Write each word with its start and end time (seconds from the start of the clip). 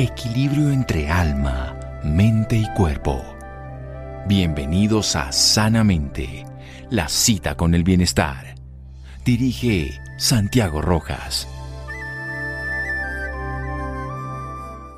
equilibrio 0.00 0.70
entre 0.70 1.10
alma, 1.10 1.78
mente 2.02 2.56
y 2.56 2.66
cuerpo. 2.74 3.22
Bienvenidos 4.26 5.14
a 5.14 5.30
Sanamente, 5.30 6.46
la 6.88 7.06
cita 7.06 7.54
con 7.54 7.74
el 7.74 7.84
bienestar. 7.84 8.54
Dirige 9.26 10.00
Santiago 10.16 10.80
Rojas. 10.80 11.46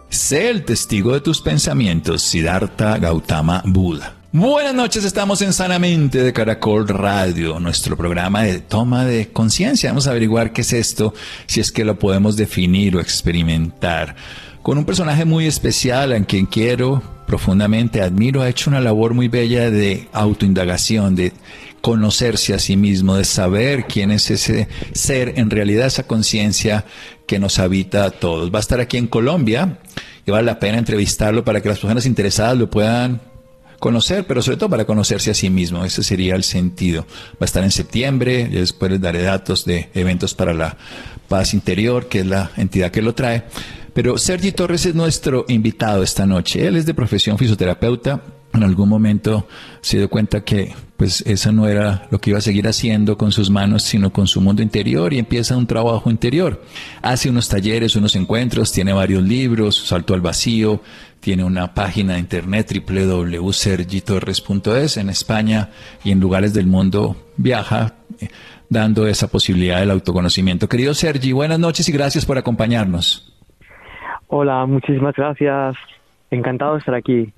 Sé 0.09 0.51
el 0.51 0.65
testigo 0.65 1.15
de 1.15 1.21
tus 1.21 1.41
pensamientos, 1.41 2.23
Siddhartha 2.23 2.99
Gautama 2.99 3.61
Buda. 3.67 4.15
Buenas 4.31 4.73
noches, 4.73 5.05
estamos 5.05 5.43
en 5.43 5.53
Sanamente 5.53 6.23
de 6.23 6.33
Caracol 6.33 6.87
Radio, 6.87 7.59
nuestro 7.59 7.97
programa 7.97 8.45
de 8.45 8.61
toma 8.61 9.05
de 9.05 9.33
conciencia. 9.33 9.91
Vamos 9.91 10.07
a 10.07 10.13
averiguar 10.13 10.53
qué 10.53 10.61
es 10.61 10.73
esto, 10.73 11.13
si 11.47 11.61
es 11.61 11.73
que 11.73 11.85
lo 11.85 11.99
podemos 11.99 12.37
definir 12.37 12.97
o 12.97 13.01
experimentar. 13.01 14.15
Con 14.63 14.79
un 14.79 14.85
personaje 14.85 15.25
muy 15.25 15.47
especial, 15.47 16.13
en 16.13 16.25
quien 16.25 16.47
quiero 16.47 17.03
profundamente 17.27 18.01
admiro, 18.01 18.43
ha 18.43 18.49
hecho 18.49 18.71
una 18.71 18.81
labor 18.81 19.13
muy 19.13 19.27
bella 19.27 19.73
de 19.73 20.09
autoindagación, 20.13 21.17
de 21.17 21.33
conocerse 21.81 22.55
a 22.55 22.61
sí 22.61 22.77
mismo, 22.77 23.17
de 23.17 23.25
saber 23.25 23.87
quién 23.87 24.13
es 24.13 24.31
ese 24.31 24.69
ser, 24.93 25.35
en 25.37 25.51
realidad 25.51 25.89
esa 25.89 26.07
conciencia 26.07 26.85
que 27.27 27.41
nos 27.41 27.59
habita 27.59 28.05
a 28.05 28.11
todos. 28.13 28.55
Va 28.55 28.59
a 28.59 28.61
estar 28.61 28.79
aquí 28.79 28.99
en 28.99 29.09
Colombia 29.09 29.79
y 30.25 30.31
vale 30.31 30.47
la 30.47 30.61
pena 30.61 30.79
entrevistarlo 30.79 31.45
para 31.45 31.61
que 31.61 31.69
las 31.69 31.81
personas 31.81 32.07
interesadas 32.07 32.57
lo 32.57 32.71
puedan 32.71 33.21
conocer, 33.81 34.29
pero 34.29 34.43
sobre 34.43 34.59
todo 34.59 34.71
para 34.71 34.85
conocerse 34.85 35.33
a 35.33 35.35
sí 35.35 35.51
mismo. 35.51 35.85
Ese 35.85 36.05
sería 36.05 36.37
el 36.37 36.45
sentido. 36.45 37.05
Va 37.33 37.39
a 37.41 37.45
estar 37.47 37.65
en 37.65 37.73
septiembre, 37.73 38.43
y 38.43 38.55
después 38.55 38.93
les 38.93 39.01
daré 39.01 39.23
datos 39.23 39.65
de 39.65 39.91
eventos 39.93 40.35
para 40.35 40.55
la 40.55 40.77
paz 41.27 41.53
interior, 41.53 42.09
que 42.09 42.21
es 42.21 42.27
la 42.27 42.53
entidad 42.57 42.93
que 42.93 43.03
lo 43.03 43.13
trae. 43.13 43.43
Pero 43.95 44.17
Sergi 44.17 44.53
Torres 44.53 44.87
es 44.87 44.95
nuestro 44.95 45.45
invitado 45.49 46.03
esta 46.03 46.25
noche. 46.27 46.67
Él 46.67 46.77
es 46.77 46.87
de 46.87 46.95
profesión 46.95 47.37
fisioterapeuta. 47.37 48.23
En 48.55 48.63
algún 48.63 48.89
momento 48.89 49.47
se 49.81 49.99
dio 49.99 50.09
cuenta 50.11 50.45
que 50.45 50.75
pues 50.97 51.23
eso 51.27 51.51
no 51.53 51.67
era 51.67 52.07
lo 52.11 52.21
que 52.21 52.31
iba 52.31 52.39
a 52.39 52.43
seguir 52.43 52.69
haciendo 52.69 53.19
con 53.19 53.33
sus 53.33 53.51
manos, 53.51 53.83
sino 53.83 54.13
con 54.13 54.29
su 54.29 54.41
mundo 54.41 54.63
interior 54.63 55.13
y 55.13 55.19
empieza 55.19 55.57
un 55.57 55.67
trabajo 55.67 56.11
interior. 56.11 56.63
Hace 57.01 57.29
unos 57.29 57.49
talleres, 57.49 57.97
unos 57.97 58.15
encuentros, 58.15 58.71
tiene 58.73 58.93
varios 58.93 59.23
libros, 59.23 59.87
Salto 59.87 60.15
al 60.15 60.21
Vacío, 60.21 60.81
tiene 61.21 61.43
una 61.45 61.75
página 61.75 62.13
de 62.15 62.21
internet 62.21 62.73
www.sergitorres.es 62.87 64.97
en 64.97 65.09
España 65.09 65.71
y 66.05 66.13
en 66.13 66.21
lugares 66.21 66.55
del 66.55 66.67
mundo 66.67 67.17
viaja 67.37 67.95
eh, 68.21 68.29
dando 68.69 69.07
esa 69.07 69.29
posibilidad 69.29 69.81
del 69.81 69.91
autoconocimiento. 69.91 70.69
Querido 70.69 70.95
Sergi, 70.95 71.33
buenas 71.33 71.59
noches 71.59 71.89
y 71.89 71.93
gracias 71.93 72.27
por 72.27 72.39
acompañarnos. 72.39 73.33
Hola, 74.35 74.65
muchísimas 74.67 75.15
gracias. 75.15 75.77
Encantado 76.31 76.73
de 76.73 76.79
estar 76.79 76.95
aquí. 76.95 77.33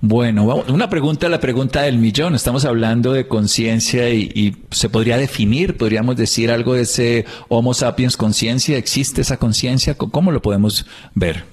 Bueno, 0.00 0.44
una 0.68 0.88
pregunta, 0.88 1.28
la 1.28 1.38
pregunta 1.38 1.82
del 1.82 1.98
millón. 1.98 2.34
Estamos 2.34 2.64
hablando 2.64 3.12
de 3.12 3.28
conciencia 3.28 4.10
y, 4.10 4.28
y, 4.34 4.52
se 4.70 4.90
podría 4.90 5.16
definir, 5.16 5.76
podríamos 5.76 6.16
decir 6.16 6.50
algo 6.50 6.74
de 6.74 6.82
ese 6.82 7.24
Homo 7.48 7.72
sapiens 7.72 8.16
conciencia. 8.16 8.76
¿Existe 8.76 9.20
esa 9.20 9.38
conciencia? 9.38 9.94
¿Cómo 9.96 10.32
lo 10.32 10.42
podemos 10.42 10.84
ver? 11.14 11.44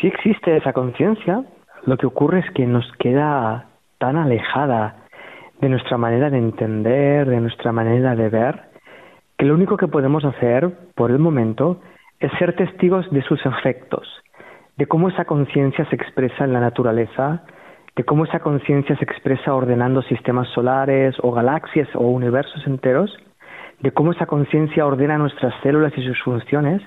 sí 0.00 0.06
existe 0.06 0.56
esa 0.56 0.72
conciencia, 0.72 1.44
lo 1.84 1.96
que 1.96 2.06
ocurre 2.06 2.40
es 2.40 2.50
que 2.52 2.66
nos 2.66 2.90
queda 2.98 3.66
tan 3.98 4.16
alejada 4.16 4.96
de 5.60 5.68
nuestra 5.68 5.98
manera 5.98 6.30
de 6.30 6.38
entender, 6.38 7.28
de 7.28 7.40
nuestra 7.40 7.72
manera 7.72 8.14
de 8.14 8.28
ver, 8.28 8.62
que 9.36 9.46
lo 9.46 9.54
único 9.54 9.76
que 9.76 9.88
podemos 9.88 10.24
hacer 10.24 10.70
por 10.94 11.10
el 11.10 11.18
momento 11.18 11.80
es 12.20 12.30
ser 12.38 12.54
testigos 12.56 13.10
de 13.10 13.22
sus 13.22 13.44
efectos, 13.44 14.06
de 14.78 14.86
cómo 14.86 15.08
esa 15.08 15.24
conciencia 15.24 15.84
se 15.90 15.96
expresa 15.96 16.44
en 16.44 16.52
la 16.52 16.60
naturaleza, 16.60 17.42
de 17.96 18.04
cómo 18.04 18.24
esa 18.24 18.38
conciencia 18.38 18.96
se 18.96 19.04
expresa 19.04 19.52
ordenando 19.52 20.02
sistemas 20.02 20.48
solares 20.54 21.16
o 21.20 21.32
galaxias 21.32 21.88
o 21.96 22.06
universos 22.06 22.64
enteros, 22.64 23.10
de 23.80 23.90
cómo 23.90 24.12
esa 24.12 24.26
conciencia 24.26 24.86
ordena 24.86 25.18
nuestras 25.18 25.52
células 25.64 25.92
y 25.96 26.06
sus 26.06 26.22
funciones, 26.22 26.80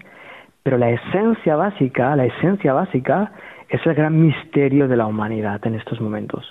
pero 0.63 0.77
la 0.77 0.89
esencia 0.89 1.57
básica, 1.57 2.15
la 2.15 2.25
esencia 2.25 2.71
básica 2.71 3.33
es 3.67 3.85
el 3.85 3.93
gran 3.93 4.21
misterio 4.21 4.87
de 4.87 4.95
la 4.95 5.05
humanidad 5.05 5.59
en 5.65 5.75
estos 5.75 5.99
momentos. 5.99 6.45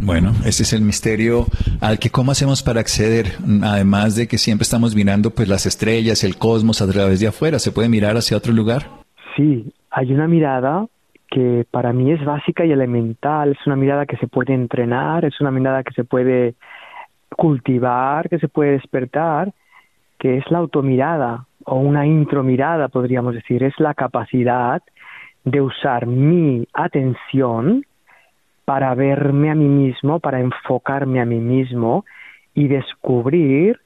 Bueno, 0.00 0.30
ese 0.44 0.62
es 0.62 0.72
el 0.72 0.82
misterio 0.82 1.46
al 1.80 1.98
que 1.98 2.10
cómo 2.10 2.30
hacemos 2.30 2.62
para 2.62 2.78
acceder, 2.78 3.26
además 3.64 4.14
de 4.14 4.28
que 4.28 4.38
siempre 4.38 4.62
estamos 4.62 4.94
mirando 4.94 5.30
pues 5.30 5.48
las 5.48 5.66
estrellas, 5.66 6.22
el 6.22 6.36
cosmos 6.36 6.80
a 6.82 6.88
través 6.88 7.18
de 7.18 7.26
afuera, 7.26 7.58
¿se 7.58 7.72
puede 7.72 7.88
mirar 7.88 8.16
hacia 8.16 8.36
otro 8.36 8.52
lugar? 8.52 8.84
Sí, 9.36 9.72
hay 9.90 10.12
una 10.12 10.28
mirada 10.28 10.86
que 11.30 11.66
para 11.70 11.92
mí 11.92 12.10
es 12.12 12.24
básica 12.24 12.64
y 12.64 12.72
elemental, 12.72 13.52
es 13.52 13.66
una 13.66 13.76
mirada 13.76 14.06
que 14.06 14.16
se 14.16 14.26
puede 14.26 14.54
entrenar, 14.54 15.24
es 15.24 15.40
una 15.40 15.50
mirada 15.50 15.82
que 15.82 15.92
se 15.92 16.04
puede 16.04 16.54
cultivar, 17.36 18.28
que 18.28 18.38
se 18.38 18.48
puede 18.48 18.72
despertar, 18.72 19.52
que 20.18 20.38
es 20.38 20.50
la 20.50 20.58
automirada, 20.58 21.44
o 21.64 21.76
una 21.76 22.06
intromirada, 22.06 22.88
podríamos 22.88 23.34
decir, 23.34 23.62
es 23.62 23.78
la 23.78 23.94
capacidad 23.94 24.82
de 25.44 25.60
usar 25.60 26.06
mi 26.06 26.66
atención 26.72 27.84
para 28.64 28.94
verme 28.94 29.50
a 29.50 29.54
mí 29.54 29.68
mismo, 29.68 30.20
para 30.20 30.40
enfocarme 30.40 31.20
a 31.20 31.24
mí 31.24 31.40
mismo 31.40 32.04
y 32.54 32.68
descubrir 32.68 33.80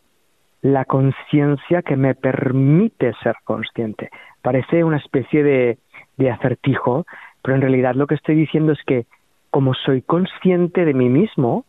la 0.63 0.85
conciencia 0.85 1.83
que 1.83 1.97
me 1.97 2.15
permite 2.15 3.13
ser 3.23 3.35
consciente. 3.45 4.11
Parece 4.43 4.85
una 4.85 4.97
especie 4.97 5.43
de, 5.43 5.79
de 6.17 6.31
acertijo, 6.31 7.07
pero 7.43 7.55
en 7.55 7.63
realidad 7.63 7.95
lo 7.95 8.07
que 8.07 8.15
estoy 8.15 8.35
diciendo 8.35 8.73
es 8.73 8.83
que 8.85 9.07
como 9.51 9.75
soy 9.75 10.03
consciente 10.03 10.85
de 10.85 10.95
mí 10.95 11.09
mismo, 11.09 11.65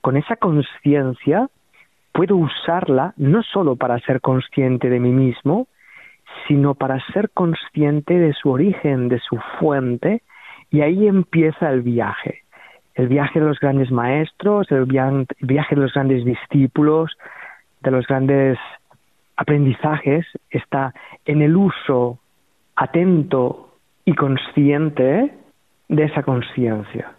con 0.00 0.16
esa 0.16 0.36
conciencia 0.36 1.48
puedo 2.12 2.36
usarla 2.36 3.14
no 3.16 3.42
solo 3.42 3.76
para 3.76 3.98
ser 4.00 4.20
consciente 4.20 4.88
de 4.88 5.00
mí 5.00 5.10
mismo, 5.10 5.66
sino 6.46 6.74
para 6.74 7.00
ser 7.12 7.30
consciente 7.30 8.18
de 8.18 8.32
su 8.32 8.50
origen, 8.50 9.08
de 9.08 9.18
su 9.20 9.38
fuente, 9.58 10.22
y 10.70 10.80
ahí 10.80 11.06
empieza 11.06 11.70
el 11.70 11.82
viaje. 11.82 12.42
El 12.94 13.08
viaje 13.08 13.40
de 13.40 13.46
los 13.46 13.58
grandes 13.58 13.90
maestros, 13.90 14.70
el 14.70 14.84
viaje 14.86 15.74
de 15.74 15.80
los 15.80 15.92
grandes 15.92 16.24
discípulos, 16.24 17.16
de 17.80 17.90
los 17.90 18.06
grandes 18.06 18.58
aprendizajes, 19.36 20.26
está 20.50 20.94
en 21.24 21.42
el 21.42 21.56
uso 21.56 22.18
atento 22.76 23.63
y 24.04 24.14
consciente 24.14 25.34
de 25.88 26.04
esa 26.04 26.22
conciencia. 26.22 27.14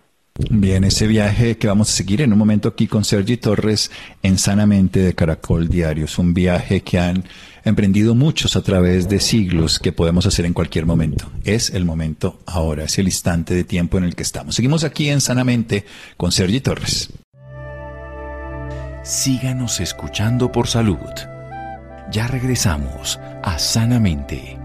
Bien, 0.50 0.84
ese 0.84 1.08
viaje 1.08 1.58
que 1.58 1.68
vamos 1.68 1.90
a 1.90 1.94
seguir 1.94 2.22
en 2.22 2.34
un 2.34 2.38
momento 2.38 2.68
aquí 2.68 2.88
con 2.88 3.06
Sergi 3.06 3.38
Torres 3.38 3.90
en 4.22 4.38
Sanamente 4.38 5.00
de 5.00 5.16
Caracol 5.16 5.70
Diario. 5.70 6.06
Es 6.06 6.20
un 6.20 6.34
viaje 6.34 6.82
que 6.82 7.00
han 7.00 7.24
emprendido 7.64 8.16
muchos 8.16 8.58
a 8.58 8.62
través 8.62 9.08
de 9.08 9.22
siglos 9.22 9.80
que 9.80 9.94
podemos 9.94 10.26
hacer 10.26 10.46
en 10.46 10.52
cualquier 10.52 10.86
momento. 10.86 11.32
Es 11.46 11.70
el 11.70 11.86
momento 11.86 12.40
ahora, 12.46 12.84
es 12.84 13.00
el 13.00 13.06
instante 13.06 13.54
de 13.54 13.64
tiempo 13.64 13.98
en 13.98 14.04
el 14.04 14.14
que 14.14 14.24
estamos. 14.24 14.56
Seguimos 14.56 14.84
aquí 14.84 15.10
en 15.10 15.22
Sanamente 15.22 15.86
con 16.18 16.34
Sergi 16.34 16.60
Torres. 16.60 17.14
Síganos 19.04 19.80
escuchando 19.80 20.52
por 20.52 20.68
salud. 20.68 20.98
Ya 22.12 22.28
regresamos 22.28 23.20
a 23.42 23.58
Sanamente. 23.58 24.65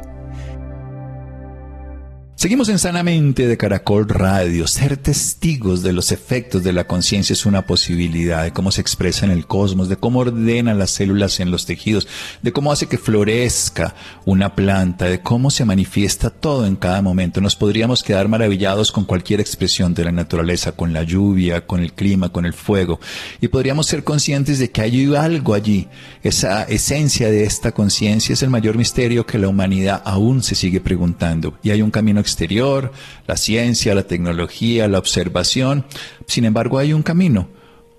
Seguimos 2.41 2.69
en 2.69 2.79
Sanamente 2.79 3.45
de 3.45 3.55
Caracol 3.55 4.09
Radio. 4.09 4.65
Ser 4.65 4.97
testigos 4.97 5.83
de 5.83 5.93
los 5.93 6.11
efectos 6.11 6.63
de 6.63 6.73
la 6.73 6.87
conciencia 6.87 7.33
es 7.33 7.45
una 7.45 7.67
posibilidad, 7.67 8.43
de 8.43 8.51
cómo 8.51 8.71
se 8.71 8.81
expresa 8.81 9.27
en 9.27 9.31
el 9.31 9.45
cosmos, 9.45 9.89
de 9.89 9.97
cómo 9.97 10.21
ordena 10.21 10.73
las 10.73 10.89
células 10.89 11.39
en 11.39 11.51
los 11.51 11.67
tejidos, 11.67 12.07
de 12.41 12.51
cómo 12.51 12.71
hace 12.71 12.87
que 12.87 12.97
florezca 12.97 13.93
una 14.25 14.55
planta, 14.55 15.05
de 15.05 15.21
cómo 15.21 15.51
se 15.51 15.65
manifiesta 15.65 16.31
todo 16.31 16.65
en 16.65 16.77
cada 16.77 17.03
momento. 17.03 17.41
Nos 17.41 17.55
podríamos 17.55 18.01
quedar 18.01 18.27
maravillados 18.27 18.91
con 18.91 19.05
cualquier 19.05 19.39
expresión 19.39 19.93
de 19.93 20.05
la 20.05 20.11
naturaleza, 20.11 20.71
con 20.71 20.93
la 20.93 21.03
lluvia, 21.03 21.67
con 21.67 21.79
el 21.81 21.93
clima, 21.93 22.29
con 22.29 22.47
el 22.47 22.53
fuego. 22.53 22.99
Y 23.39 23.49
podríamos 23.49 23.85
ser 23.85 24.03
conscientes 24.03 24.57
de 24.57 24.71
que 24.71 24.81
hay 24.81 25.13
algo 25.13 25.53
allí. 25.53 25.89
Esa 26.23 26.63
esencia 26.63 27.29
de 27.29 27.43
esta 27.43 27.71
conciencia 27.71 28.33
es 28.33 28.41
el 28.41 28.49
mayor 28.49 28.77
misterio 28.77 29.27
que 29.27 29.37
la 29.37 29.47
humanidad 29.47 30.01
aún 30.05 30.41
se 30.41 30.55
sigue 30.55 30.81
preguntando. 30.81 31.59
Y 31.61 31.69
hay 31.69 31.83
un 31.83 31.91
camino 31.91 32.19
exterior, 32.31 32.91
la 33.27 33.35
ciencia, 33.37 33.93
la 33.93 34.03
tecnología, 34.03 34.87
la 34.87 34.99
observación. 34.99 35.85
Sin 36.25 36.45
embargo, 36.45 36.77
hay 36.77 36.93
un 36.93 37.03
camino, 37.03 37.47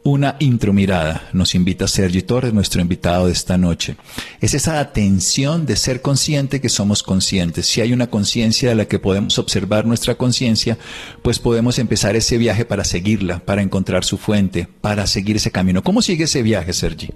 una 0.04 0.34
intromirada, 0.40 1.22
nos 1.32 1.54
invita 1.54 1.86
Sergi 1.86 2.22
Torres, 2.22 2.52
nuestro 2.52 2.80
invitado 2.80 3.26
de 3.26 3.32
esta 3.32 3.56
noche. 3.56 3.96
Es 4.40 4.52
esa 4.54 4.80
atención 4.80 5.64
de 5.64 5.76
ser 5.76 6.02
consciente 6.02 6.60
que 6.60 6.68
somos 6.68 7.02
conscientes. 7.04 7.66
Si 7.66 7.80
hay 7.80 7.92
una 7.92 8.08
conciencia 8.08 8.70
de 8.70 8.74
la 8.74 8.86
que 8.86 8.98
podemos 8.98 9.38
observar 9.38 9.86
nuestra 9.86 10.16
conciencia, 10.16 10.76
pues 11.22 11.38
podemos 11.38 11.78
empezar 11.78 12.16
ese 12.16 12.36
viaje 12.36 12.64
para 12.64 12.82
seguirla, 12.82 13.38
para 13.38 13.62
encontrar 13.62 14.02
su 14.02 14.18
fuente, 14.18 14.66
para 14.80 15.06
seguir 15.06 15.36
ese 15.36 15.52
camino. 15.52 15.82
¿Cómo 15.82 16.02
sigue 16.02 16.24
ese 16.24 16.42
viaje, 16.42 16.72
Sergi? 16.72 17.10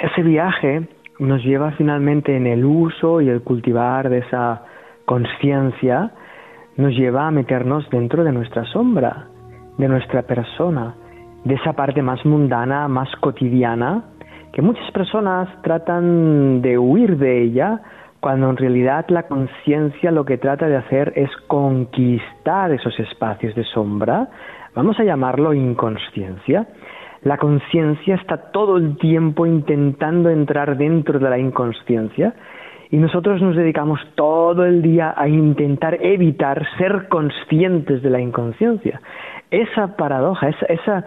Ese 0.00 0.22
viaje 0.22 0.86
nos 1.18 1.42
lleva 1.42 1.72
finalmente 1.72 2.36
en 2.36 2.46
el 2.46 2.64
uso 2.64 3.20
y 3.20 3.28
el 3.28 3.42
cultivar 3.42 4.08
de 4.08 4.18
esa 4.18 4.62
conciencia, 5.06 6.12
nos 6.78 6.94
lleva 6.94 7.26
a 7.26 7.30
meternos 7.32 7.90
dentro 7.90 8.24
de 8.24 8.32
nuestra 8.32 8.64
sombra, 8.66 9.26
de 9.76 9.88
nuestra 9.88 10.22
persona, 10.22 10.94
de 11.44 11.54
esa 11.54 11.72
parte 11.72 12.02
más 12.02 12.24
mundana, 12.24 12.86
más 12.86 13.08
cotidiana, 13.16 14.04
que 14.52 14.62
muchas 14.62 14.88
personas 14.92 15.48
tratan 15.62 16.62
de 16.62 16.78
huir 16.78 17.18
de 17.18 17.42
ella, 17.42 17.80
cuando 18.20 18.48
en 18.50 18.56
realidad 18.56 19.06
la 19.08 19.24
conciencia 19.24 20.12
lo 20.12 20.24
que 20.24 20.38
trata 20.38 20.68
de 20.68 20.76
hacer 20.76 21.12
es 21.16 21.30
conquistar 21.48 22.70
esos 22.70 22.98
espacios 23.00 23.56
de 23.56 23.64
sombra, 23.64 24.28
vamos 24.74 24.98
a 25.00 25.04
llamarlo 25.04 25.54
inconsciencia. 25.54 26.68
La 27.22 27.38
conciencia 27.38 28.14
está 28.14 28.52
todo 28.52 28.76
el 28.76 28.96
tiempo 28.98 29.46
intentando 29.46 30.30
entrar 30.30 30.76
dentro 30.76 31.18
de 31.18 31.28
la 31.28 31.38
inconsciencia 31.38 32.34
y 32.90 32.96
nosotros 32.96 33.42
nos 33.42 33.56
dedicamos 33.56 34.00
todo 34.14 34.64
el 34.64 34.82
día 34.82 35.14
a 35.16 35.28
intentar 35.28 35.98
evitar 36.00 36.66
ser 36.78 37.08
conscientes 37.08 38.02
de 38.02 38.10
la 38.10 38.20
inconsciencia. 38.20 39.00
Esa 39.50 39.96
paradoja, 39.96 40.48
esa, 40.48 40.66
esa, 40.66 41.06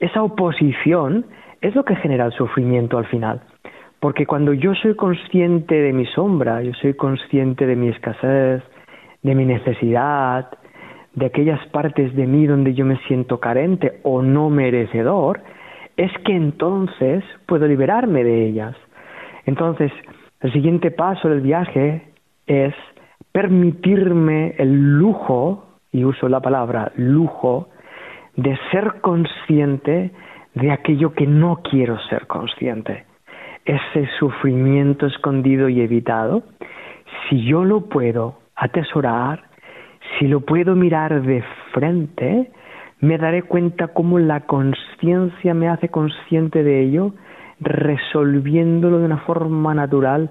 esa 0.00 0.22
oposición 0.22 1.26
es 1.60 1.74
lo 1.74 1.84
que 1.84 1.96
genera 1.96 2.26
el 2.26 2.32
sufrimiento 2.32 2.98
al 2.98 3.06
final. 3.06 3.40
Porque 4.00 4.26
cuando 4.26 4.52
yo 4.52 4.74
soy 4.76 4.94
consciente 4.94 5.74
de 5.74 5.92
mi 5.92 6.06
sombra, 6.06 6.62
yo 6.62 6.72
soy 6.74 6.94
consciente 6.94 7.66
de 7.66 7.76
mi 7.76 7.88
escasez, 7.88 8.62
de 9.22 9.34
mi 9.34 9.44
necesidad, 9.44 10.48
de 11.14 11.26
aquellas 11.26 11.64
partes 11.68 12.14
de 12.14 12.26
mí 12.26 12.46
donde 12.46 12.74
yo 12.74 12.86
me 12.86 12.96
siento 13.08 13.40
carente 13.40 14.00
o 14.04 14.22
no 14.22 14.50
merecedor, 14.50 15.40
es 15.96 16.12
que 16.24 16.32
entonces 16.32 17.24
puedo 17.46 17.66
liberarme 17.66 18.22
de 18.22 18.46
ellas. 18.46 18.76
Entonces, 19.46 19.90
el 20.40 20.52
siguiente 20.52 20.90
paso 20.90 21.28
del 21.28 21.40
viaje 21.40 22.12
es 22.46 22.74
permitirme 23.32 24.54
el 24.58 24.98
lujo, 24.98 25.64
y 25.90 26.04
uso 26.04 26.28
la 26.28 26.40
palabra 26.40 26.92
lujo, 26.96 27.68
de 28.36 28.56
ser 28.70 29.00
consciente 29.00 30.12
de 30.54 30.70
aquello 30.70 31.12
que 31.12 31.26
no 31.26 31.60
quiero 31.62 31.98
ser 32.08 32.26
consciente. 32.26 33.04
Ese 33.64 34.08
sufrimiento 34.18 35.06
escondido 35.06 35.68
y 35.68 35.80
evitado, 35.80 36.42
si 37.28 37.44
yo 37.44 37.64
lo 37.64 37.88
puedo 37.88 38.38
atesorar, 38.54 39.44
si 40.18 40.28
lo 40.28 40.40
puedo 40.40 40.74
mirar 40.74 41.22
de 41.22 41.42
frente, 41.72 42.50
me 43.00 43.18
daré 43.18 43.42
cuenta 43.42 43.88
cómo 43.88 44.18
la 44.18 44.40
conciencia 44.40 45.54
me 45.54 45.68
hace 45.68 45.88
consciente 45.88 46.62
de 46.62 46.82
ello 46.82 47.12
resolviéndolo 47.60 48.98
de 48.98 49.06
una 49.06 49.18
forma 49.18 49.74
natural 49.74 50.30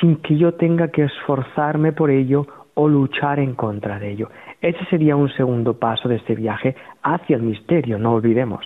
sin 0.00 0.16
que 0.16 0.36
yo 0.36 0.54
tenga 0.54 0.88
que 0.88 1.04
esforzarme 1.04 1.92
por 1.92 2.10
ello 2.10 2.46
o 2.74 2.88
luchar 2.88 3.40
en 3.40 3.54
contra 3.54 3.98
de 3.98 4.12
ello. 4.12 4.30
Ese 4.60 4.84
sería 4.86 5.16
un 5.16 5.28
segundo 5.30 5.74
paso 5.74 6.08
de 6.08 6.16
este 6.16 6.34
viaje 6.34 6.76
hacia 7.02 7.36
el 7.36 7.42
misterio, 7.42 7.98
no 7.98 8.12
olvidemos. 8.12 8.64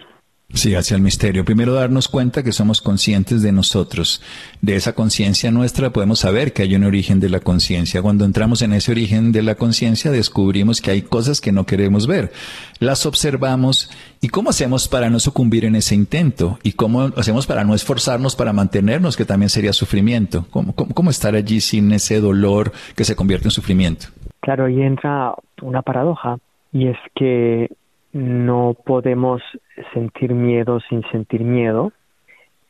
Sí, 0.54 0.75
hacia 0.75 0.96
el 0.96 1.02
misterio. 1.02 1.46
Primero 1.46 1.72
darnos 1.72 2.08
cuenta 2.08 2.43
que 2.43 2.52
somos 2.52 2.82
conscientes 2.82 3.43
de 3.43 3.52
nosotros. 3.52 4.22
De 4.60 4.76
esa 4.76 4.93
conciencia 4.93 5.50
nuestra 5.50 5.90
podemos 5.90 6.20
saber 6.20 6.52
que 6.52 6.62
hay 6.62 6.75
un 6.75 6.84
origen 6.84 7.20
de 7.20 7.31
la 7.31 7.40
conciencia. 7.40 8.02
Cuando 8.02 8.26
entramos 8.26 8.60
en 8.60 8.75
ese 8.75 8.93
origen 8.93 9.32
de 9.32 9.43
la 9.43 9.54
conciencia 9.54 10.10
descubrimos 10.10 10.82
que 10.82 10.90
hay 10.90 11.02
cosas 11.02 11.40
que 11.40 11.52
no 11.52 11.64
queremos 11.64 12.06
ver. 12.06 12.32
Las 12.81 13.06
observamos 13.06 13.90
y 14.20 14.28
cómo 14.28 14.50
hacemos 14.50 14.88
para 14.88 15.08
no 15.08 15.20
sucumbir 15.20 15.64
en 15.64 15.75
ese 15.75 15.94
intento 15.94 16.58
y 16.62 16.72
cómo 16.72 17.10
hacemos 17.16 17.46
para 17.46 17.64
no 17.64 17.75
esforzarnos 17.75 18.37
para 18.37 18.52
mantenernos, 18.52 19.16
que 19.16 19.25
también 19.25 19.48
sería 19.48 19.72
sufrimiento. 19.72 20.46
¿Cómo, 20.50 20.75
cómo, 20.75 20.94
cómo 20.94 21.10
estar 21.10 21.34
allí 21.34 21.62
sin 21.62 21.93
ese 21.93 22.20
dolor 22.20 22.72
que 22.94 23.05
se 23.05 23.16
convierte 23.16 23.48
en 23.48 23.52
sufrimiento? 23.52 24.08
Claro, 24.40 24.66
ahí 24.66 24.82
entra 24.82 25.34
una 25.62 25.81
paradoja 25.81 26.37
y 26.72 26.88
es 26.88 26.96
que 27.14 27.70
no 28.12 28.76
podemos 28.84 29.42
sentir 29.92 30.34
miedo 30.34 30.80
sin 30.88 31.02
sentir 31.10 31.42
miedo, 31.42 31.92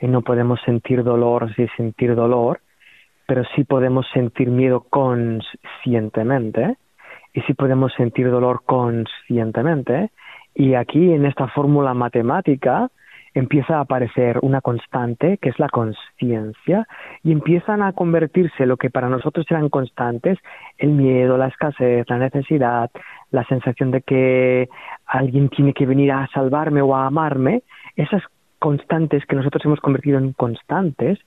y 0.03 0.09
no 0.09 0.23
podemos 0.23 0.61
sentir 0.67 1.05
dolor 1.05 1.55
sin 1.55 1.69
sentir 1.77 2.15
dolor, 2.17 2.61
pero 3.27 3.45
sí 3.55 3.63
podemos 3.65 4.05
sentir 4.13 4.51
miedo 4.51 4.81
conscientemente 4.91 6.77
y 7.33 7.41
sí 7.43 7.55
podemos 7.55 7.95
sentir 7.95 8.29
dolor 8.31 8.63
conscientemente. 8.67 10.11
Y 10.55 10.75
aquí 10.75 11.13
en 11.13 11.25
esta 11.25 11.47
fórmula 11.49 11.95
matemática 11.95 12.91
empieza 13.33 13.77
a 13.77 13.81
aparecer 13.83 14.41
una 14.43 14.61
constante 14.61 15.39
que 15.39 15.49
es 15.51 15.59
la 15.59 15.69
conciencia 15.69 16.87
y 17.23 17.33
empiezan 17.33 17.81
a 17.81 17.93
convertirse 17.93 18.67
lo 18.67 18.77
que 18.77 18.91
para 18.91 19.09
nosotros 19.09 19.47
eran 19.49 19.69
constantes, 19.71 20.37
el 20.79 20.91
miedo, 20.91 21.39
la 21.39 21.47
escasez, 21.47 22.05
la 22.11 22.19
necesidad, 22.19 22.91
la 23.33 23.45
sensación 23.45 23.91
de 23.91 24.03
que 24.03 24.69
alguien 25.07 25.49
tiene 25.49 25.73
que 25.73 25.87
venir 25.87 26.13
a 26.13 26.29
salvarme 26.29 26.81
o 26.83 26.95
a 26.95 27.07
amarme, 27.07 27.63
esas 27.97 28.23
constantes 28.59 29.27
que 29.27 29.37
nosotros 29.37 29.65
hemos 29.65 29.81
convertido 29.81 30.19
en 30.19 30.33
constantes, 30.33 31.19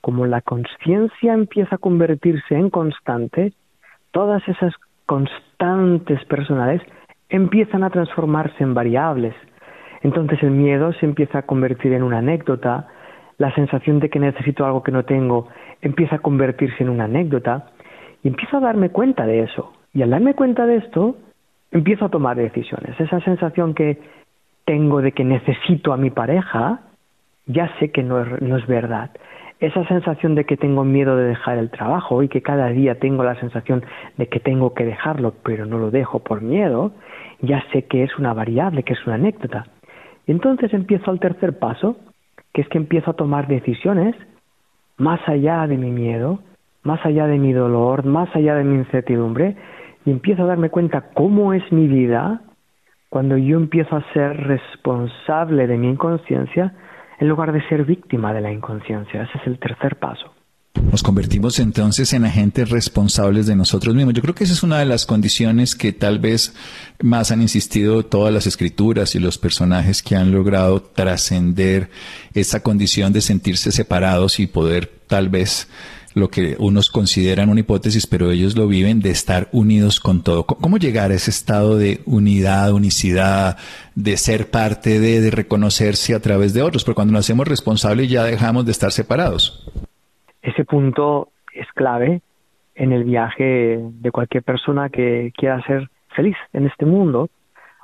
como 0.00 0.24
la 0.26 0.40
conciencia 0.40 1.34
empieza 1.34 1.74
a 1.74 1.78
convertirse 1.78 2.54
en 2.54 2.70
constante, 2.70 3.52
todas 4.12 4.46
esas 4.46 4.72
constantes 5.06 6.24
personales 6.26 6.80
empiezan 7.28 7.82
a 7.82 7.90
transformarse 7.90 8.62
en 8.62 8.74
variables 8.74 9.34
entonces 10.06 10.40
el 10.44 10.52
miedo 10.52 10.92
se 10.92 11.04
empieza 11.04 11.38
a 11.38 11.42
convertir 11.42 11.92
en 11.92 12.04
una 12.04 12.18
anécdota, 12.18 12.86
la 13.38 13.52
sensación 13.56 13.98
de 13.98 14.08
que 14.08 14.20
necesito 14.20 14.64
algo 14.64 14.84
que 14.84 14.92
no 14.92 15.04
tengo 15.04 15.48
empieza 15.82 16.16
a 16.16 16.20
convertirse 16.20 16.82
en 16.84 16.90
una 16.90 17.04
anécdota 17.04 17.66
y 18.22 18.28
empiezo 18.28 18.58
a 18.58 18.60
darme 18.60 18.90
cuenta 18.90 19.26
de 19.26 19.40
eso. 19.42 19.72
Y 19.92 20.02
al 20.02 20.10
darme 20.10 20.34
cuenta 20.34 20.64
de 20.64 20.76
esto, 20.76 21.16
empiezo 21.76 22.06
a 22.06 22.08
tomar 22.08 22.36
decisiones. 22.36 22.98
Esa 22.98 23.20
sensación 23.20 23.74
que 23.74 23.98
tengo 24.64 25.02
de 25.02 25.12
que 25.12 25.24
necesito 25.24 25.92
a 25.92 25.96
mi 25.96 26.10
pareja, 26.10 26.80
ya 27.46 27.70
sé 27.78 27.90
que 27.92 28.02
no 28.02 28.20
es, 28.20 28.42
no 28.42 28.56
es 28.56 28.66
verdad. 28.66 29.10
Esa 29.60 29.86
sensación 29.86 30.34
de 30.34 30.44
que 30.44 30.56
tengo 30.56 30.84
miedo 30.84 31.16
de 31.16 31.28
dejar 31.28 31.58
el 31.58 31.70
trabajo 31.70 32.22
y 32.22 32.28
que 32.28 32.42
cada 32.42 32.68
día 32.68 32.98
tengo 32.98 33.24
la 33.24 33.38
sensación 33.40 33.84
de 34.16 34.26
que 34.28 34.40
tengo 34.40 34.74
que 34.74 34.84
dejarlo, 34.84 35.34
pero 35.42 35.64
no 35.64 35.78
lo 35.78 35.90
dejo 35.90 36.18
por 36.18 36.42
miedo, 36.42 36.92
ya 37.40 37.62
sé 37.72 37.82
que 37.82 38.02
es 38.04 38.18
una 38.18 38.34
variable, 38.34 38.82
que 38.82 38.94
es 38.94 39.06
una 39.06 39.14
anécdota. 39.14 39.66
Entonces 40.26 40.72
empiezo 40.74 41.10
al 41.10 41.20
tercer 41.20 41.58
paso, 41.58 41.96
que 42.52 42.62
es 42.62 42.68
que 42.68 42.78
empiezo 42.78 43.12
a 43.12 43.16
tomar 43.16 43.46
decisiones 43.46 44.14
más 44.98 45.20
allá 45.28 45.66
de 45.66 45.76
mi 45.76 45.90
miedo, 45.90 46.40
más 46.82 47.04
allá 47.04 47.26
de 47.26 47.38
mi 47.38 47.52
dolor, 47.52 48.04
más 48.04 48.34
allá 48.34 48.54
de 48.56 48.64
mi 48.64 48.76
incertidumbre, 48.76 49.56
y 50.06 50.10
empiezo 50.12 50.44
a 50.44 50.46
darme 50.46 50.70
cuenta 50.70 51.10
cómo 51.12 51.52
es 51.52 51.70
mi 51.70 51.88
vida 51.88 52.40
cuando 53.10 53.36
yo 53.36 53.56
empiezo 53.56 53.96
a 53.96 54.12
ser 54.12 54.36
responsable 54.36 55.66
de 55.66 55.76
mi 55.76 55.88
inconsciencia 55.88 56.74
en 57.18 57.28
lugar 57.28 57.52
de 57.52 57.66
ser 57.68 57.84
víctima 57.84 58.32
de 58.32 58.40
la 58.40 58.52
inconsciencia. 58.52 59.22
Ese 59.22 59.38
es 59.38 59.46
el 59.46 59.58
tercer 59.58 59.96
paso. 59.96 60.32
Nos 60.92 61.02
convertimos 61.02 61.58
entonces 61.58 62.12
en 62.12 62.24
agentes 62.24 62.70
responsables 62.70 63.46
de 63.46 63.56
nosotros 63.56 63.94
mismos. 63.94 64.14
Yo 64.14 64.22
creo 64.22 64.34
que 64.34 64.44
esa 64.44 64.52
es 64.52 64.62
una 64.62 64.78
de 64.78 64.84
las 64.84 65.06
condiciones 65.06 65.74
que 65.74 65.92
tal 65.92 66.18
vez 66.18 66.54
más 67.02 67.32
han 67.32 67.42
insistido 67.42 68.04
todas 68.04 68.32
las 68.32 68.46
escrituras 68.46 69.14
y 69.14 69.18
los 69.18 69.38
personajes 69.38 70.02
que 70.02 70.16
han 70.16 70.32
logrado 70.32 70.82
trascender 70.82 71.90
esa 72.34 72.62
condición 72.62 73.12
de 73.12 73.22
sentirse 73.22 73.72
separados 73.72 74.38
y 74.38 74.46
poder 74.46 74.90
tal 75.06 75.28
vez 75.28 75.68
lo 76.16 76.28
que 76.28 76.56
unos 76.58 76.90
consideran 76.90 77.50
una 77.50 77.60
hipótesis, 77.60 78.06
pero 78.06 78.30
ellos 78.30 78.56
lo 78.56 78.66
viven 78.66 79.00
de 79.00 79.10
estar 79.10 79.48
unidos 79.52 80.00
con 80.00 80.22
todo. 80.22 80.44
¿Cómo 80.44 80.78
llegar 80.78 81.10
a 81.10 81.14
ese 81.14 81.30
estado 81.30 81.76
de 81.76 82.00
unidad, 82.06 82.72
unicidad, 82.72 83.58
de 83.94 84.16
ser 84.16 84.50
parte 84.50 84.98
de, 84.98 85.20
de 85.20 85.30
reconocerse 85.30 86.14
a 86.14 86.20
través 86.20 86.54
de 86.54 86.62
otros? 86.62 86.84
Porque 86.84 86.94
cuando 86.94 87.12
nos 87.12 87.26
hacemos 87.26 87.46
responsables 87.46 88.08
ya 88.08 88.24
dejamos 88.24 88.64
de 88.64 88.72
estar 88.72 88.92
separados. 88.92 89.70
Ese 90.40 90.64
punto 90.64 91.28
es 91.52 91.66
clave 91.74 92.22
en 92.74 92.92
el 92.92 93.04
viaje 93.04 93.78
de 93.78 94.10
cualquier 94.10 94.42
persona 94.42 94.88
que 94.88 95.34
quiera 95.36 95.62
ser 95.66 95.90
feliz 96.14 96.36
en 96.54 96.66
este 96.66 96.86
mundo 96.86 97.28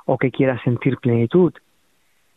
o 0.05 0.17
que 0.17 0.31
quiera 0.31 0.59
sentir 0.63 0.97
plenitud. 0.97 1.53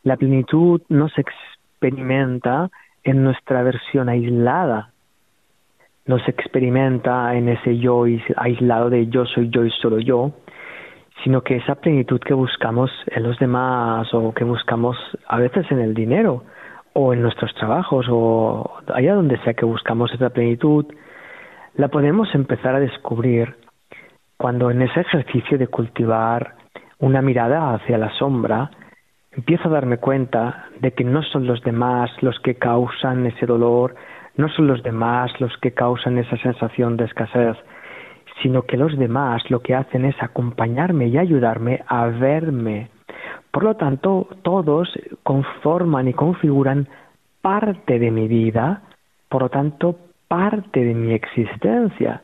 La 0.02 0.18
plenitud 0.18 0.82
no 0.90 1.08
se 1.08 1.22
experimenta 1.22 2.70
en 3.02 3.24
nuestra 3.24 3.62
versión 3.62 4.10
aislada, 4.10 4.92
no 6.06 6.18
se 6.20 6.30
experimenta 6.30 7.34
en 7.34 7.48
ese 7.48 7.78
yo 7.78 8.04
aislado 8.36 8.90
de 8.90 9.08
yo 9.08 9.24
soy 9.26 9.50
yo 9.50 9.64
y 9.64 9.70
solo 9.70 9.98
yo, 9.98 10.32
sino 11.24 11.42
que 11.42 11.56
esa 11.56 11.76
plenitud 11.76 12.20
que 12.20 12.34
buscamos 12.34 12.90
en 13.06 13.22
los 13.24 13.38
demás 13.38 14.12
o 14.14 14.32
que 14.32 14.44
buscamos 14.44 14.96
a 15.26 15.38
veces 15.38 15.66
en 15.70 15.80
el 15.80 15.94
dinero 15.94 16.44
o 16.92 17.12
en 17.12 17.22
nuestros 17.22 17.52
trabajos 17.54 18.06
o 18.08 18.70
allá 18.94 19.14
donde 19.14 19.38
sea 19.38 19.54
que 19.54 19.64
buscamos 19.64 20.12
esa 20.12 20.30
plenitud, 20.30 20.86
la 21.74 21.88
podemos 21.88 22.34
empezar 22.34 22.74
a 22.74 22.80
descubrir 22.80 23.56
cuando 24.36 24.70
en 24.70 24.82
ese 24.82 25.00
ejercicio 25.00 25.58
de 25.58 25.66
cultivar 25.66 26.54
una 26.98 27.20
mirada 27.22 27.74
hacia 27.74 27.98
la 27.98 28.10
sombra, 28.18 28.70
empiezo 29.32 29.68
a 29.68 29.72
darme 29.72 29.98
cuenta 29.98 30.66
de 30.80 30.92
que 30.92 31.04
no 31.04 31.22
son 31.22 31.46
los 31.46 31.62
demás 31.62 32.10
los 32.22 32.38
que 32.40 32.54
causan 32.54 33.26
ese 33.26 33.46
dolor, 33.46 33.94
no 34.36 34.48
son 34.48 34.66
los 34.66 34.82
demás 34.82 35.32
los 35.40 35.56
que 35.58 35.72
causan 35.72 36.18
esa 36.18 36.36
sensación 36.38 36.96
de 36.96 37.04
escasez, 37.04 37.56
sino 38.42 38.62
que 38.62 38.76
los 38.76 38.96
demás 38.98 39.42
lo 39.50 39.60
que 39.60 39.74
hacen 39.74 40.04
es 40.04 40.16
acompañarme 40.22 41.08
y 41.08 41.18
ayudarme 41.18 41.82
a 41.86 42.06
verme. 42.06 42.90
Por 43.50 43.64
lo 43.64 43.76
tanto, 43.76 44.28
todos 44.42 44.92
conforman 45.22 46.08
y 46.08 46.12
configuran 46.12 46.88
parte 47.40 47.98
de 47.98 48.10
mi 48.10 48.28
vida, 48.28 48.82
por 49.28 49.42
lo 49.42 49.48
tanto, 49.48 49.96
parte 50.28 50.84
de 50.84 50.94
mi 50.94 51.12
existencia. 51.12 52.22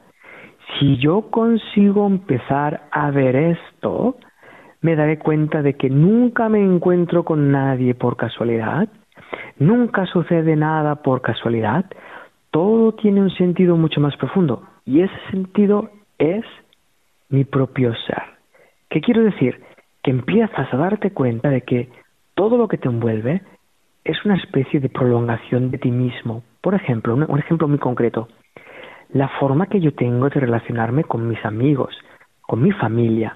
Si 0.79 0.99
yo 0.99 1.31
consigo 1.31 2.07
empezar 2.07 2.83
a 2.91 3.11
ver 3.11 3.37
esto, 3.37 4.17
me 4.81 4.97
daré 4.97 5.19
cuenta 5.19 5.63
de 5.63 5.75
que 5.75 5.89
nunca 5.89 6.49
me 6.49 6.63
encuentro 6.63 7.25
con 7.25 7.53
nadie 7.53 7.95
por 7.95 8.17
casualidad, 8.17 8.89
nunca 9.59 10.07
sucede 10.07 10.57
nada 10.57 10.97
por 10.97 11.23
casualidad, 11.23 11.87
todo 12.51 12.93
tiene 12.93 13.23
un 13.23 13.31
sentido 13.31 13.77
mucho 13.77 14.01
más 14.01 14.17
profundo 14.17 14.63
y 14.85 15.01
ese 15.01 15.15
sentido 15.31 15.91
es 16.19 16.45
mi 17.29 17.45
propio 17.45 17.95
ser. 18.07 18.23
¿Qué 18.91 19.01
quiero 19.01 19.23
decir? 19.23 19.61
Que 20.03 20.11
empiezas 20.11 20.73
a 20.73 20.77
darte 20.77 21.13
cuenta 21.13 21.49
de 21.49 21.63
que 21.63 21.89
todo 22.35 22.57
lo 22.57 22.69
que 22.69 22.79
te 22.79 22.89
envuelve 22.89 23.43
es 24.05 24.25
una 24.25 24.37
especie 24.37 24.81
de 24.81 24.89
prolongación 24.89 25.71
de 25.71 25.79
ti 25.79 25.91
mismo. 25.91 26.43
Por 26.61 26.75
ejemplo, 26.75 27.15
un, 27.15 27.39
ejemplo 27.39 27.69
muy 27.69 27.79
concreto, 27.79 28.29
la 29.13 29.29
forma 29.41 29.67
que 29.67 29.81
yo 29.81 29.95
tengo 29.95 30.29
de 30.29 30.41
relacionarme 30.41 31.05
con 31.05 31.29
mis 31.29 31.43
amigos, 31.45 31.95
con 32.43 32.63
mi 32.63 32.73
familia, 32.73 33.35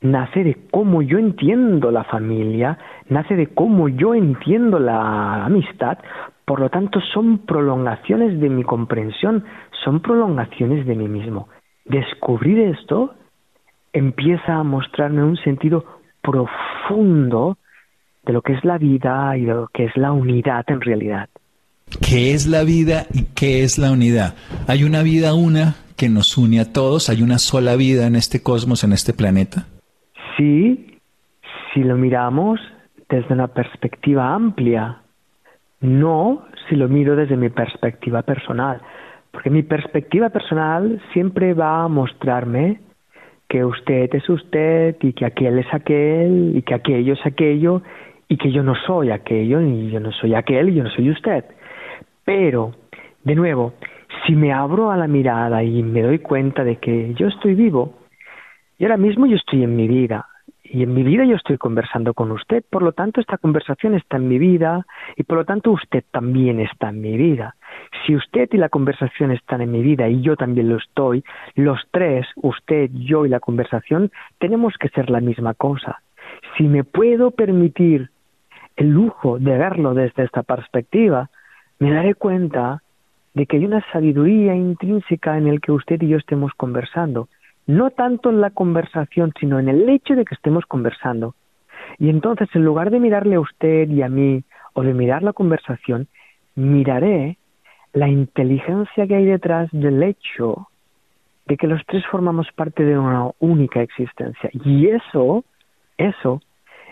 nace 0.00 0.44
de 0.44 0.56
cómo 0.70 1.02
yo 1.02 1.18
entiendo 1.18 1.90
la 1.90 2.04
familia, 2.04 2.78
nace 3.08 3.36
de 3.36 3.48
cómo 3.48 3.88
yo 3.88 4.14
entiendo 4.14 4.78
la 4.78 5.44
amistad, 5.44 5.98
por 6.44 6.60
lo 6.60 6.70
tanto 6.70 7.00
son 7.12 7.38
prolongaciones 7.38 8.40
de 8.40 8.48
mi 8.48 8.64
comprensión, 8.64 9.44
son 9.84 10.00
prolongaciones 10.00 10.86
de 10.86 10.94
mí 10.94 11.08
mismo. 11.08 11.48
Descubrir 11.84 12.58
esto 12.60 13.14
empieza 13.92 14.54
a 14.54 14.62
mostrarme 14.62 15.22
un 15.22 15.36
sentido 15.36 15.84
profundo 16.22 17.58
de 18.24 18.32
lo 18.32 18.42
que 18.42 18.52
es 18.52 18.64
la 18.64 18.78
vida 18.78 19.36
y 19.36 19.44
de 19.44 19.54
lo 19.54 19.68
que 19.68 19.84
es 19.84 19.96
la 19.96 20.12
unidad 20.12 20.64
en 20.68 20.80
realidad. 20.80 21.28
¿Qué 22.00 22.34
es 22.34 22.46
la 22.46 22.62
vida 22.62 23.06
y 23.12 23.24
qué 23.34 23.64
es 23.64 23.78
la 23.78 23.90
unidad? 23.90 24.34
Hay 24.68 24.84
una 24.84 25.02
vida 25.02 25.34
una 25.34 25.74
que 25.96 26.08
nos 26.08 26.38
une 26.38 26.60
a 26.60 26.72
todos, 26.72 27.10
hay 27.10 27.22
una 27.22 27.38
sola 27.38 27.76
vida 27.76 28.06
en 28.06 28.16
este 28.16 28.42
cosmos, 28.42 28.84
en 28.84 28.92
este 28.92 29.12
planeta. 29.12 29.66
Sí, 30.40 30.96
si 31.74 31.84
lo 31.84 31.96
miramos 31.96 32.58
desde 33.10 33.34
una 33.34 33.48
perspectiva 33.48 34.32
amplia, 34.32 35.02
no 35.82 36.46
si 36.66 36.76
lo 36.76 36.88
miro 36.88 37.14
desde 37.14 37.36
mi 37.36 37.50
perspectiva 37.50 38.22
personal, 38.22 38.80
porque 39.32 39.50
mi 39.50 39.62
perspectiva 39.62 40.30
personal 40.30 40.98
siempre 41.12 41.52
va 41.52 41.84
a 41.84 41.88
mostrarme 41.88 42.80
que 43.50 43.66
usted 43.66 44.08
es 44.14 44.26
usted 44.30 44.96
y 45.02 45.12
que 45.12 45.26
aquel 45.26 45.58
es 45.58 45.66
aquel 45.74 46.52
y 46.56 46.62
que 46.62 46.72
aquello 46.72 47.12
es 47.12 47.26
aquello 47.26 47.82
y 48.26 48.38
que 48.38 48.50
yo 48.50 48.62
no 48.62 48.74
soy 48.86 49.10
aquello 49.10 49.60
y 49.60 49.90
yo 49.90 50.00
no 50.00 50.10
soy 50.10 50.34
aquel 50.34 50.70
y 50.70 50.76
yo 50.76 50.84
no 50.84 50.90
soy 50.90 51.10
usted. 51.10 51.44
Pero, 52.24 52.72
de 53.24 53.34
nuevo, 53.34 53.74
si 54.24 54.34
me 54.34 54.54
abro 54.54 54.90
a 54.90 54.96
la 54.96 55.06
mirada 55.06 55.62
y 55.62 55.82
me 55.82 56.00
doy 56.00 56.20
cuenta 56.20 56.64
de 56.64 56.76
que 56.76 57.12
yo 57.12 57.28
estoy 57.28 57.54
vivo, 57.54 58.00
y 58.80 58.84
ahora 58.84 58.96
mismo 58.96 59.26
yo 59.26 59.36
estoy 59.36 59.62
en 59.62 59.76
mi 59.76 59.86
vida, 59.86 60.29
y 60.72 60.84
en 60.84 60.94
mi 60.94 61.02
vida 61.02 61.24
yo 61.24 61.34
estoy 61.34 61.58
conversando 61.58 62.14
con 62.14 62.30
usted, 62.30 62.62
por 62.70 62.82
lo 62.82 62.92
tanto 62.92 63.20
esta 63.20 63.38
conversación 63.38 63.94
está 63.94 64.18
en 64.18 64.28
mi 64.28 64.38
vida 64.38 64.86
y 65.16 65.24
por 65.24 65.38
lo 65.38 65.44
tanto 65.44 65.72
usted 65.72 66.04
también 66.12 66.60
está 66.60 66.90
en 66.90 67.00
mi 67.00 67.16
vida. 67.16 67.56
Si 68.06 68.14
usted 68.14 68.48
y 68.52 68.56
la 68.56 68.68
conversación 68.68 69.32
están 69.32 69.62
en 69.62 69.72
mi 69.72 69.82
vida 69.82 70.08
y 70.08 70.20
yo 70.20 70.36
también 70.36 70.68
lo 70.68 70.76
estoy, 70.76 71.24
los 71.56 71.80
tres, 71.90 72.24
usted, 72.36 72.88
yo 72.94 73.26
y 73.26 73.28
la 73.30 73.40
conversación, 73.40 74.12
tenemos 74.38 74.74
que 74.78 74.90
ser 74.90 75.10
la 75.10 75.20
misma 75.20 75.54
cosa. 75.54 76.02
Si 76.56 76.62
me 76.68 76.84
puedo 76.84 77.32
permitir 77.32 78.10
el 78.76 78.90
lujo 78.90 79.40
de 79.40 79.58
verlo 79.58 79.94
desde 79.94 80.22
esta 80.22 80.44
perspectiva, 80.44 81.30
me 81.80 81.90
daré 81.90 82.14
cuenta 82.14 82.80
de 83.34 83.46
que 83.46 83.56
hay 83.56 83.64
una 83.64 83.84
sabiduría 83.90 84.54
intrínseca 84.54 85.36
en 85.36 85.48
el 85.48 85.60
que 85.60 85.72
usted 85.72 86.00
y 86.00 86.08
yo 86.08 86.16
estemos 86.16 86.52
conversando, 86.56 87.28
no 87.66 87.90
tanto 87.90 88.30
en 88.30 88.40
la 88.40 88.50
conversación, 88.50 89.32
sino 89.38 89.58
en 89.58 89.68
el 89.68 89.88
hecho 89.88 90.14
de 90.14 90.24
que 90.24 90.34
estemos 90.34 90.64
conversando. 90.66 91.34
Y 91.98 92.08
entonces, 92.08 92.48
en 92.54 92.64
lugar 92.64 92.90
de 92.90 93.00
mirarle 93.00 93.36
a 93.36 93.40
usted 93.40 93.88
y 93.88 94.02
a 94.02 94.08
mí, 94.08 94.42
o 94.72 94.82
de 94.82 94.94
mirar 94.94 95.22
la 95.22 95.32
conversación, 95.32 96.08
miraré 96.54 97.36
la 97.92 98.08
inteligencia 98.08 99.06
que 99.06 99.16
hay 99.16 99.24
detrás 99.24 99.68
del 99.72 100.02
hecho 100.02 100.68
de 101.46 101.56
que 101.56 101.66
los 101.66 101.84
tres 101.86 102.04
formamos 102.06 102.46
parte 102.54 102.84
de 102.84 102.96
una 102.96 103.30
única 103.40 103.82
existencia. 103.82 104.50
Y 104.52 104.86
eso, 104.86 105.44
eso 105.96 106.40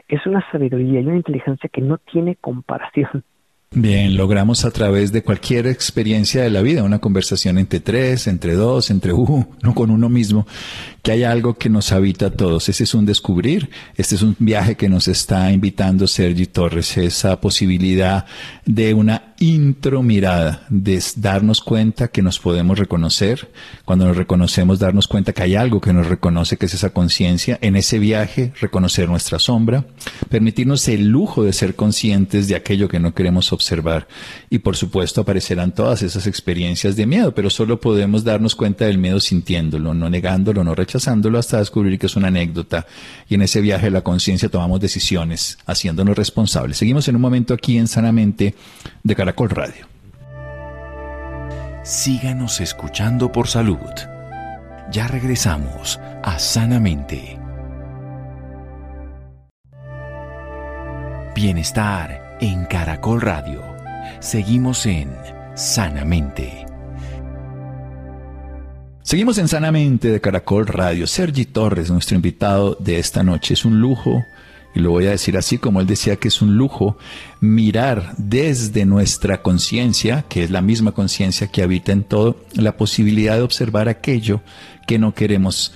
es 0.08 0.26
una 0.26 0.44
sabiduría 0.50 1.00
y 1.00 1.06
una 1.06 1.16
inteligencia 1.16 1.70
que 1.72 1.80
no 1.80 1.98
tiene 1.98 2.34
comparación. 2.37 3.22
Bien, 3.70 4.16
logramos 4.16 4.64
a 4.64 4.70
través 4.70 5.12
de 5.12 5.22
cualquier 5.22 5.66
experiencia 5.66 6.42
de 6.42 6.48
la 6.48 6.62
vida, 6.62 6.82
una 6.84 7.00
conversación 7.00 7.58
entre 7.58 7.80
tres, 7.80 8.26
entre 8.26 8.54
dos, 8.54 8.88
entre 8.88 9.12
uno, 9.12 9.46
con 9.75 9.90
uno 9.90 10.08
mismo, 10.08 10.46
que 11.02 11.12
hay 11.12 11.25
algo 11.25 11.54
que 11.58 11.68
nos 11.68 11.92
habita 11.92 12.26
a 12.26 12.30
todos. 12.30 12.70
Ese 12.70 12.84
es 12.84 12.94
un 12.94 13.04
descubrir, 13.04 13.68
este 13.94 14.14
es 14.14 14.22
un 14.22 14.34
viaje 14.38 14.76
que 14.76 14.88
nos 14.88 15.06
está 15.06 15.52
invitando 15.52 16.06
Sergi 16.06 16.46
Torres, 16.46 16.96
esa 16.96 17.42
posibilidad 17.42 18.25
de 18.64 18.94
una 18.94 19.27
intromirada, 19.40 20.66
de 20.68 21.00
darnos 21.16 21.61
cuenta 21.61 22.09
que 22.09 22.23
nos 22.23 22.40
podemos 22.40 22.78
reconocer. 22.78 23.50
Cuando 23.85 24.07
nos 24.07 24.16
reconocemos, 24.16 24.80
darnos 24.80 25.07
cuenta 25.07 25.33
que 25.33 25.42
hay 25.42 25.54
algo 25.54 25.80
que 25.80 25.92
nos 25.92 26.09
reconoce, 26.09 26.57
que 26.57 26.66
es 26.66 26.75
esa 26.75 26.90
conciencia. 26.90 27.59
En 27.61 27.76
ese 27.76 27.99
viaje, 27.99 28.52
reconocer 28.61 29.09
nuestra 29.09 29.38
sombra, 29.38 29.87
permitirnos 30.28 30.88
el 30.88 31.07
lujo 31.07 31.45
de 31.45 31.52
ser 31.52 31.76
conscientes 31.76 32.49
de 32.49 32.57
aquello 32.57 32.88
que 32.88 32.99
no 32.99 33.14
queremos 33.14 33.52
observar. 33.52 34.09
Y 34.50 34.59
por 34.59 34.76
supuesto, 34.76 35.21
aparecerán 35.21 35.73
todas 35.73 36.02
esas 36.02 36.26
experiencias 36.26 36.97
de 36.97 37.07
miedo, 37.07 37.33
pero 37.33 37.49
solo 37.49 37.80
podemos 37.80 38.25
darnos 38.25 38.57
cuenta 38.57 38.87
del 38.87 38.99
miedo 38.99 39.21
sintiéndolo, 39.21 39.95
no 39.95 40.11
negándolo, 40.11 40.64
no 40.64 40.75
rechazándolo 40.75 41.38
hasta 41.38 41.59
descubrir 41.59 41.99
que 41.99 42.07
es 42.07 42.16
una 42.16 42.28
anécdota. 42.28 42.87
Y 43.28 43.37
en 43.37 43.42
ese 43.42 43.61
viaje 43.61 43.87
de 43.87 43.92
la 43.92 44.02
conciencia 44.02 44.49
tomamos 44.49 44.80
decisiones, 44.80 45.59
haciéndonos 45.66 46.16
responsables. 46.16 46.78
Seguimos 46.78 47.07
en 47.07 47.14
un 47.14 47.23
momento 47.23 47.54
aquí 47.54 47.78
en 47.78 47.87
Sanamente 47.87 48.54
de 49.04 49.14
Caracol 49.28 49.50
Radio. 49.50 49.87
Síganos 51.82 52.62
escuchando 52.62 53.30
por 53.30 53.47
salud. 53.47 53.76
Ya 54.90 55.06
regresamos 55.06 56.00
a 56.23 56.38
Sanamente. 56.38 57.38
Bienestar 61.35 62.38
en 62.40 62.64
Caracol 62.64 63.20
Radio. 63.20 63.62
Seguimos 64.20 64.87
en 64.87 65.14
Sanamente. 65.54 66.64
Seguimos 69.02 69.37
en 69.37 69.49
Sanamente 69.49 70.08
de 70.08 70.23
Caracol 70.23 70.66
Radio. 70.66 71.06
Sergi 71.06 71.44
Torres, 71.44 71.90
nuestro 71.90 72.16
invitado 72.16 72.78
de 72.80 72.99
esta 72.99 73.23
noche. 73.23 73.52
Es 73.52 73.66
un 73.66 73.78
lujo 73.78 74.25
lo 74.78 74.90
voy 74.90 75.06
a 75.06 75.11
decir 75.11 75.37
así 75.37 75.58
como 75.58 75.80
él 75.80 75.87
decía 75.87 76.16
que 76.16 76.28
es 76.28 76.40
un 76.42 76.56
lujo, 76.56 76.97
mirar 77.40 78.14
desde 78.16 78.85
nuestra 78.85 79.42
conciencia, 79.42 80.25
que 80.28 80.42
es 80.42 80.50
la 80.50 80.61
misma 80.61 80.92
conciencia 80.92 81.49
que 81.49 81.62
habita 81.62 81.92
en 81.92 82.04
todo, 82.04 82.37
la 82.54 82.76
posibilidad 82.76 83.37
de 83.37 83.42
observar 83.42 83.88
aquello 83.88 84.40
que 84.87 84.99
no 84.99 85.14
queremos 85.14 85.73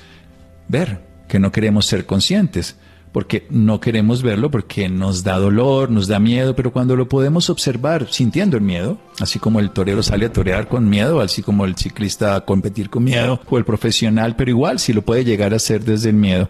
ver, 0.68 1.00
que 1.28 1.38
no 1.38 1.52
queremos 1.52 1.86
ser 1.86 2.06
conscientes, 2.06 2.76
porque 3.12 3.46
no 3.50 3.78
queremos 3.78 4.22
verlo 4.22 4.50
porque 4.50 4.88
nos 4.88 5.22
da 5.22 5.38
dolor, 5.38 5.90
nos 5.90 6.08
da 6.08 6.18
miedo, 6.18 6.56
pero 6.56 6.72
cuando 6.72 6.96
lo 6.96 7.08
podemos 7.08 7.50
observar 7.50 8.08
sintiendo 8.10 8.56
el 8.56 8.62
miedo, 8.62 8.98
así 9.20 9.38
como 9.38 9.60
el 9.60 9.70
torero 9.70 10.02
sale 10.02 10.26
a 10.26 10.32
torear 10.32 10.66
con 10.66 10.88
miedo, 10.88 11.20
así 11.20 11.42
como 11.42 11.66
el 11.66 11.76
ciclista 11.76 12.34
a 12.34 12.40
competir 12.44 12.88
con 12.88 13.04
miedo, 13.04 13.40
o 13.48 13.58
el 13.58 13.64
profesional, 13.64 14.34
pero 14.34 14.50
igual 14.50 14.78
si 14.78 14.94
lo 14.94 15.02
puede 15.02 15.24
llegar 15.24 15.52
a 15.52 15.56
hacer 15.56 15.84
desde 15.84 16.08
el 16.08 16.16
miedo, 16.16 16.48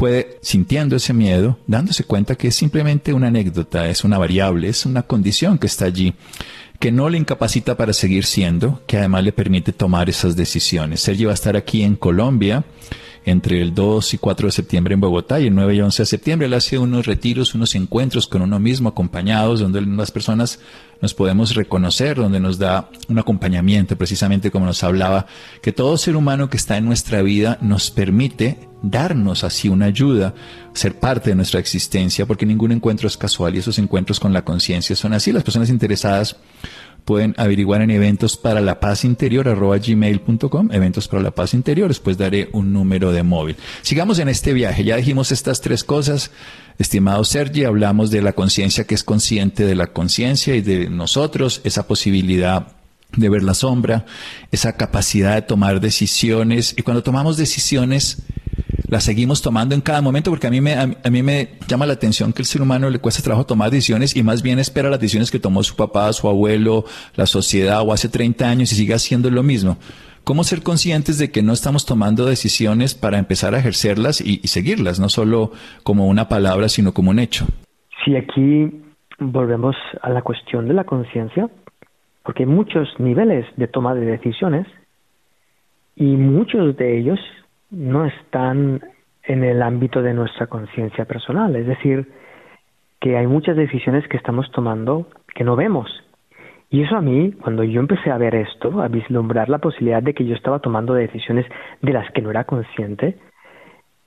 puede, 0.00 0.38
sintiendo 0.40 0.96
ese 0.96 1.12
miedo, 1.12 1.58
dándose 1.66 2.04
cuenta 2.04 2.34
que 2.34 2.48
es 2.48 2.54
simplemente 2.54 3.12
una 3.12 3.26
anécdota, 3.26 3.86
es 3.90 4.02
una 4.02 4.16
variable, 4.16 4.66
es 4.70 4.86
una 4.86 5.02
condición 5.02 5.58
que 5.58 5.66
está 5.66 5.84
allí, 5.84 6.14
que 6.78 6.90
no 6.90 7.10
le 7.10 7.18
incapacita 7.18 7.76
para 7.76 7.92
seguir 7.92 8.24
siendo, 8.24 8.80
que 8.86 8.96
además 8.96 9.24
le 9.24 9.32
permite 9.32 9.74
tomar 9.74 10.08
esas 10.08 10.36
decisiones. 10.36 11.02
Sergio 11.02 11.28
va 11.28 11.32
a 11.32 11.34
estar 11.34 11.54
aquí 11.54 11.82
en 11.82 11.96
Colombia 11.96 12.64
entre 13.24 13.60
el 13.60 13.74
2 13.74 14.14
y 14.14 14.18
4 14.18 14.48
de 14.48 14.52
septiembre 14.52 14.94
en 14.94 15.00
Bogotá 15.00 15.40
y 15.40 15.46
el 15.46 15.54
9 15.54 15.74
y 15.74 15.80
11 15.80 16.02
de 16.02 16.06
septiembre. 16.06 16.46
Él 16.46 16.54
hace 16.54 16.78
unos 16.78 17.06
retiros, 17.06 17.54
unos 17.54 17.74
encuentros 17.74 18.26
con 18.26 18.42
uno 18.42 18.58
mismo, 18.58 18.88
acompañados, 18.88 19.60
donde 19.60 19.80
las 19.82 20.10
personas 20.10 20.58
nos 21.00 21.14
podemos 21.14 21.54
reconocer, 21.54 22.16
donde 22.16 22.40
nos 22.40 22.58
da 22.58 22.90
un 23.08 23.18
acompañamiento, 23.18 23.96
precisamente 23.96 24.50
como 24.50 24.66
nos 24.66 24.82
hablaba, 24.84 25.26
que 25.62 25.72
todo 25.72 25.96
ser 25.96 26.16
humano 26.16 26.50
que 26.50 26.56
está 26.56 26.76
en 26.76 26.86
nuestra 26.86 27.22
vida 27.22 27.58
nos 27.60 27.90
permite 27.90 28.68
darnos 28.82 29.44
así 29.44 29.68
una 29.68 29.86
ayuda, 29.86 30.34
ser 30.72 30.98
parte 30.98 31.30
de 31.30 31.36
nuestra 31.36 31.60
existencia, 31.60 32.26
porque 32.26 32.46
ningún 32.46 32.72
encuentro 32.72 33.06
es 33.06 33.16
casual 33.16 33.54
y 33.54 33.58
esos 33.58 33.78
encuentros 33.78 34.20
con 34.20 34.32
la 34.32 34.44
conciencia 34.44 34.96
son 34.96 35.12
así. 35.12 35.32
Las 35.32 35.42
personas 35.42 35.68
interesadas 35.68 36.36
pueden 37.04 37.34
averiguar 37.38 37.82
en 37.82 37.90
eventos 37.90 38.36
para 38.36 38.60
la 38.60 38.80
paz 38.80 39.04
interior 39.04 39.48
gmail.com, 39.80 40.68
eventos 40.72 41.08
para 41.08 41.22
la 41.22 41.30
paz 41.30 41.54
interior, 41.54 41.88
después 41.88 42.18
daré 42.18 42.48
un 42.52 42.72
número 42.72 43.12
de 43.12 43.22
móvil. 43.22 43.56
Sigamos 43.82 44.18
en 44.18 44.28
este 44.28 44.52
viaje, 44.52 44.84
ya 44.84 44.96
dijimos 44.96 45.32
estas 45.32 45.60
tres 45.60 45.84
cosas, 45.84 46.30
estimado 46.78 47.24
Sergi, 47.24 47.64
hablamos 47.64 48.10
de 48.10 48.22
la 48.22 48.32
conciencia 48.32 48.84
que 48.84 48.94
es 48.94 49.04
consciente 49.04 49.64
de 49.64 49.74
la 49.74 49.88
conciencia 49.88 50.54
y 50.54 50.60
de 50.60 50.88
nosotros, 50.88 51.60
esa 51.64 51.86
posibilidad 51.86 52.68
de 53.16 53.28
ver 53.28 53.42
la 53.42 53.54
sombra, 53.54 54.06
esa 54.50 54.76
capacidad 54.76 55.34
de 55.34 55.42
tomar 55.42 55.80
decisiones. 55.80 56.74
Y 56.76 56.82
cuando 56.82 57.02
tomamos 57.02 57.36
decisiones, 57.36 58.22
la 58.90 59.00
seguimos 59.00 59.40
tomando 59.40 59.74
en 59.74 59.80
cada 59.80 60.02
momento 60.02 60.30
porque 60.30 60.48
a 60.48 60.50
mí 60.50 60.60
me, 60.60 60.74
a, 60.74 60.86
mí 60.86 61.22
me 61.22 61.50
llama 61.68 61.86
la 61.86 61.92
atención 61.92 62.32
que 62.32 62.42
el 62.42 62.46
ser 62.46 62.60
humano 62.60 62.90
le 62.90 62.98
cuesta 62.98 63.22
trabajo 63.22 63.46
tomar 63.46 63.70
decisiones 63.70 64.16
y 64.16 64.22
más 64.24 64.42
bien 64.42 64.58
espera 64.58 64.90
las 64.90 64.98
decisiones 64.98 65.30
que 65.30 65.38
tomó 65.38 65.62
su 65.62 65.76
papá, 65.76 66.12
su 66.12 66.28
abuelo, 66.28 66.84
la 67.14 67.26
sociedad 67.26 67.82
o 67.86 67.92
hace 67.92 68.08
30 68.08 68.48
años 68.48 68.72
y 68.72 68.74
sigue 68.74 68.92
haciendo 68.92 69.30
lo 69.30 69.44
mismo. 69.44 69.78
¿Cómo 70.24 70.42
ser 70.42 70.62
conscientes 70.62 71.18
de 71.18 71.30
que 71.30 71.42
no 71.42 71.52
estamos 71.52 71.86
tomando 71.86 72.26
decisiones 72.26 72.94
para 72.94 73.18
empezar 73.18 73.54
a 73.54 73.58
ejercerlas 73.58 74.20
y, 74.20 74.38
seguirlas, 74.48 74.98
no 75.00 75.08
solo 75.08 75.52
como 75.84 76.08
una 76.08 76.28
palabra, 76.28 76.68
sino 76.68 76.92
como 76.92 77.10
un 77.10 77.20
hecho? 77.20 77.46
Sí, 78.04 78.16
aquí 78.16 78.70
volvemos 79.18 79.76
a 80.02 80.10
la 80.10 80.22
cuestión 80.22 80.66
de 80.66 80.74
la 80.74 80.84
conciencia, 80.84 81.48
porque 82.24 82.42
hay 82.42 82.48
muchos 82.48 82.88
niveles 82.98 83.46
de 83.56 83.68
toma 83.68 83.94
de 83.94 84.04
decisiones 84.04 84.66
y 85.96 86.16
muchos 86.16 86.76
de 86.76 86.98
ellos 86.98 87.18
no 87.70 88.06
están 88.06 88.80
en 89.24 89.44
el 89.44 89.62
ámbito 89.62 90.02
de 90.02 90.14
nuestra 90.14 90.46
conciencia 90.46 91.04
personal. 91.04 91.54
Es 91.56 91.66
decir, 91.66 92.08
que 93.00 93.16
hay 93.16 93.26
muchas 93.26 93.56
decisiones 93.56 94.06
que 94.08 94.16
estamos 94.16 94.50
tomando 94.52 95.06
que 95.34 95.44
no 95.44 95.56
vemos. 95.56 95.88
Y 96.68 96.82
eso 96.82 96.96
a 96.96 97.00
mí, 97.00 97.32
cuando 97.32 97.64
yo 97.64 97.80
empecé 97.80 98.10
a 98.10 98.18
ver 98.18 98.34
esto, 98.34 98.80
a 98.80 98.88
vislumbrar 98.88 99.48
la 99.48 99.58
posibilidad 99.58 100.02
de 100.02 100.14
que 100.14 100.24
yo 100.24 100.34
estaba 100.34 100.60
tomando 100.60 100.94
decisiones 100.94 101.46
de 101.82 101.92
las 101.92 102.10
que 102.12 102.22
no 102.22 102.30
era 102.30 102.44
consciente, 102.44 103.18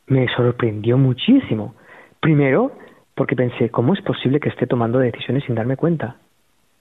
me 0.08 0.28
sorprendió 0.30 0.98
muchísimo. 0.98 1.76
Primero, 2.22 2.72
porque 3.16 3.36
pensé, 3.36 3.70
¿cómo 3.70 3.94
es 3.94 4.02
posible 4.02 4.40
que 4.40 4.50
esté 4.50 4.66
tomando 4.66 5.00
decisiones 5.00 5.44
sin 5.46 5.56
darme 5.56 5.76
cuenta? 5.76 6.18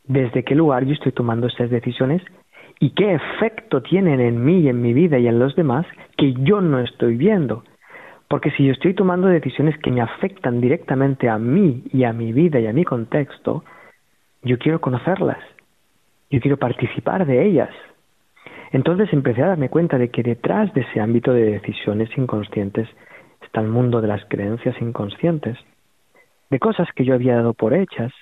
¿Desde 0.05 0.45
qué 0.45 0.55
lugar 0.55 0.85
yo 0.85 0.93
estoy 0.93 1.13
tomando 1.13 1.47
estas 1.47 1.71
decisiones 1.71 2.23
y 2.83 2.91
qué 2.91 3.15
efecto 3.15 3.81
tienen 3.81 4.19
en 4.19 4.45
mí 4.45 4.63
y 4.63 4.69
en 4.69 4.83
mi 4.83 4.93
vida 4.93 5.17
y 5.17 5.29
en 5.29 5.39
los 5.39 5.55
demás 5.55 5.87
que 6.17 6.33
yo 6.33 6.61
no 6.61 6.81
estoy 6.81 7.17
viendo. 7.17 7.63
Porque 8.27 8.51
si 8.51 8.67
yo 8.67 8.73
estoy 8.73 8.93
tomando 8.93 9.29
decisiones 9.29 9.79
que 9.79 9.93
me 9.93 10.01
afectan 10.01 10.61
directamente 10.61 11.29
a 11.29 11.39
mí 11.39 11.85
y 11.93 12.03
a 12.03 12.13
mi 12.13 12.33
vida 12.33 12.59
y 12.59 12.67
a 12.67 12.73
mi 12.73 12.83
contexto, 12.83 13.63
yo 14.43 14.59
quiero 14.59 14.81
conocerlas, 14.81 15.39
yo 16.29 16.41
quiero 16.41 16.57
participar 16.57 17.25
de 17.25 17.47
ellas. 17.47 17.71
Entonces 18.73 19.13
empecé 19.13 19.45
a 19.45 19.51
darme 19.51 19.69
cuenta 19.69 19.97
de 19.97 20.09
que 20.09 20.25
detrás 20.25 20.75
de 20.75 20.81
ese 20.81 20.99
ámbito 20.99 21.33
de 21.33 21.53
decisiones 21.53 22.11
inconscientes 22.19 22.89
está 23.45 23.61
el 23.61 23.69
mundo 23.69 24.01
de 24.01 24.09
las 24.09 24.25
creencias 24.25 24.75
inconscientes, 24.83 25.57
de 26.51 26.59
cosas 26.59 26.89
que 26.97 27.05
yo 27.05 27.15
había 27.15 27.37
dado 27.37 27.55
por 27.55 27.75
hechas, 27.75 28.13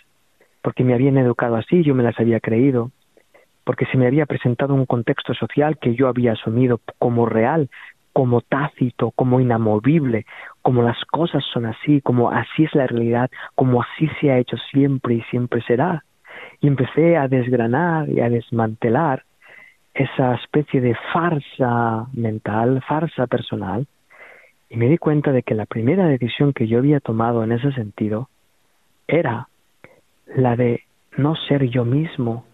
porque 0.60 0.84
me 0.84 0.92
habían 0.92 1.16
educado 1.16 1.56
así, 1.56 1.82
yo 1.82 1.94
me 1.94 2.02
las 2.02 2.20
había 2.20 2.40
creído, 2.40 2.90
porque 3.64 3.86
se 3.86 3.98
me 3.98 4.06
había 4.06 4.26
presentado 4.26 4.74
un 4.74 4.86
contexto 4.86 5.34
social 5.34 5.78
que 5.78 5.94
yo 5.94 6.08
había 6.08 6.32
asumido 6.32 6.80
como 6.98 7.26
real, 7.26 7.68
como 8.12 8.40
tácito, 8.40 9.12
como 9.12 9.40
inamovible, 9.40 10.26
como 10.62 10.82
las 10.82 11.04
cosas 11.06 11.44
son 11.52 11.66
así, 11.66 12.00
como 12.00 12.30
así 12.30 12.64
es 12.64 12.74
la 12.74 12.86
realidad, 12.86 13.30
como 13.54 13.82
así 13.82 14.08
se 14.20 14.30
ha 14.30 14.38
hecho 14.38 14.56
siempre 14.70 15.14
y 15.14 15.22
siempre 15.30 15.62
será. 15.62 16.04
Y 16.60 16.66
empecé 16.66 17.16
a 17.16 17.28
desgranar 17.28 18.08
y 18.08 18.20
a 18.20 18.28
desmantelar 18.28 19.24
esa 19.94 20.34
especie 20.34 20.80
de 20.80 20.96
farsa 21.12 22.06
mental, 22.12 22.82
farsa 22.86 23.26
personal, 23.26 23.86
y 24.68 24.76
me 24.76 24.88
di 24.88 24.98
cuenta 24.98 25.32
de 25.32 25.42
que 25.42 25.54
la 25.54 25.66
primera 25.66 26.06
decisión 26.06 26.52
que 26.52 26.68
yo 26.68 26.78
había 26.78 27.00
tomado 27.00 27.42
en 27.42 27.52
ese 27.52 27.72
sentido 27.72 28.28
era 29.08 29.48
la 30.36 30.54
de 30.54 30.84
no 31.16 31.34
ser 31.34 31.64
yo 31.68 31.84
mismo, 31.84 32.44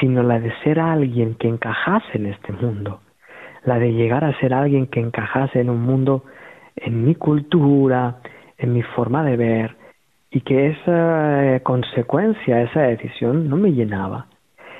sino 0.00 0.22
la 0.22 0.38
de 0.40 0.52
ser 0.62 0.80
alguien 0.80 1.34
que 1.34 1.48
encajase 1.48 2.18
en 2.18 2.26
este 2.26 2.52
mundo, 2.52 3.00
la 3.64 3.78
de 3.78 3.92
llegar 3.92 4.24
a 4.24 4.38
ser 4.40 4.54
alguien 4.54 4.86
que 4.86 5.00
encajase 5.00 5.60
en 5.60 5.70
un 5.70 5.82
mundo, 5.82 6.24
en 6.76 7.04
mi 7.04 7.14
cultura, 7.14 8.16
en 8.58 8.72
mi 8.72 8.82
forma 8.82 9.24
de 9.24 9.36
ver, 9.36 9.76
y 10.30 10.40
que 10.40 10.68
esa 10.68 11.56
eh, 11.56 11.60
consecuencia, 11.62 12.62
esa 12.62 12.82
decisión 12.82 13.48
no 13.48 13.56
me 13.56 13.72
llenaba. 13.72 14.26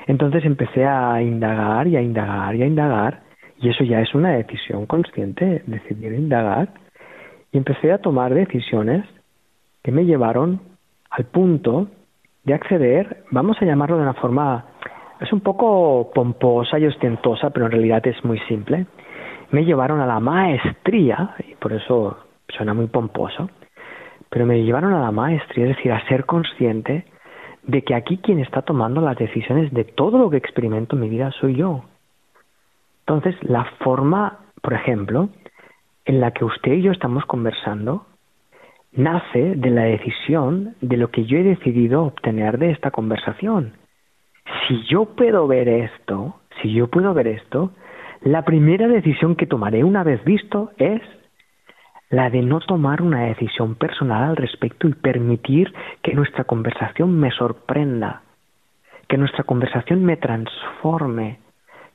Entonces 0.07 0.45
empecé 0.45 0.87
a 0.87 1.21
indagar 1.23 1.87
y 1.87 1.97
a 1.97 2.03
indagar 2.03 2.55
y 2.57 2.63
a 2.63 2.67
indagar, 2.67 3.23
y 3.59 3.69
eso 3.69 3.85
ya 3.85 4.01
es 4.01 4.15
una 4.15 4.33
decisión 4.33 4.87
consciente, 4.87 5.63
decidir 5.67 6.13
indagar, 6.13 6.69
y 7.53 7.59
empecé 7.59 7.93
a 7.93 7.99
tomar 7.99 8.35
decisiones 8.35 9.05
que 9.83 9.93
me 9.93 10.05
llevaron 10.05 10.61
al 11.11 11.25
punto 11.27 11.89
de 12.45 12.55
acceder, 12.55 13.25
vamos 13.31 13.57
a 13.61 13.65
llamarlo 13.65 13.97
de 13.97 14.03
una 14.03 14.15
forma 14.15 14.65
es 15.23 15.33
un 15.33 15.41
poco 15.41 16.11
pomposa 16.13 16.79
y 16.79 16.87
ostentosa, 16.87 17.51
pero 17.51 17.67
en 17.67 17.73
realidad 17.73 18.07
es 18.07 18.25
muy 18.25 18.39
simple. 18.41 18.87
Me 19.51 19.65
llevaron 19.65 20.01
a 20.01 20.07
la 20.07 20.19
maestría, 20.19 21.37
y 21.47 21.55
por 21.55 21.73
eso 21.73 22.19
suena 22.49 22.75
muy 22.75 22.87
pomposo, 22.87 23.49
pero 24.29 24.47
me 24.47 24.63
llevaron 24.63 24.95
a 24.95 25.01
la 25.01 25.13
maestría, 25.13 25.67
es 25.69 25.77
decir, 25.77 25.93
a 25.93 26.07
ser 26.09 26.25
consciente 26.25 27.05
de 27.63 27.83
que 27.83 27.95
aquí 27.95 28.19
quien 28.19 28.41
está 28.41 28.63
tomando 28.63 29.01
las 29.01 29.17
decisiones 29.17 29.73
de 29.73 29.85
todo 29.85 30.19
lo 30.19 30.31
que 30.31 30.39
experimento 30.39 30.97
en 30.97 31.03
mi 31.03 31.09
vida 31.09 31.31
soy 31.41 31.55
yo. 31.55 31.85
Entonces, 33.07 33.37
la 33.43 33.65
forma, 33.81 34.39
por 34.61 34.73
ejemplo, 34.73 35.29
en 36.05 36.21
la 36.21 36.33
que 36.33 36.45
usted 36.45 36.73
y 36.73 36.83
yo 36.83 36.91
estamos 36.91 37.25
conversando, 37.27 38.07
nace 38.93 39.55
de 39.55 39.71
la 39.71 39.85
decisión 39.85 40.75
de 40.81 40.97
lo 40.97 41.11
que 41.11 41.25
yo 41.27 41.39
he 41.39 41.45
decidido 41.45 42.05
obtener 42.05 42.59
de 42.59 42.71
esta 42.71 42.91
conversación 42.91 43.75
si 44.67 44.83
yo 44.85 45.05
puedo 45.17 45.47
ver 45.47 45.69
esto, 45.69 46.37
si 46.61 46.73
yo 46.73 46.89
puedo 46.89 47.15
ver 47.15 47.29
esto, 47.29 47.73
la 48.23 48.45
primera 48.45 48.87
decisión 48.87 49.37
que 49.37 49.47
tomaré 49.47 49.85
una 49.85 50.05
vez 50.05 50.23
visto 50.25 50.71
es 50.79 51.03
la 52.11 52.31
de 52.31 52.43
no 52.43 52.61
tomar 52.61 53.03
una 53.03 53.23
decisión 53.23 53.75
personal 53.75 54.31
al 54.31 54.37
respecto 54.37 54.87
y 54.87 54.95
permitir 54.95 55.73
que 56.03 56.15
nuestra 56.15 56.45
conversación 56.45 57.19
me 57.19 57.31
sorprenda, 57.31 58.23
que 59.09 59.17
nuestra 59.17 59.45
conversación 59.45 60.05
me 60.05 60.17
transforme, 60.19 61.39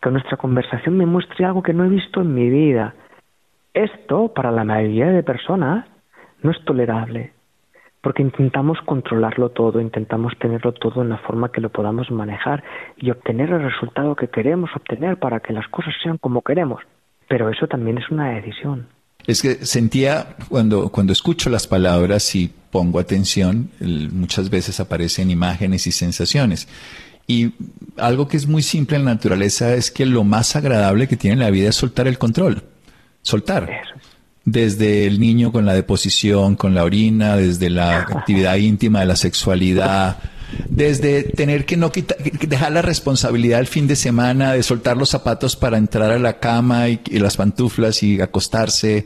que 0.01 0.10
nuestra 0.10 0.38
conversación 0.38 0.97
me 0.97 1.05
muestre 1.05 1.45
algo 1.45 1.62
que 1.62 1.73
no 1.73 1.86
he 1.86 1.89
visto 1.89 2.21
en 2.21 2.33
mi 2.33 2.49
vida. 2.49 2.95
Esto, 3.73 4.33
para 4.33 4.51
la 4.51 4.63
mayoría 4.63 5.07
de 5.07 5.23
personas, 5.23 5.86
no 6.41 6.51
es 6.51 6.65
tolerable 6.65 7.37
porque 8.01 8.21
intentamos 8.21 8.77
controlarlo 8.86 9.49
todo, 9.49 9.81
intentamos 9.81 10.33
tenerlo 10.39 10.73
todo 10.73 11.01
en 11.01 11.10
la 11.10 11.17
forma 11.17 11.51
que 11.51 11.62
lo 11.62 11.69
podamos 11.69 12.10
manejar 12.12 12.63
y 12.97 13.10
obtener 13.10 13.49
el 13.49 13.63
resultado 13.63 14.15
que 14.15 14.29
queremos 14.29 14.69
obtener 14.75 15.17
para 15.17 15.39
que 15.39 15.53
las 15.53 15.67
cosas 15.69 15.93
sean 16.03 16.17
como 16.17 16.41
queremos. 16.41 16.81
Pero 17.27 17.49
eso 17.49 17.67
también 17.67 17.97
es 17.97 18.10
una 18.10 18.29
decisión. 18.29 18.88
Es 19.25 19.41
que 19.41 19.65
sentía 19.65 20.38
cuando, 20.47 20.89
cuando 20.89 21.12
escucho 21.12 21.49
las 21.49 21.67
palabras 21.67 22.33
y 22.36 22.53
pongo 22.71 22.99
atención, 22.99 23.71
muchas 24.13 24.49
veces 24.49 24.79
aparecen 24.79 25.29
imágenes 25.29 25.86
y 25.88 25.91
sensaciones. 25.91 26.69
Y 27.27 27.53
algo 27.97 28.29
que 28.29 28.38
es 28.38 28.47
muy 28.47 28.62
simple 28.62 28.95
en 28.95 29.03
la 29.03 29.15
naturaleza 29.15 29.73
es 29.73 29.91
que 29.91 30.05
lo 30.05 30.23
más 30.23 30.55
agradable 30.55 31.10
que 31.10 31.17
tiene 31.17 31.36
la 31.36 31.49
vida 31.49 31.69
es 31.69 31.75
soltar 31.75 32.07
el 32.07 32.17
control. 32.17 32.63
Soltar 33.21 33.69
desde 34.47 35.05
el 35.05 35.19
niño 35.19 35.51
con 35.51 35.65
la 35.65 35.73
deposición, 35.73 36.55
con 36.55 36.73
la 36.73 36.86
orina, 36.86 37.36
desde 37.36 37.69
la 37.69 37.97
actividad 38.15 38.55
íntima 38.55 39.01
de 39.01 39.05
la 39.05 39.17
sexualidad, 39.17 40.19
desde 40.69 41.23
tener 41.23 41.65
que 41.65 41.75
no 41.75 41.91
quitar, 41.91 42.17
dejar 42.17 42.71
la 42.71 42.81
responsabilidad 42.81 43.60
el 43.60 43.67
fin 43.67 43.88
de 43.88 43.97
semana, 43.97 44.53
de 44.53 44.63
soltar 44.63 44.95
los 44.95 45.10
zapatos 45.10 45.57
para 45.57 45.77
entrar 45.77 46.12
a 46.12 46.17
la 46.17 46.39
cama 46.39 46.88
y, 46.88 47.01
las 47.19 47.36
pantuflas 47.36 48.01
y 48.03 48.21
acostarse, 48.21 49.05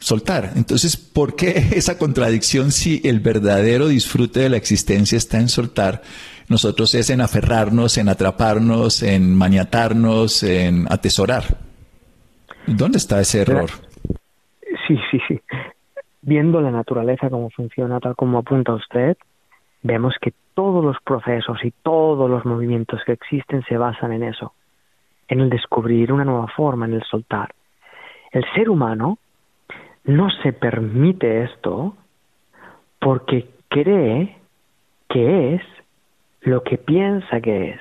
soltar. 0.00 0.54
Entonces, 0.56 0.96
¿por 0.96 1.36
qué 1.36 1.68
esa 1.72 1.98
contradicción 1.98 2.72
si 2.72 3.02
el 3.04 3.20
verdadero 3.20 3.88
disfrute 3.88 4.40
de 4.40 4.48
la 4.48 4.56
existencia 4.56 5.18
está 5.18 5.38
en 5.38 5.50
soltar? 5.50 6.00
Nosotros 6.48 6.94
es 6.94 7.10
en 7.10 7.20
aferrarnos, 7.20 7.98
en 7.98 8.08
atraparnos, 8.08 9.02
en 9.02 9.34
maniatarnos, 9.34 10.42
en 10.44 10.86
atesorar. 10.88 11.58
¿Dónde 12.66 12.96
está 12.96 13.20
ese 13.20 13.42
error? 13.42 13.85
Sí, 14.86 14.98
sí, 15.10 15.20
sí. 15.28 15.40
Viendo 16.22 16.60
la 16.60 16.70
naturaleza 16.70 17.30
como 17.30 17.50
funciona, 17.50 18.00
tal 18.00 18.16
como 18.16 18.38
apunta 18.38 18.74
usted, 18.74 19.16
vemos 19.82 20.14
que 20.20 20.32
todos 20.54 20.84
los 20.84 20.96
procesos 21.02 21.64
y 21.64 21.70
todos 21.70 22.28
los 22.28 22.44
movimientos 22.44 23.00
que 23.04 23.12
existen 23.12 23.62
se 23.64 23.76
basan 23.76 24.12
en 24.12 24.22
eso, 24.22 24.54
en 25.28 25.40
el 25.40 25.50
descubrir 25.50 26.12
una 26.12 26.24
nueva 26.24 26.48
forma, 26.48 26.86
en 26.86 26.94
el 26.94 27.02
soltar. 27.04 27.54
El 28.32 28.44
ser 28.54 28.70
humano 28.70 29.18
no 30.04 30.30
se 30.42 30.52
permite 30.52 31.44
esto 31.44 31.96
porque 32.98 33.48
cree 33.68 34.36
que 35.08 35.54
es 35.54 35.62
lo 36.40 36.62
que 36.62 36.78
piensa 36.78 37.40
que 37.40 37.70
es. 37.70 37.80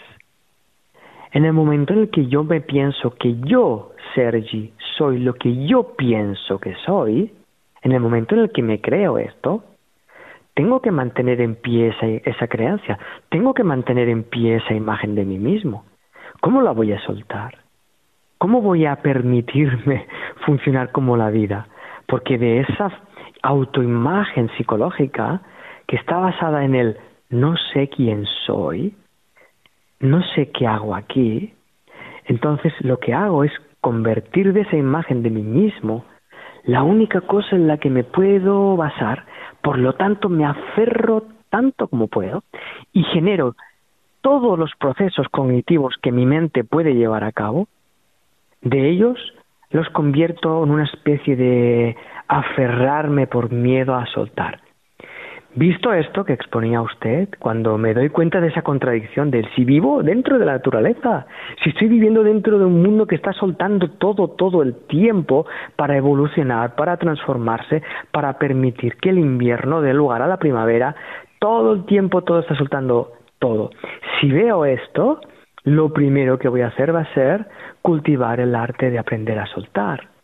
En 1.36 1.44
el 1.44 1.52
momento 1.52 1.92
en 1.92 2.00
el 2.00 2.10
que 2.12 2.28
yo 2.28 2.46
me 2.46 2.62
pienso 2.62 3.14
que 3.16 3.36
yo, 3.42 3.92
Sergi, 4.14 4.74
soy 4.98 5.20
lo 5.20 5.34
que 5.34 5.66
yo 5.66 5.98
pienso 5.98 6.60
que 6.60 6.76
soy, 6.86 7.30
en 7.82 7.92
el 7.92 8.00
momento 8.00 8.36
en 8.36 8.42
el 8.44 8.52
que 8.54 8.64
me 8.64 8.80
creo 8.80 9.18
esto, 9.18 9.66
tengo 10.54 10.82
que 10.82 10.92
mantener 10.92 11.42
en 11.42 11.56
pie 11.56 11.90
esa, 11.90 12.08
esa 12.08 12.48
creencia, 12.48 12.98
tengo 13.28 13.54
que 13.54 13.66
mantener 13.66 14.08
en 14.08 14.24
pie 14.24 14.56
esa 14.56 14.74
imagen 14.74 15.14
de 15.16 15.26
mí 15.26 15.38
mismo. 15.38 15.84
¿Cómo 16.40 16.62
la 16.62 16.72
voy 16.72 16.94
a 16.94 17.02
soltar? 17.02 17.58
¿Cómo 18.38 18.62
voy 18.62 18.86
a 18.86 18.96
permitirme 19.02 20.08
funcionar 20.46 20.94
como 20.94 21.18
la 21.18 21.32
vida? 21.32 21.68
Porque 22.08 22.38
de 22.38 22.62
esa 22.62 22.94
autoimagen 23.42 24.50
psicológica 24.56 25.42
que 25.86 25.98
está 25.98 26.16
basada 26.18 26.64
en 26.64 26.76
el 26.76 26.98
no 27.30 27.58
sé 27.74 27.90
quién 27.90 28.26
soy, 28.46 28.96
no 30.00 30.22
sé 30.36 30.52
qué 30.52 30.68
hago 30.68 30.96
aquí, 30.96 31.54
entonces 32.26 32.74
lo 32.82 33.00
que 33.00 33.14
hago 33.14 33.44
es 33.44 33.52
convertir 33.82 34.54
de 34.54 34.62
esa 34.62 34.78
imagen 34.78 35.22
de 35.24 35.30
mí 35.30 35.44
mismo 35.44 36.06
la 36.64 36.82
única 36.84 37.22
cosa 37.22 37.56
en 37.56 37.68
la 37.68 37.78
que 37.78 37.90
me 37.90 38.04
puedo 38.04 38.76
basar, 38.76 39.26
por 39.62 39.78
lo 39.78 39.94
tanto 39.94 40.30
me 40.30 40.46
aferro 40.46 41.24
tanto 41.50 41.88
como 41.88 42.08
puedo 42.08 42.44
y 42.92 43.04
genero 43.04 43.56
todos 44.22 44.58
los 44.58 44.72
procesos 44.80 45.28
cognitivos 45.30 45.96
que 46.02 46.12
mi 46.12 46.26
mente 46.26 46.64
puede 46.64 46.96
llevar 46.96 47.24
a 47.24 47.32
cabo, 47.32 47.68
de 48.62 48.90
ellos 48.90 49.20
los 49.70 49.88
convierto 49.90 50.64
en 50.64 50.72
una 50.72 50.86
especie 50.86 51.36
de 51.36 51.96
aferrarme 52.28 53.28
por 53.28 53.52
miedo 53.52 53.94
a 53.94 54.08
soltar. 54.08 54.65
Visto 55.58 55.94
esto 55.94 56.26
que 56.26 56.34
exponía 56.34 56.82
usted, 56.82 57.30
cuando 57.40 57.78
me 57.78 57.94
doy 57.94 58.10
cuenta 58.10 58.42
de 58.42 58.50
esa 58.50 58.62
contradicción 58.62 59.32
del 59.32 59.48
si 59.56 59.64
vivo 59.64 60.04
dentro 60.04 60.38
de 60.38 60.46
la 60.46 60.52
naturaleza, 60.52 61.28
si 61.64 61.70
estoy 61.70 61.88
viviendo 61.88 62.24
dentro 62.24 62.60
de 62.60 62.66
un 62.66 62.82
mundo 62.82 63.08
que 63.08 63.16
está 63.16 63.32
soltando 63.32 63.90
todo, 63.92 64.28
todo 64.32 64.62
el 64.64 64.76
tiempo 64.88 65.46
para 65.78 65.96
evolucionar, 65.96 66.76
para 66.76 66.98
transformarse, 66.98 67.84
para 68.12 68.38
permitir 68.38 68.98
que 68.98 69.12
el 69.12 69.18
invierno 69.18 69.80
dé 69.80 69.94
lugar 69.94 70.22
a 70.22 70.28
la 70.28 70.40
primavera, 70.40 70.94
todo 71.40 71.72
el 71.72 71.86
tiempo 71.86 72.24
todo 72.24 72.40
está 72.40 72.56
soltando 72.56 73.14
todo. 73.40 73.70
Si 74.20 74.30
veo 74.30 74.66
esto, 74.66 75.22
lo 75.64 75.94
primero 75.94 76.38
que 76.38 76.50
voy 76.50 76.62
a 76.62 76.68
hacer 76.68 76.94
va 76.94 77.02
a 77.02 77.14
ser 77.14 77.48
cultivar 77.82 78.42
el 78.42 78.56
arte 78.56 78.92
de 78.92 79.00
aprender 79.00 79.40
a 79.40 79.46
soltar 79.46 80.15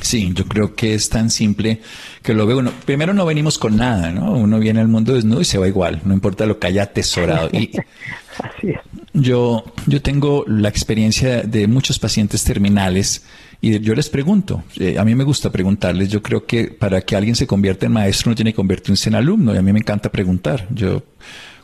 Sí, 0.00 0.32
yo 0.34 0.44
creo 0.46 0.74
que 0.74 0.94
es 0.94 1.08
tan 1.08 1.30
simple 1.30 1.80
que 2.22 2.34
lo 2.34 2.46
veo. 2.46 2.58
Uno, 2.58 2.72
primero 2.84 3.14
no 3.14 3.26
venimos 3.26 3.58
con 3.58 3.76
nada, 3.76 4.12
¿no? 4.12 4.32
Uno 4.32 4.58
viene 4.58 4.80
al 4.80 4.88
mundo 4.88 5.14
desnudo 5.14 5.40
y 5.40 5.44
se 5.44 5.58
va 5.58 5.68
igual, 5.68 6.00
no 6.04 6.14
importa 6.14 6.46
lo 6.46 6.58
que 6.58 6.66
haya 6.66 6.84
atesorado. 6.84 7.48
Y 7.52 7.70
Así 8.38 8.70
es. 8.70 8.80
Yo, 9.12 9.64
yo 9.86 10.02
tengo 10.02 10.44
la 10.48 10.68
experiencia 10.68 11.42
de 11.42 11.68
muchos 11.68 12.00
pacientes 12.00 12.42
terminales 12.42 13.24
y 13.60 13.78
yo 13.80 13.94
les 13.94 14.10
pregunto, 14.10 14.64
eh, 14.76 14.98
a 14.98 15.04
mí 15.04 15.14
me 15.14 15.24
gusta 15.24 15.50
preguntarles, 15.50 16.08
yo 16.08 16.20
creo 16.20 16.44
que 16.44 16.66
para 16.66 17.00
que 17.00 17.14
alguien 17.14 17.36
se 17.36 17.46
convierta 17.46 17.86
en 17.86 17.92
maestro 17.92 18.30
no 18.30 18.34
tiene 18.34 18.50
que 18.52 18.56
convertirse 18.56 19.08
en 19.08 19.14
alumno 19.14 19.54
y 19.54 19.56
a 19.56 19.62
mí 19.62 19.72
me 19.72 19.78
encanta 19.78 20.10
preguntar. 20.10 20.66
Yo 20.70 21.04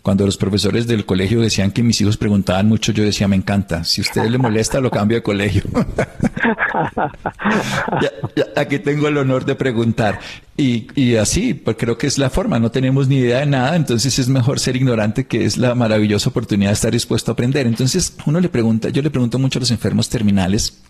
cuando 0.02 0.24
los 0.24 0.38
profesores 0.38 0.86
del 0.86 1.04
colegio 1.04 1.40
decían 1.40 1.72
que 1.72 1.82
mis 1.82 2.00
hijos 2.00 2.16
preguntaban 2.16 2.66
mucho, 2.66 2.92
yo 2.92 3.04
decía, 3.04 3.28
me 3.28 3.36
encanta. 3.36 3.84
Si 3.84 4.00
a 4.00 4.04
usted 4.04 4.24
le 4.26 4.38
molesta, 4.38 4.80
lo 4.80 4.90
cambio 4.90 5.18
de 5.18 5.22
colegio. 5.22 5.62
aquí 8.56 8.78
tengo 8.78 9.08
el 9.08 9.18
honor 9.18 9.44
de 9.44 9.54
preguntar. 9.54 10.20
Y, 10.56 10.88
y 10.94 11.16
así, 11.16 11.52
pues 11.52 11.76
creo 11.78 11.98
que 11.98 12.06
es 12.06 12.16
la 12.16 12.30
forma. 12.30 12.58
No 12.58 12.70
tenemos 12.70 13.08
ni 13.08 13.18
idea 13.18 13.40
de 13.40 13.46
nada, 13.46 13.76
entonces 13.76 14.18
es 14.18 14.28
mejor 14.28 14.58
ser 14.58 14.76
ignorante, 14.76 15.26
que 15.26 15.44
es 15.44 15.58
la 15.58 15.74
maravillosa 15.74 16.30
oportunidad 16.30 16.70
de 16.70 16.74
estar 16.74 16.92
dispuesto 16.92 17.30
a 17.30 17.34
aprender. 17.34 17.66
Entonces, 17.66 18.16
uno 18.24 18.40
le 18.40 18.48
pregunta, 18.48 18.88
yo 18.88 19.02
le 19.02 19.10
pregunto 19.10 19.38
mucho 19.38 19.58
a 19.58 19.60
los 19.60 19.70
enfermos 19.70 20.08
terminales, 20.08 20.80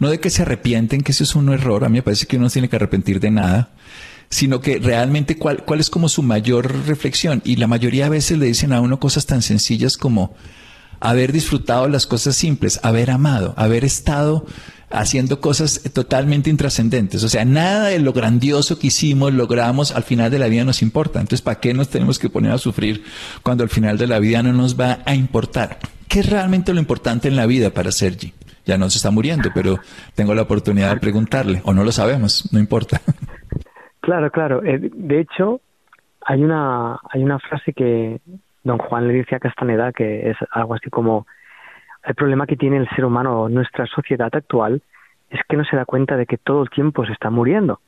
no 0.00 0.10
de 0.10 0.18
que 0.18 0.30
se 0.30 0.42
arrepienten, 0.42 1.02
que 1.02 1.12
eso 1.12 1.22
es 1.22 1.36
un 1.36 1.50
error. 1.50 1.84
A 1.84 1.88
mí 1.88 1.98
me 1.98 2.02
parece 2.02 2.26
que 2.26 2.36
uno 2.36 2.46
no 2.46 2.50
tiene 2.50 2.68
que 2.68 2.76
arrepentir 2.76 3.20
de 3.20 3.30
nada 3.30 3.70
sino 4.30 4.60
que 4.60 4.78
realmente 4.78 5.36
cuál, 5.36 5.64
cuál 5.64 5.80
es 5.80 5.90
como 5.90 6.08
su 6.08 6.22
mayor 6.22 6.86
reflexión. 6.86 7.42
Y 7.44 7.56
la 7.56 7.66
mayoría 7.66 8.04
de 8.04 8.10
veces 8.10 8.38
le 8.38 8.46
dicen 8.46 8.72
a 8.72 8.80
uno 8.80 9.00
cosas 9.00 9.26
tan 9.26 9.42
sencillas 9.42 9.96
como 9.96 10.34
haber 11.00 11.32
disfrutado 11.32 11.88
las 11.88 12.06
cosas 12.06 12.36
simples, 12.36 12.78
haber 12.82 13.10
amado, 13.10 13.54
haber 13.56 13.84
estado 13.84 14.46
haciendo 14.90 15.40
cosas 15.40 15.80
totalmente 15.92 16.50
intrascendentes. 16.50 17.22
O 17.24 17.28
sea, 17.28 17.44
nada 17.44 17.88
de 17.88 17.98
lo 17.98 18.12
grandioso 18.12 18.78
que 18.78 18.88
hicimos, 18.88 19.32
logramos, 19.32 19.92
al 19.92 20.02
final 20.02 20.30
de 20.30 20.38
la 20.38 20.48
vida 20.48 20.64
nos 20.64 20.82
importa. 20.82 21.20
Entonces, 21.20 21.42
¿para 21.42 21.60
qué 21.60 21.74
nos 21.74 21.88
tenemos 21.88 22.18
que 22.18 22.28
poner 22.28 22.52
a 22.52 22.58
sufrir 22.58 23.04
cuando 23.42 23.64
al 23.64 23.70
final 23.70 23.98
de 23.98 24.06
la 24.06 24.18
vida 24.18 24.42
no 24.42 24.52
nos 24.52 24.78
va 24.78 25.00
a 25.06 25.14
importar? 25.14 25.78
¿Qué 26.08 26.20
es 26.20 26.28
realmente 26.28 26.72
lo 26.72 26.80
importante 26.80 27.28
en 27.28 27.36
la 27.36 27.46
vida 27.46 27.70
para 27.70 27.92
Sergi? 27.92 28.32
Ya 28.66 28.78
no 28.78 28.90
se 28.90 28.98
está 28.98 29.10
muriendo, 29.10 29.50
pero 29.54 29.80
tengo 30.14 30.34
la 30.34 30.42
oportunidad 30.42 30.90
de 30.94 31.00
preguntarle, 31.00 31.62
o 31.64 31.72
no 31.72 31.82
lo 31.82 31.92
sabemos, 31.92 32.48
no 32.52 32.58
importa. 32.58 33.00
Claro, 34.00 34.30
claro. 34.30 34.62
Eh, 34.64 34.78
de 34.80 35.20
hecho, 35.20 35.60
hay 36.24 36.42
una, 36.42 36.98
hay 37.10 37.22
una 37.22 37.38
frase 37.38 37.72
que 37.72 38.20
don 38.62 38.78
Juan 38.78 39.08
le 39.08 39.14
dice 39.14 39.36
a 39.36 39.40
Castaneda 39.40 39.92
que 39.92 40.30
es 40.30 40.36
algo 40.50 40.74
así 40.74 40.90
como 40.90 41.26
el 42.04 42.14
problema 42.14 42.46
que 42.46 42.56
tiene 42.56 42.78
el 42.78 42.88
ser 42.90 43.04
humano, 43.04 43.48
nuestra 43.48 43.86
sociedad 43.86 44.30
actual, 44.34 44.82
es 45.28 45.40
que 45.48 45.56
no 45.56 45.64
se 45.64 45.76
da 45.76 45.84
cuenta 45.84 46.16
de 46.16 46.26
que 46.26 46.38
todo 46.38 46.62
el 46.62 46.70
tiempo 46.70 47.04
se 47.04 47.12
está 47.12 47.30
muriendo. 47.30 47.80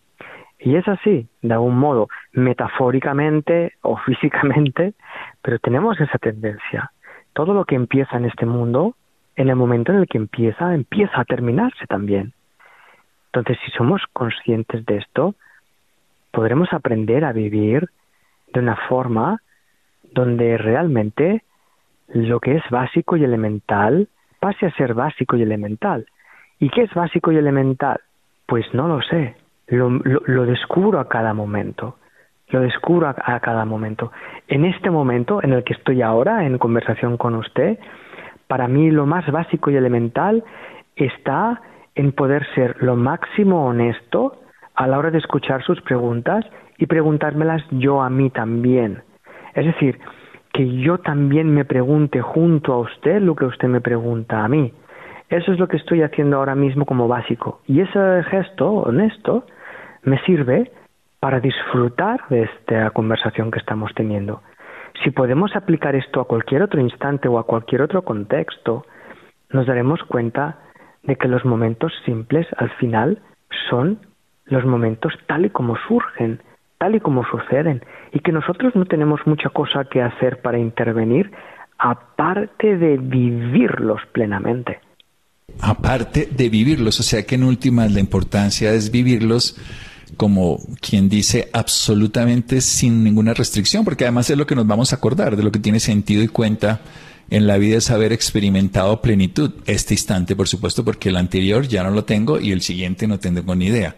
Y 0.58 0.76
es 0.76 0.86
así, 0.86 1.28
de 1.40 1.54
algún 1.54 1.76
modo, 1.76 2.08
metafóricamente 2.32 3.72
o 3.82 3.96
físicamente, 4.06 4.94
pero 5.42 5.58
tenemos 5.58 6.00
esa 6.00 6.18
tendencia. 6.18 6.92
Todo 7.32 7.54
lo 7.54 7.64
que 7.64 7.74
empieza 7.74 8.16
en 8.16 8.26
este 8.26 8.46
mundo, 8.46 8.94
en 9.34 9.48
el 9.48 9.56
momento 9.56 9.92
en 9.92 9.98
el 9.98 10.06
que 10.06 10.18
empieza, 10.18 10.74
empieza 10.74 11.20
a 11.20 11.24
terminarse 11.24 11.86
también. 11.86 12.34
Entonces, 13.26 13.58
si 13.64 13.70
somos 13.72 14.02
conscientes 14.12 14.84
de 14.84 14.98
esto, 14.98 15.34
podremos 16.32 16.72
aprender 16.72 17.24
a 17.24 17.32
vivir 17.32 17.88
de 18.52 18.60
una 18.60 18.76
forma 18.88 19.40
donde 20.12 20.58
realmente 20.58 21.42
lo 22.08 22.40
que 22.40 22.56
es 22.56 22.62
básico 22.70 23.16
y 23.16 23.24
elemental 23.24 24.08
pase 24.40 24.66
a 24.66 24.72
ser 24.72 24.94
básico 24.94 25.36
y 25.36 25.42
elemental. 25.42 26.06
¿Y 26.58 26.68
qué 26.70 26.82
es 26.82 26.94
básico 26.94 27.32
y 27.32 27.36
elemental? 27.36 28.00
Pues 28.46 28.66
no 28.74 28.88
lo 28.88 29.00
sé. 29.02 29.36
Lo, 29.68 29.88
lo, 29.90 30.44
descubro 30.44 30.98
a 31.00 31.08
cada 31.08 31.32
momento. 31.32 31.96
Lo 32.48 32.60
descubro 32.60 33.06
a, 33.06 33.14
a, 33.16 33.40
cada 33.40 33.64
momento. 33.64 34.12
En 34.48 34.64
este 34.64 34.90
momento 34.90 35.42
en 35.42 35.52
el 35.52 35.64
que 35.64 35.72
estoy 35.72 36.02
ahora 36.02 36.44
en 36.44 36.58
conversación 36.58 37.16
con 37.16 37.36
usted, 37.36 37.78
para 38.48 38.68
mí 38.68 38.90
lo 38.90 39.06
más 39.06 39.30
básico 39.30 39.70
y 39.70 39.76
elemental 39.76 40.44
está 40.96 41.62
en 41.94 42.12
poder 42.12 42.46
ser 42.54 42.82
lo 42.82 42.96
máximo 42.96 43.66
honesto 43.66 44.41
a 44.74 44.86
la 44.86 44.98
hora 44.98 45.10
de 45.10 45.18
escuchar 45.18 45.62
sus 45.62 45.80
preguntas 45.82 46.44
y 46.78 46.86
preguntármelas 46.86 47.62
yo 47.70 48.02
a 48.02 48.10
mí 48.10 48.30
también. 48.30 49.02
Es 49.54 49.66
decir, 49.66 49.98
que 50.52 50.80
yo 50.80 50.98
también 50.98 51.54
me 51.54 51.64
pregunte 51.64 52.20
junto 52.20 52.72
a 52.72 52.78
usted 52.78 53.20
lo 53.20 53.34
que 53.34 53.46
usted 53.46 53.68
me 53.68 53.80
pregunta 53.80 54.44
a 54.44 54.48
mí. 54.48 54.72
Eso 55.28 55.52
es 55.52 55.58
lo 55.58 55.66
que 55.66 55.78
estoy 55.78 56.02
haciendo 56.02 56.36
ahora 56.36 56.54
mismo 56.54 56.84
como 56.84 57.08
básico. 57.08 57.60
Y 57.66 57.80
ese 57.80 58.22
gesto 58.24 58.70
honesto 58.70 59.46
me 60.02 60.18
sirve 60.24 60.70
para 61.20 61.40
disfrutar 61.40 62.20
de 62.28 62.42
esta 62.42 62.90
conversación 62.90 63.50
que 63.50 63.58
estamos 63.58 63.92
teniendo. 63.94 64.42
Si 65.02 65.10
podemos 65.10 65.56
aplicar 65.56 65.94
esto 65.94 66.20
a 66.20 66.26
cualquier 66.26 66.62
otro 66.62 66.80
instante 66.80 67.28
o 67.28 67.38
a 67.38 67.46
cualquier 67.46 67.82
otro 67.82 68.02
contexto, 68.02 68.84
nos 69.50 69.66
daremos 69.66 70.02
cuenta 70.04 70.58
de 71.02 71.16
que 71.16 71.28
los 71.28 71.44
momentos 71.44 71.92
simples 72.04 72.46
al 72.58 72.70
final 72.70 73.20
son 73.70 74.00
los 74.46 74.64
momentos 74.64 75.12
tal 75.26 75.46
y 75.46 75.50
como 75.50 75.76
surgen, 75.88 76.40
tal 76.78 76.96
y 76.96 77.00
como 77.00 77.24
suceden, 77.24 77.84
y 78.12 78.20
que 78.20 78.32
nosotros 78.32 78.74
no 78.74 78.84
tenemos 78.86 79.20
mucha 79.26 79.48
cosa 79.50 79.84
que 79.84 80.02
hacer 80.02 80.40
para 80.40 80.58
intervenir, 80.58 81.30
aparte 81.78 82.76
de 82.76 82.96
vivirlos 82.98 84.00
plenamente. 84.12 84.80
Aparte 85.60 86.28
de 86.30 86.48
vivirlos, 86.48 86.98
o 87.00 87.02
sea 87.02 87.24
que 87.24 87.34
en 87.34 87.44
última 87.44 87.86
la 87.86 88.00
importancia 88.00 88.72
es 88.72 88.90
vivirlos 88.90 89.56
como 90.16 90.58
quien 90.80 91.08
dice 91.08 91.48
absolutamente 91.52 92.60
sin 92.60 93.02
ninguna 93.02 93.32
restricción, 93.32 93.84
porque 93.84 94.04
además 94.04 94.28
es 94.30 94.36
lo 94.36 94.46
que 94.46 94.54
nos 94.54 94.66
vamos 94.66 94.92
a 94.92 94.96
acordar, 94.96 95.36
de 95.36 95.42
lo 95.42 95.50
que 95.50 95.58
tiene 95.58 95.80
sentido 95.80 96.22
y 96.22 96.28
cuenta 96.28 96.80
en 97.30 97.46
la 97.46 97.56
vida 97.56 97.78
es 97.78 97.90
haber 97.90 98.12
experimentado 98.12 99.00
plenitud. 99.00 99.52
Este 99.66 99.94
instante, 99.94 100.36
por 100.36 100.48
supuesto, 100.48 100.84
porque 100.84 101.08
el 101.08 101.16
anterior 101.16 101.66
ya 101.66 101.82
no 101.82 101.90
lo 101.90 102.04
tengo 102.04 102.38
y 102.38 102.52
el 102.52 102.60
siguiente 102.60 103.06
no 103.06 103.18
tengo 103.18 103.54
ni 103.54 103.66
idea 103.66 103.96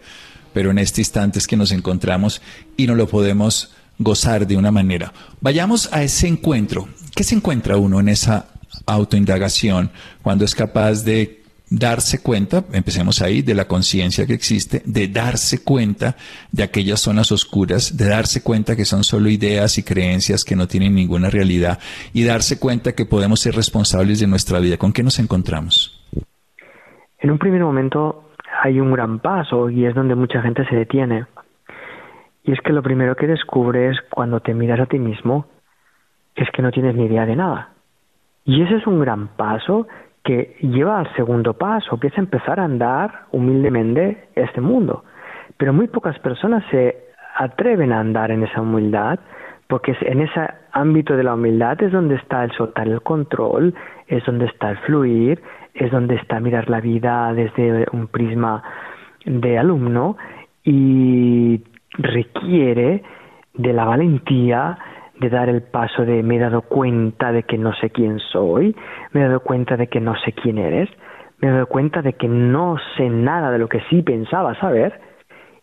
pero 0.55 0.71
en 0.71 0.79
este 0.79 1.01
instante 1.01 1.37
es 1.37 1.47
que 1.47 1.57
nos 1.57 1.73
encontramos 1.73 2.41
y 2.77 2.87
no 2.87 2.95
lo 2.95 3.09
podemos 3.09 3.75
gozar 3.99 4.47
de 4.47 4.55
una 4.55 4.71
manera. 4.71 5.11
Vayamos 5.41 5.91
a 5.91 6.01
ese 6.01 6.29
encuentro. 6.29 6.87
¿Qué 7.13 7.25
se 7.25 7.35
encuentra 7.35 7.75
uno 7.75 7.99
en 7.99 8.07
esa 8.07 8.47
autoindagación 8.85 9.91
cuando 10.23 10.45
es 10.45 10.55
capaz 10.55 11.03
de 11.03 11.43
darse 11.69 12.21
cuenta, 12.21 12.63
empecemos 12.71 13.21
ahí, 13.21 13.41
de 13.41 13.53
la 13.53 13.67
conciencia 13.67 14.25
que 14.25 14.33
existe, 14.33 14.81
de 14.85 15.09
darse 15.09 15.61
cuenta 15.61 16.15
de 16.53 16.63
aquellas 16.63 17.01
zonas 17.01 17.33
oscuras, 17.33 17.97
de 17.97 18.05
darse 18.05 18.41
cuenta 18.41 18.77
que 18.77 18.85
son 18.85 19.03
solo 19.03 19.29
ideas 19.29 19.77
y 19.77 19.83
creencias 19.83 20.45
que 20.45 20.55
no 20.55 20.69
tienen 20.69 20.95
ninguna 20.95 21.29
realidad 21.29 21.79
y 22.13 22.23
darse 22.23 22.59
cuenta 22.59 22.93
que 22.93 23.05
podemos 23.05 23.41
ser 23.41 23.55
responsables 23.55 24.21
de 24.21 24.27
nuestra 24.27 24.59
vida. 24.59 24.77
¿Con 24.77 24.93
qué 24.93 25.03
nos 25.03 25.19
encontramos? 25.19 26.01
En 27.19 27.31
un 27.31 27.39
primer 27.39 27.61
momento 27.61 28.24
hay 28.61 28.79
un 28.79 28.91
gran 28.91 29.19
paso 29.19 29.69
y 29.69 29.85
es 29.85 29.93
donde 29.93 30.15
mucha 30.15 30.41
gente 30.41 30.65
se 30.65 30.75
detiene. 30.75 31.25
Y 32.43 32.51
es 32.51 32.61
que 32.61 32.73
lo 32.73 32.83
primero 32.83 33.15
que 33.15 33.27
descubres 33.27 33.97
cuando 34.09 34.39
te 34.39 34.53
miras 34.53 34.79
a 34.79 34.85
ti 34.85 34.99
mismo 34.99 35.47
es 36.35 36.49
que 36.51 36.61
no 36.61 36.71
tienes 36.71 36.95
ni 36.95 37.05
idea 37.05 37.25
de 37.25 37.35
nada. 37.35 37.69
Y 38.43 38.61
ese 38.61 38.75
es 38.75 38.87
un 38.87 38.99
gran 38.99 39.29
paso 39.29 39.87
que 40.23 40.55
lleva 40.61 40.99
al 40.99 41.13
segundo 41.15 41.53
paso, 41.53 41.99
que 41.99 42.07
es 42.07 42.17
empezar 42.17 42.59
a 42.59 42.65
andar 42.65 43.25
humildemente 43.31 44.29
este 44.35 44.61
mundo. 44.61 45.03
Pero 45.57 45.73
muy 45.73 45.87
pocas 45.87 46.17
personas 46.19 46.63
se 46.69 47.05
atreven 47.35 47.91
a 47.91 47.99
andar 47.99 48.31
en 48.31 48.43
esa 48.43 48.61
humildad, 48.61 49.19
porque 49.67 49.95
en 50.01 50.21
ese 50.21 50.47
ámbito 50.71 51.15
de 51.15 51.23
la 51.23 51.33
humildad 51.33 51.81
es 51.81 51.91
donde 51.91 52.15
está 52.15 52.43
el 52.43 52.51
soltar 52.51 52.87
el 52.87 53.01
control, 53.01 53.73
es 54.07 54.23
donde 54.25 54.45
está 54.45 54.71
el 54.71 54.77
fluir, 54.79 55.41
es 55.75 55.91
donde 55.91 56.15
está 56.15 56.39
mirar 56.39 56.69
la 56.69 56.79
vida 56.79 57.31
desde 57.33 57.85
un 57.91 58.07
prisma 58.07 58.63
de 59.25 59.57
alumno 59.57 60.17
y 60.63 61.61
requiere 61.97 63.03
de 63.53 63.73
la 63.73 63.85
valentía 63.85 64.77
de 65.19 65.29
dar 65.29 65.49
el 65.49 65.61
paso 65.61 66.03
de 66.03 66.23
me 66.23 66.37
he 66.37 66.39
dado 66.39 66.61
cuenta 66.61 67.31
de 67.31 67.43
que 67.43 67.57
no 67.57 67.73
sé 67.75 67.89
quién 67.89 68.19
soy, 68.19 68.75
me 69.11 69.21
he 69.21 69.23
dado 69.25 69.41
cuenta 69.41 69.77
de 69.77 69.87
que 69.87 70.01
no 70.01 70.15
sé 70.15 70.33
quién 70.33 70.57
eres, 70.57 70.89
me 71.39 71.49
he 71.49 71.51
dado 71.51 71.67
cuenta 71.67 72.01
de 72.01 72.13
que 72.13 72.27
no 72.27 72.77
sé 72.97 73.09
nada 73.09 73.51
de 73.51 73.59
lo 73.59 73.67
que 73.69 73.81
sí 73.89 74.01
pensaba 74.01 74.55
saber, 74.59 74.99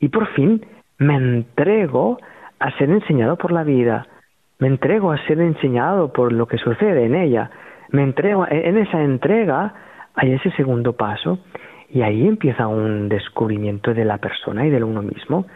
y 0.00 0.08
por 0.08 0.26
fin 0.28 0.64
me 0.98 1.16
entrego 1.16 2.18
a 2.58 2.70
ser 2.78 2.90
enseñado 2.90 3.36
por 3.36 3.52
la 3.52 3.64
vida, 3.64 4.06
me 4.58 4.68
entrego 4.68 5.12
a 5.12 5.18
ser 5.26 5.40
enseñado 5.40 6.12
por 6.12 6.32
lo 6.32 6.46
que 6.46 6.58
sucede 6.58 7.04
en 7.04 7.14
ella, 7.14 7.50
me 7.90 8.02
entrego, 8.02 8.46
en 8.48 8.78
esa 8.78 9.02
entrega 9.02 9.74
hay 10.14 10.32
ese 10.32 10.50
segundo 10.52 10.94
paso, 10.94 11.38
y 11.90 12.02
ahí 12.02 12.26
empieza 12.26 12.66
un 12.66 13.08
descubrimiento 13.08 13.92
de 13.92 14.04
la 14.04 14.18
persona 14.18 14.66
y 14.66 14.70
de 14.70 14.82
uno 14.82 15.02
mismo 15.02 15.46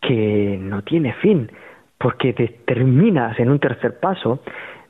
que 0.00 0.58
no 0.60 0.82
tiene 0.82 1.12
fin, 1.14 1.50
porque 1.98 2.32
te 2.32 2.48
terminas 2.66 3.38
en 3.38 3.50
un 3.50 3.58
tercer 3.58 3.98
paso 4.00 4.40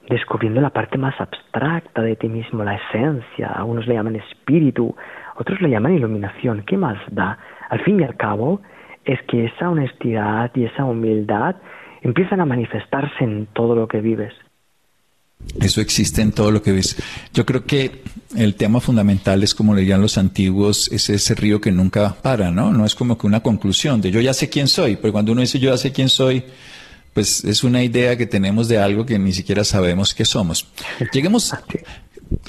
descubriendo 0.08 0.60
la 0.60 0.70
parte 0.70 0.98
más 0.98 1.20
abstracta 1.20 2.02
de 2.02 2.14
ti 2.16 2.28
mismo, 2.28 2.62
la 2.62 2.76
esencia, 2.76 3.48
a 3.48 3.64
unos 3.64 3.86
le 3.88 3.94
llaman 3.94 4.16
espíritu, 4.16 4.94
otros 5.36 5.60
le 5.60 5.70
llaman 5.70 5.94
iluminación, 5.94 6.62
¿qué 6.64 6.76
más 6.76 6.98
da? 7.10 7.38
Al 7.68 7.80
fin 7.80 8.00
y 8.00 8.04
al 8.04 8.16
cabo, 8.16 8.60
es 9.04 9.20
que 9.22 9.46
esa 9.46 9.68
honestidad 9.68 10.50
y 10.54 10.64
esa 10.64 10.84
humildad 10.84 11.56
empiezan 12.02 12.40
a 12.40 12.46
manifestarse 12.46 13.24
en 13.24 13.46
todo 13.46 13.74
lo 13.74 13.88
que 13.88 14.00
vives. 14.00 14.32
Eso 15.60 15.80
existe 15.80 16.22
en 16.22 16.32
todo 16.32 16.50
lo 16.50 16.62
que 16.62 16.72
ves. 16.72 16.96
Yo 17.32 17.46
creo 17.46 17.64
que 17.64 18.02
el 18.36 18.56
tema 18.56 18.80
fundamental 18.80 19.42
es, 19.42 19.54
como 19.54 19.74
leían 19.74 20.00
los 20.00 20.18
antiguos, 20.18 20.90
es 20.92 21.08
ese 21.08 21.34
río 21.34 21.60
que 21.60 21.72
nunca 21.72 22.14
para, 22.14 22.50
¿no? 22.50 22.72
No 22.72 22.84
es 22.84 22.94
como 22.94 23.16
que 23.16 23.26
una 23.26 23.40
conclusión 23.42 24.00
de 24.00 24.10
yo 24.10 24.20
ya 24.20 24.34
sé 24.34 24.48
quién 24.48 24.68
soy, 24.68 24.96
pero 24.96 25.12
cuando 25.12 25.32
uno 25.32 25.40
dice 25.40 25.58
yo 25.58 25.70
ya 25.70 25.78
sé 25.78 25.92
quién 25.92 26.08
soy, 26.08 26.44
pues 27.14 27.44
es 27.44 27.64
una 27.64 27.82
idea 27.82 28.16
que 28.18 28.26
tenemos 28.26 28.68
de 28.68 28.78
algo 28.78 29.06
que 29.06 29.18
ni 29.18 29.32
siquiera 29.32 29.64
sabemos 29.64 30.12
qué 30.12 30.26
somos. 30.26 30.66
Lleguemos, 31.12 31.54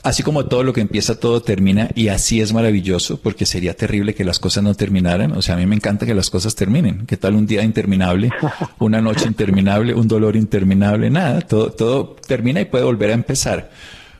así 0.03 0.23
como 0.23 0.45
todo 0.45 0.63
lo 0.63 0.73
que 0.73 0.81
empieza, 0.81 1.19
todo 1.19 1.41
termina, 1.41 1.89
y 1.95 2.10
así 2.10 2.41
es 2.41 2.53
maravilloso, 2.53 3.19
porque 3.21 3.45
sería 3.45 3.75
terrible 3.75 4.13
que 4.13 4.23
las 4.23 4.39
cosas 4.39 4.63
no 4.63 4.75
terminaran. 4.75 5.31
O 5.33 5.41
sea, 5.41 5.55
a 5.55 5.57
mí 5.57 5.65
me 5.65 5.75
encanta 5.75 6.05
que 6.05 6.13
las 6.13 6.29
cosas 6.29 6.55
terminen. 6.55 7.05
¿Qué 7.05 7.17
tal 7.17 7.36
un 7.36 7.45
día 7.45 7.63
interminable, 7.63 8.31
una 8.79 9.01
noche 9.01 9.25
interminable, 9.25 9.93
un 9.93 10.07
dolor 10.07 10.36
interminable? 10.36 11.10
Nada, 11.10 11.41
todo, 11.41 11.71
todo 11.71 12.15
termina 12.27 12.62
y 12.62 12.65
puede 12.65 12.83
volver 12.83 13.12
a 13.12 13.13
empezar. 13.13 13.71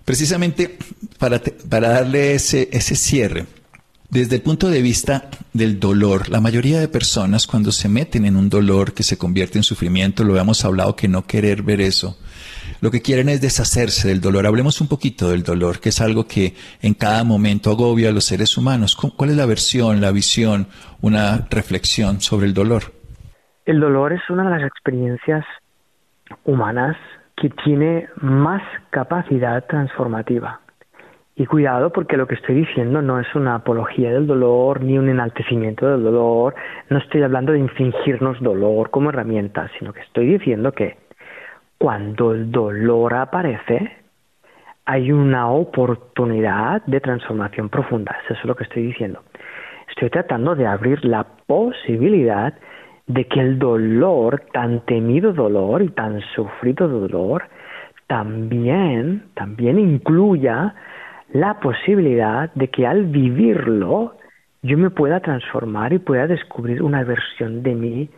Precisamente 0.06 0.78
para, 1.20 1.42
para 1.70 1.90
darle 1.90 2.34
ese, 2.34 2.70
ese 2.72 2.96
cierre 2.96 3.46
desde 4.10 4.38
el 4.38 4.42
punto 4.42 4.70
de 4.70 4.82
vista 4.82 5.30
del 5.52 5.80
dolor, 5.80 6.30
la 6.30 6.40
mayoría 6.40 6.80
de 6.80 6.88
personas 6.88 7.46
cuando 7.46 7.72
se 7.72 7.90
meten 7.90 8.26
en 8.26 8.38
un 8.38 8.50
dolor 8.50 8.94
que 8.94 9.04
se 9.04 9.18
convierte 9.18 9.60
en 9.60 9.64
sufrimiento, 9.64 10.24
lo 10.24 10.38
hemos 10.38 10.64
hablado 10.64 10.96
que 10.96 11.10
no 11.10 11.26
querer 11.26 11.62
ver 11.62 11.82
eso, 11.82 12.18
lo 12.82 12.92
que 12.92 13.02
quieren 13.02 13.30
es 13.30 13.42
deshacerse 13.42 14.08
del 14.08 14.22
dolor. 14.22 14.46
Hablemos 14.46 14.82
un 14.82 14.88
poquito 14.88 15.30
del 15.30 15.44
dolor, 15.44 15.80
que 15.80 15.90
es 15.90 16.02
algo 16.02 16.28
que 16.28 16.54
en 16.82 16.94
cada 16.94 17.24
momento 17.24 17.72
agobia 17.72 18.10
a 18.10 18.12
los 18.12 18.26
seres 18.26 18.58
humanos. 18.58 18.96
¿Cuál 18.96 19.32
es 19.32 19.38
la 19.38 19.46
versión, 19.46 20.02
la 20.02 20.12
visión, 20.12 20.68
una 21.02 21.48
reflexión 21.50 22.22
sobre 22.22 22.48
el 22.48 22.54
dolor? 22.54 22.84
El 23.66 23.80
dolor 23.80 24.14
es 24.14 24.22
una 24.30 24.46
de 24.46 24.60
las 24.60 24.68
experiencias 24.68 25.46
humanas 26.46 26.96
que 27.36 27.50
tiene 27.50 28.08
más 28.22 28.62
capacidad 28.90 29.66
transformativa. 29.68 30.62
Y 31.36 31.46
cuidado 31.46 31.92
porque 31.92 32.18
lo 32.18 32.28
que 32.28 32.34
estoy 32.34 32.56
diciendo 32.56 33.04
no 33.04 33.20
es 33.20 33.28
una 33.36 33.56
apología 33.56 34.10
del 34.12 34.26
dolor 34.26 34.82
ni 34.82 34.98
un 34.98 35.08
enaltecimiento 35.08 35.88
del 35.88 36.04
dolor, 36.04 36.56
no 36.90 36.98
estoy 36.98 37.22
hablando 37.22 37.52
de 37.52 37.60
infringirnos 37.60 38.42
dolor 38.42 38.90
como 38.90 39.10
herramienta, 39.10 39.70
sino 39.78 39.94
que 39.94 40.02
estoy 40.02 40.26
diciendo 40.26 40.72
que 40.72 40.98
cuando 41.78 42.32
el 42.32 42.52
dolor 42.52 43.14
aparece, 43.14 43.92
hay 44.86 45.12
una 45.12 45.50
oportunidad 45.50 46.82
de 46.86 47.02
transformación 47.02 47.70
profunda. 47.70 48.16
Eso 48.24 48.34
es 48.34 48.46
lo 48.46 48.56
que 48.56 48.64
estoy 48.64 48.84
diciendo. 48.84 49.22
Estoy 49.90 50.10
tratando 50.10 50.56
de 50.56 50.66
abrir 50.66 51.04
la 51.06 51.26
posibilidad 51.46 52.54
de 53.06 53.26
que 53.26 53.40
el 53.40 53.60
dolor, 53.60 54.44
tan 54.54 54.82
temido 54.86 55.34
dolor 55.34 55.82
y 55.82 55.90
tan 55.90 56.22
sufrido 56.36 56.88
dolor, 56.88 57.44
también, 58.08 59.24
también 59.34 59.80
incluya 59.80 60.76
la 61.34 61.60
posibilidad 61.60 62.52
de 62.54 62.70
que 62.70 62.88
al 62.88 63.06
vivirlo 63.06 64.16
yo 64.62 64.78
me 64.78 64.90
pueda 64.90 65.20
transformar 65.20 65.94
y 65.94 66.00
pueda 66.00 66.28
descubrir 66.28 66.82
una 66.82 67.04
versión 67.04 67.64
de 67.64 67.76
mí 67.76 68.10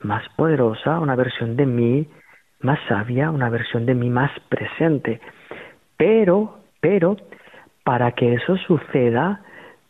más 0.00 0.28
poderosa, 0.36 1.00
una 1.00 1.16
versión 1.16 1.56
de 1.56 1.66
mí 1.66 2.08
más 2.60 2.78
sabia, 2.88 3.30
una 3.30 3.48
versión 3.48 3.86
de 3.86 3.94
mí 3.94 4.10
más 4.10 4.30
presente. 4.48 5.20
Pero, 5.96 6.58
pero, 6.80 7.16
para 7.84 8.12
que 8.12 8.34
eso 8.34 8.56
suceda, 8.56 9.42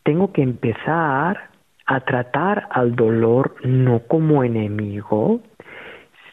tengo 0.03 0.31
que 0.31 0.41
empezar 0.41 1.49
a 1.85 1.99
tratar 2.01 2.67
al 2.71 2.95
dolor 2.95 3.55
no 3.63 4.01
como 4.07 4.43
enemigo, 4.43 5.41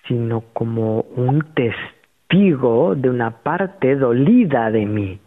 sino 0.07 0.43
como 0.53 1.01
un 1.01 1.43
testigo 1.55 2.95
de 2.95 3.11
una 3.11 3.31
parte 3.31 3.97
dolida 3.97 4.71
de 4.71 4.87
mí. 4.87 5.19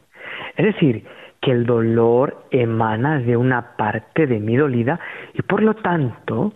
Es 0.55 0.65
decir, 0.65 1.05
que 1.41 1.51
el 1.51 1.65
dolor 1.65 2.45
emana 2.51 3.19
de 3.19 3.37
una 3.37 3.75
parte 3.77 4.27
de 4.27 4.39
mi 4.39 4.57
dolida 4.57 4.99
y 5.33 5.41
por 5.41 5.61
lo 5.61 5.73
tanto 5.75 6.53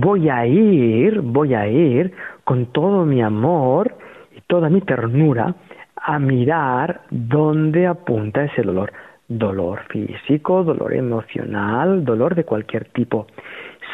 voy 0.00 0.28
a 0.28 0.46
ir, 0.46 1.20
voy 1.20 1.54
a 1.54 1.68
ir 1.68 2.12
con 2.44 2.66
todo 2.66 3.04
mi 3.04 3.22
amor 3.22 3.96
y 4.36 4.40
toda 4.42 4.68
mi 4.68 4.80
ternura 4.80 5.54
a 5.96 6.18
mirar 6.18 7.02
dónde 7.10 7.86
apunta 7.86 8.44
ese 8.44 8.62
dolor. 8.62 8.92
Dolor 9.28 9.80
físico, 9.88 10.62
dolor 10.62 10.94
emocional, 10.94 12.04
dolor 12.04 12.34
de 12.36 12.44
cualquier 12.44 12.84
tipo. 12.86 13.26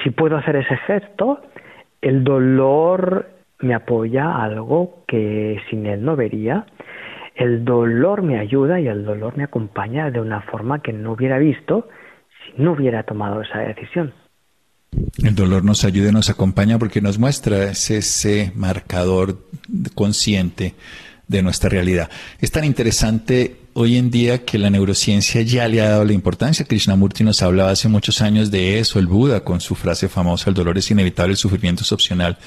Si 0.03 0.11
puedo 0.11 0.37
hacer 0.37 0.57
ese 0.57 0.77
gesto, 0.77 1.41
el 2.03 2.23
dolor 2.23 3.31
me 3.61 3.75
apoya 3.75 4.43
algo 4.43 5.05
que 5.07 5.59
sin 5.71 5.87
él 5.87 6.05
no 6.05 6.17
vería 6.17 6.67
el 7.35 7.65
dolor 7.65 8.23
me 8.23 8.39
ayuda 8.39 8.81
y 8.81 8.89
el 8.89 9.05
dolor 9.05 9.37
me 9.37 9.45
acompaña 9.45 10.11
de 10.11 10.21
una 10.21 10.43
forma 10.43 10.83
que 10.83 10.93
no 10.93 11.13
hubiera 11.13 11.39
visto 11.39 11.89
si 12.45 12.63
no 12.63 12.73
hubiera 12.73 13.05
tomado 13.05 13.41
esa 13.41 13.61
decisión. 13.61 14.13
El 15.23 15.35
dolor 15.35 15.65
nos 15.65 15.85
ayuda 15.85 16.11
y 16.11 16.13
nos 16.13 16.29
acompaña 16.29 16.79
porque 16.79 17.01
nos 17.01 17.19
muestra 17.19 17.71
ese 17.71 18.53
marcador 18.55 19.49
consciente 19.95 20.75
de 21.29 21.43
nuestra 21.43 21.71
realidad. 21.71 22.11
Es 22.41 22.51
tan 22.51 22.65
interesante 22.65 23.57
hoy 23.73 23.97
en 23.97 24.11
día 24.11 24.45
que 24.45 24.59
la 24.59 24.69
neurociencia 24.69 25.41
ya 25.43 25.67
le 25.67 25.81
ha 25.81 25.89
dado 25.89 26.05
la 26.05 26.13
importancia. 26.13 26.67
Krishnamurti 26.67 27.25
nos 27.25 27.43
hablaba 27.43 27.71
hace 27.71 27.89
muchos 27.89 28.21
años 28.21 28.51
de 28.51 28.79
eso, 28.79 28.99
el 28.99 29.07
Buda, 29.07 29.43
con 29.45 29.61
su 29.61 29.75
frase 29.75 30.09
famosa, 30.09 30.51
el 30.51 30.55
dolor 30.55 30.77
es 30.77 30.91
inevitable, 30.91 31.33
el 31.33 31.39
sufrimiento 31.39 31.83
es 31.83 31.93
opcional. 31.93 32.39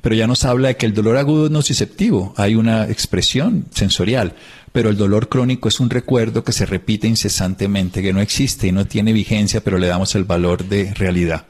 Pero 0.00 0.16
ya 0.16 0.26
nos 0.26 0.44
habla 0.44 0.68
de 0.68 0.76
que 0.76 0.86
el 0.86 0.94
dolor 0.94 1.16
agudo 1.16 1.46
es 1.46 1.52
nociceptivo, 1.52 2.34
hay 2.36 2.56
una 2.56 2.88
expresión 2.88 3.66
sensorial, 3.70 4.34
pero 4.72 4.90
el 4.90 4.96
dolor 4.96 5.28
crónico 5.28 5.68
es 5.68 5.78
un 5.78 5.90
recuerdo 5.90 6.42
que 6.42 6.52
se 6.52 6.66
repite 6.66 7.06
incesantemente, 7.06 8.02
que 8.02 8.12
no 8.12 8.20
existe 8.20 8.66
y 8.66 8.72
no 8.72 8.86
tiene 8.86 9.12
vigencia, 9.12 9.62
pero 9.62 9.78
le 9.78 9.86
damos 9.86 10.16
el 10.16 10.24
valor 10.24 10.64
de 10.64 10.92
realidad. 10.94 11.46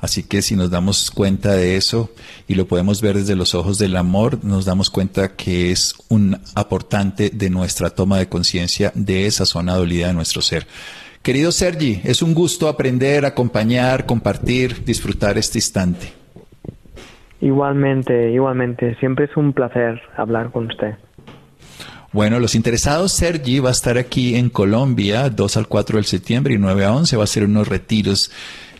Así 0.00 0.22
que 0.22 0.42
si 0.42 0.56
nos 0.56 0.70
damos 0.70 1.10
cuenta 1.10 1.52
de 1.52 1.76
eso 1.76 2.10
y 2.46 2.54
lo 2.54 2.66
podemos 2.66 3.00
ver 3.00 3.16
desde 3.16 3.36
los 3.36 3.54
ojos 3.54 3.78
del 3.78 3.96
amor, 3.96 4.44
nos 4.44 4.64
damos 4.64 4.90
cuenta 4.90 5.34
que 5.36 5.70
es 5.70 5.94
un 6.08 6.38
aportante 6.54 7.30
de 7.30 7.50
nuestra 7.50 7.90
toma 7.90 8.18
de 8.18 8.28
conciencia 8.28 8.92
de 8.94 9.26
esa 9.26 9.46
zona 9.46 9.74
dolida 9.74 10.08
de 10.08 10.14
nuestro 10.14 10.42
ser. 10.42 10.66
Querido 11.22 11.52
Sergi, 11.52 12.02
es 12.04 12.20
un 12.20 12.34
gusto 12.34 12.68
aprender, 12.68 13.24
acompañar, 13.24 14.04
compartir, 14.04 14.84
disfrutar 14.84 15.38
este 15.38 15.58
instante. 15.58 16.12
Igualmente, 17.40 18.30
igualmente. 18.30 18.94
Siempre 18.96 19.24
es 19.24 19.36
un 19.36 19.52
placer 19.52 20.00
hablar 20.16 20.50
con 20.50 20.66
usted. 20.66 20.96
Bueno, 22.12 22.38
los 22.38 22.54
interesados, 22.54 23.12
Sergi 23.12 23.58
va 23.58 23.70
a 23.70 23.72
estar 23.72 23.98
aquí 23.98 24.36
en 24.36 24.48
Colombia 24.48 25.30
2 25.30 25.56
al 25.56 25.66
4 25.66 25.98
de 25.98 26.04
septiembre 26.04 26.54
y 26.54 26.58
9 26.58 26.84
a 26.84 26.92
11. 26.92 27.16
Va 27.16 27.22
a 27.22 27.24
hacer 27.24 27.44
unos 27.44 27.66
retiros 27.66 28.30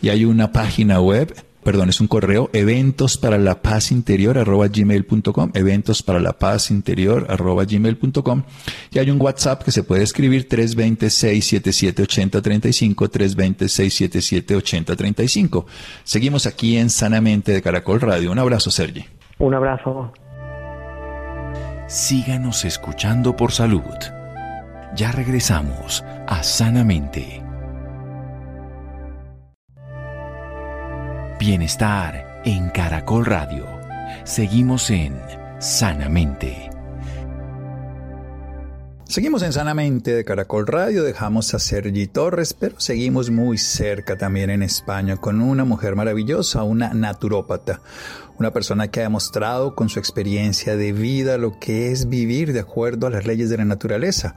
y 0.01 0.09
hay 0.09 0.25
una 0.25 0.51
página 0.51 0.99
web 0.99 1.33
perdón, 1.65 1.89
es 1.89 1.99
un 1.99 2.07
correo, 2.07 2.49
eventos 2.53 3.17
para 3.17 3.39
la 3.39 3.63
paz 3.63 3.91
interior 3.91 4.37
arroba 4.37 4.67
gmail.com, 4.67 5.49
eventos 5.55 6.03
para 6.03 6.19
la 6.19 6.33
paz 6.33 6.69
interior 6.69 7.25
arroba 7.27 7.65
gmail.com 7.65 8.43
y 8.91 8.99
hay 8.99 9.09
un 9.09 9.19
WhatsApp 9.19 9.63
que 9.63 9.71
se 9.71 9.81
puede 9.81 10.03
escribir 10.03 10.47
320-677-8035, 10.47 13.09
320-677-8035. 13.09 15.65
Seguimos 16.03 16.45
aquí 16.45 16.77
en 16.77 16.91
Sanamente 16.91 17.51
de 17.51 17.63
Caracol 17.63 17.99
Radio. 17.99 18.31
Un 18.31 18.37
abrazo, 18.37 18.69
Sergi. 18.69 19.03
Un 19.39 19.55
abrazo. 19.55 20.13
Síganos 21.87 22.63
escuchando 22.63 23.35
por 23.35 23.51
salud. 23.51 23.81
Ya 24.95 25.11
regresamos 25.11 26.03
a 26.27 26.43
Sanamente. 26.43 27.44
Bienestar 31.37 32.41
en 32.45 32.69
Caracol 32.69 33.25
Radio. 33.25 33.67
Seguimos 34.23 34.89
en 34.89 35.19
Sanamente. 35.59 36.69
Seguimos 39.03 39.43
en 39.43 39.51
Sanamente 39.51 40.15
de 40.15 40.23
Caracol 40.23 40.65
Radio, 40.65 41.03
dejamos 41.03 41.53
a 41.53 41.59
Sergi 41.59 42.07
Torres, 42.07 42.53
pero 42.53 42.79
seguimos 42.79 43.29
muy 43.29 43.57
cerca 43.57 44.17
también 44.17 44.49
en 44.49 44.63
España 44.63 45.17
con 45.17 45.41
una 45.41 45.65
mujer 45.65 45.95
maravillosa, 45.95 46.63
una 46.63 46.93
naturópata, 46.93 47.81
una 48.37 48.51
persona 48.51 48.89
que 48.89 48.99
ha 48.99 49.03
demostrado 49.03 49.75
con 49.75 49.89
su 49.89 49.99
experiencia 49.99 50.75
de 50.75 50.93
vida 50.93 51.37
lo 51.37 51.59
que 51.59 51.91
es 51.91 52.09
vivir 52.09 52.53
de 52.53 52.59
acuerdo 52.59 53.07
a 53.07 53.09
las 53.09 53.25
leyes 53.25 53.49
de 53.49 53.57
la 53.57 53.65
naturaleza 53.65 54.35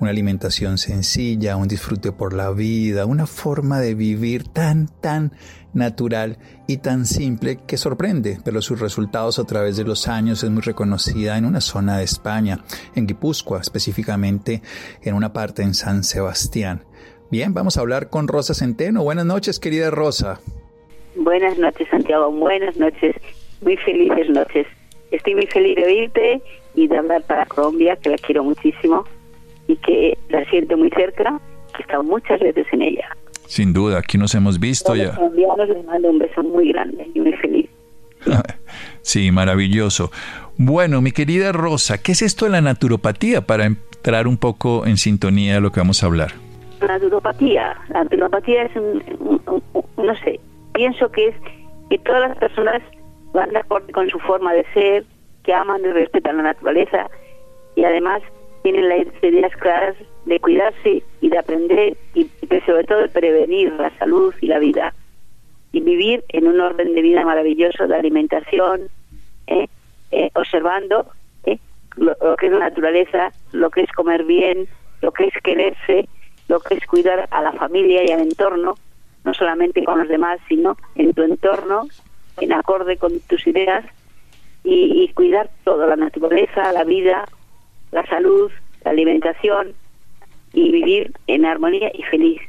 una 0.00 0.10
alimentación 0.10 0.78
sencilla, 0.78 1.56
un 1.56 1.68
disfrute 1.68 2.12
por 2.12 2.32
la 2.32 2.50
vida, 2.50 3.06
una 3.06 3.26
forma 3.26 3.80
de 3.80 3.94
vivir 3.94 4.44
tan, 4.44 4.88
tan 5.00 5.32
natural 5.72 6.38
y 6.66 6.78
tan 6.78 7.04
simple 7.04 7.58
que 7.66 7.76
sorprende, 7.76 8.38
pero 8.44 8.62
sus 8.62 8.80
resultados 8.80 9.38
a 9.38 9.44
través 9.44 9.76
de 9.76 9.84
los 9.84 10.08
años 10.08 10.42
es 10.44 10.50
muy 10.50 10.62
reconocida 10.62 11.36
en 11.36 11.44
una 11.44 11.60
zona 11.60 11.98
de 11.98 12.04
España, 12.04 12.60
en 12.94 13.06
Guipúzcoa, 13.06 13.60
específicamente 13.60 14.62
en 15.02 15.14
una 15.14 15.32
parte 15.32 15.62
en 15.62 15.74
San 15.74 16.04
Sebastián. 16.04 16.84
Bien, 17.30 17.52
vamos 17.52 17.76
a 17.76 17.80
hablar 17.80 18.08
con 18.08 18.28
Rosa 18.28 18.54
Centeno. 18.54 19.02
Buenas 19.02 19.26
noches, 19.26 19.58
querida 19.58 19.90
Rosa. 19.90 20.40
Buenas 21.16 21.58
noches, 21.58 21.88
Santiago. 21.90 22.30
Buenas 22.30 22.76
noches. 22.76 23.16
Muy 23.60 23.76
felices 23.78 24.30
noches. 24.30 24.66
Estoy 25.10 25.34
muy 25.34 25.46
feliz 25.46 25.76
de 25.76 25.84
oírte 25.84 26.42
y 26.74 26.86
de 26.86 26.98
hablar 26.98 27.22
para 27.22 27.46
Colombia, 27.46 27.96
que 27.96 28.10
la 28.10 28.16
quiero 28.18 28.44
muchísimo 28.44 29.04
y 29.66 29.76
que 29.76 30.18
la 30.28 30.44
siento 30.50 30.76
muy 30.76 30.90
cerca, 30.90 31.40
que 31.74 31.78
he 31.78 31.82
estado 31.82 32.02
muchas 32.02 32.40
veces 32.40 32.66
en 32.72 32.82
ella. 32.82 33.08
Sin 33.46 33.72
duda, 33.72 33.98
aquí 33.98 34.18
nos 34.18 34.34
hemos 34.34 34.60
visto 34.60 34.94
ya. 34.94 35.18
Los 35.18 35.68
les 35.68 35.84
mando 35.86 36.10
un 36.10 36.18
beso 36.18 36.42
muy 36.42 36.70
grande 36.70 37.08
y 37.14 37.20
muy 37.20 37.32
feliz. 37.32 37.68
sí, 39.02 39.30
maravilloso. 39.30 40.10
Bueno, 40.56 41.00
mi 41.00 41.12
querida 41.12 41.52
Rosa, 41.52 41.98
¿qué 41.98 42.12
es 42.12 42.22
esto 42.22 42.44
de 42.44 42.50
la 42.50 42.60
naturopatía 42.60 43.42
para 43.42 43.64
entrar 43.64 44.26
un 44.26 44.36
poco 44.36 44.86
en 44.86 44.96
sintonía 44.96 45.54
de 45.54 45.60
lo 45.60 45.72
que 45.72 45.80
vamos 45.80 46.02
a 46.02 46.06
hablar? 46.06 46.32
La 46.80 46.88
naturopatía, 46.88 47.76
la 47.88 48.04
naturopatía 48.04 48.64
es 48.64 48.76
un, 48.76 49.02
no 49.96 50.16
sé, 50.24 50.40
pienso 50.74 51.10
que 51.10 51.28
es 51.28 51.34
que 51.90 51.98
todas 51.98 52.28
las 52.28 52.38
personas 52.38 52.82
van 53.32 53.50
de 53.50 53.58
acuerdo 53.58 53.92
con 53.92 54.08
su 54.08 54.18
forma 54.20 54.52
de 54.52 54.64
ser, 54.74 55.04
que 55.42 55.54
aman 55.54 55.80
y 55.82 55.88
respetan 55.92 56.38
la 56.38 56.42
naturaleza 56.44 57.08
y 57.74 57.84
además 57.84 58.22
tienen 58.62 58.88
las 58.88 59.06
ideas 59.22 59.52
claras 59.56 59.96
de 60.26 60.40
cuidarse 60.40 61.02
y 61.20 61.28
de 61.28 61.38
aprender 61.38 61.96
y, 62.14 62.28
sobre 62.66 62.84
todo 62.84 63.02
de 63.02 63.08
prevenir 63.08 63.72
la 63.72 63.96
salud 63.98 64.34
y 64.40 64.46
la 64.46 64.58
vida 64.58 64.94
y 65.72 65.80
vivir 65.80 66.24
en 66.30 66.48
un 66.48 66.60
orden 66.60 66.94
de 66.94 67.02
vida 67.02 67.24
maravilloso 67.24 67.86
de 67.86 67.96
alimentación, 67.96 68.88
¿eh? 69.46 69.68
Eh, 70.10 70.30
observando 70.34 71.06
¿eh? 71.44 71.58
lo, 71.96 72.14
que 72.36 72.46
es 72.46 72.52
la 72.52 72.60
naturaleza, 72.60 73.32
lo 73.52 73.70
que 73.70 73.82
es 73.82 73.92
comer 73.92 74.24
bien, 74.24 74.66
lo 75.02 75.12
que 75.12 75.26
es 75.26 75.34
quererse, 75.42 76.08
lo 76.48 76.60
que 76.60 76.74
es 76.74 76.86
cuidar 76.86 77.28
a 77.30 77.42
la 77.42 77.52
familia 77.52 78.02
y 78.04 78.10
al 78.10 78.20
entorno, 78.20 78.74
no 79.24 79.34
solamente 79.34 79.84
con 79.84 79.98
los 79.98 80.08
demás, 80.08 80.40
sino 80.48 80.76
en 80.94 81.12
tu 81.12 81.22
entorno, 81.22 81.86
en 82.40 82.52
acorde 82.52 82.96
con 82.96 83.18
tus 83.20 83.46
ideas 83.46 83.84
y, 84.64 85.02
y 85.02 85.12
cuidar 85.14 85.50
todo, 85.64 85.86
la 85.86 85.96
naturaleza, 85.96 86.72
la 86.72 86.84
vida, 86.84 87.24
la 87.90 88.04
salud, 88.06 88.50
la 88.84 88.90
alimentación 88.90 89.74
y 90.52 90.70
vivir 90.72 91.12
en 91.26 91.44
armonía 91.44 91.90
y 91.94 92.02
feliz. 92.04 92.40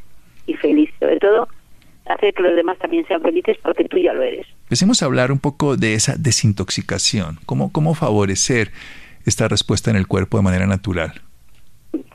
Y 0.45 0.55
feliz, 0.55 0.89
sobre 0.99 1.17
todo, 1.17 1.47
hacer 2.05 2.33
que 2.33 2.41
los 2.41 2.55
demás 2.55 2.77
también 2.79 3.05
sean 3.07 3.21
felices 3.21 3.57
porque 3.61 3.85
tú 3.85 3.97
ya 3.97 4.13
lo 4.13 4.23
eres. 4.23 4.47
Empecemos 4.63 5.01
a 5.01 5.05
hablar 5.05 5.31
un 5.31 5.39
poco 5.39 5.77
de 5.77 5.93
esa 5.93 6.15
desintoxicación. 6.17 7.39
¿Cómo, 7.45 7.71
cómo 7.71 7.93
favorecer 7.93 8.71
esta 9.25 9.47
respuesta 9.47 9.91
en 9.91 9.95
el 9.95 10.07
cuerpo 10.07 10.37
de 10.37 10.43
manera 10.43 10.65
natural? 10.65 11.21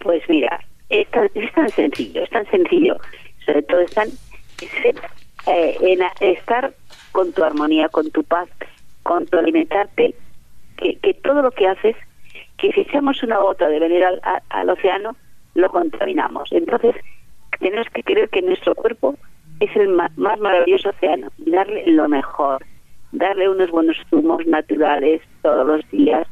Pues 0.02 0.22
mira, 0.28 0.60
es 0.88 1.08
tan, 1.10 1.30
es 1.34 1.52
tan 1.52 1.68
sencillo, 1.70 2.22
es 2.22 2.30
tan 2.30 2.48
sencillo. 2.50 2.96
Sobre 3.44 3.62
todo 3.62 3.80
es 3.80 3.90
tan, 3.92 4.08
eh, 5.46 5.76
en 5.80 6.00
estar 6.20 6.74
con 7.14 7.32
tu 7.32 7.44
armonía, 7.44 7.88
con 7.88 8.10
tu 8.10 8.24
paz, 8.24 8.48
con 9.04 9.24
tu 9.26 9.38
alimentarte, 9.38 10.16
que, 10.76 10.96
que 10.96 11.14
todo 11.14 11.42
lo 11.42 11.52
que 11.52 11.68
haces 11.68 11.94
que 12.58 12.72
si 12.72 12.80
echamos 12.80 13.22
una 13.22 13.38
gota 13.38 13.68
de 13.68 13.78
venir 13.78 14.04
al, 14.04 14.70
océano, 14.70 15.14
lo 15.54 15.70
contaminamos. 15.70 16.50
Entonces, 16.50 16.96
tenemos 17.60 17.86
que 17.94 18.02
creer 18.02 18.28
que 18.30 18.42
nuestro 18.42 18.74
cuerpo 18.74 19.14
es 19.60 19.74
el 19.76 19.90
más, 19.90 20.10
maravilloso 20.16 20.90
océano 20.90 21.28
darle 21.38 21.84
lo 21.86 22.08
mejor, 22.08 22.64
darle 23.12 23.48
unos 23.48 23.70
buenos 23.70 23.96
zumos 24.10 24.44
naturales 24.46 25.22
todos 25.42 25.66
los 25.66 25.90
días, 25.90 26.26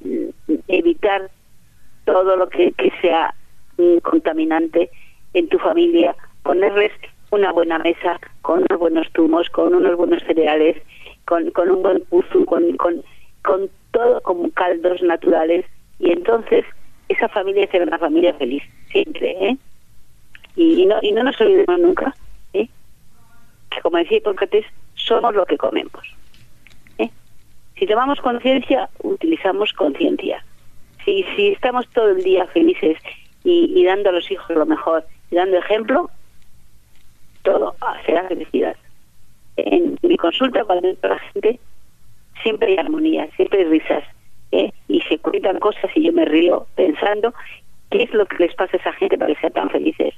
mm, 0.00 0.26
evitar 0.68 1.30
todo 2.04 2.36
lo 2.36 2.46
que, 2.50 2.74
sea 3.00 3.34
mm, 3.78 3.98
contaminante 3.98 4.90
en 5.32 5.48
tu 5.48 5.58
familia, 5.58 6.14
ponerles 6.42 6.92
una 7.30 7.52
buena 7.52 7.78
mesa 7.78 8.20
con 8.42 8.60
unos 8.60 8.78
buenos 8.78 9.06
zumos, 9.14 9.50
con 9.50 9.74
unos 9.74 9.96
buenos 9.96 10.22
cereales, 10.24 10.76
con, 11.24 11.50
con 11.50 11.70
un 11.70 11.82
buen 11.82 12.00
puzu, 12.02 12.44
con, 12.44 12.76
con, 12.76 13.02
con 13.42 13.70
todo 13.92 14.20
como 14.22 14.50
caldos 14.50 15.00
naturales 15.02 15.64
y 15.98 16.12
entonces 16.12 16.64
esa 17.08 17.28
familia 17.28 17.68
será 17.70 17.84
una 17.84 17.98
familia 17.98 18.34
feliz 18.34 18.62
siempre 18.90 19.30
¿eh? 19.40 19.56
y, 20.56 20.84
no 20.86 20.98
y 21.02 21.12
no 21.12 21.22
nos 21.22 21.40
olvidemos 21.40 21.80
nunca 21.80 22.14
¿eh? 22.52 22.68
que 23.70 23.80
como 23.80 23.98
decía 23.98 24.18
Hipócrates 24.18 24.66
somos 24.94 25.34
lo 25.34 25.46
que 25.46 25.56
comemos 25.56 26.14
¿eh? 26.98 27.10
si 27.78 27.86
tomamos 27.86 28.20
conciencia 28.20 28.88
utilizamos 29.02 29.72
conciencia 29.72 30.44
si 31.04 31.24
si 31.36 31.48
estamos 31.48 31.88
todo 31.90 32.10
el 32.10 32.22
día 32.22 32.46
felices 32.48 32.98
y, 33.48 33.84
dando 33.84 34.08
a 34.10 34.12
los 34.12 34.28
hijos 34.28 34.56
lo 34.56 34.66
mejor 34.66 35.04
y 35.30 35.36
dando 35.36 35.56
ejemplo 35.56 36.10
todo 37.46 37.74
será 38.04 38.28
felicidad 38.28 38.76
en 39.56 39.98
mi 40.02 40.16
consulta 40.16 40.64
cuando 40.64 40.88
entra 40.88 41.14
la 41.14 41.18
gente 41.18 41.58
siempre 42.42 42.72
hay 42.72 42.78
armonía, 42.78 43.28
siempre 43.36 43.60
hay 43.60 43.64
risas, 43.64 44.04
¿eh? 44.52 44.70
y 44.88 45.00
se 45.02 45.18
cuentan 45.18 45.58
cosas 45.58 45.90
y 45.94 46.04
yo 46.04 46.12
me 46.12 46.24
río 46.24 46.66
pensando 46.74 47.34
qué 47.90 48.02
es 48.02 48.12
lo 48.12 48.26
que 48.26 48.36
les 48.44 48.54
pasa 48.54 48.76
a 48.76 48.80
esa 48.80 48.92
gente 48.92 49.16
para 49.18 49.34
que 49.34 49.40
sean 49.40 49.52
tan 49.52 49.70
felices. 49.70 50.14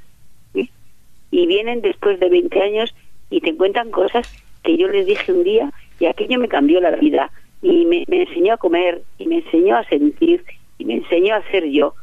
Y 1.30 1.46
vienen 1.46 1.82
después 1.82 2.18
de 2.20 2.30
20 2.30 2.62
años 2.62 2.94
y 3.28 3.42
te 3.42 3.54
cuentan 3.54 3.90
cosas 3.90 4.26
que 4.62 4.78
yo 4.78 4.88
les 4.88 5.06
dije 5.06 5.30
un 5.30 5.44
día 5.44 5.70
y 6.00 6.06
aquello 6.06 6.38
me 6.38 6.48
cambió 6.48 6.80
la 6.80 6.92
vida 6.92 7.30
y 7.60 7.84
me, 7.84 8.04
enseñó 8.08 8.54
a 8.54 8.56
comer 8.56 9.02
y 9.18 9.26
me 9.26 9.36
enseñó 9.36 9.76
a 9.76 9.84
sentir 9.84 10.42
y 10.78 10.86
me 10.86 10.94
enseñó 10.94 11.34
a 11.34 11.42
ser 11.50 11.66
yo. 11.66 11.94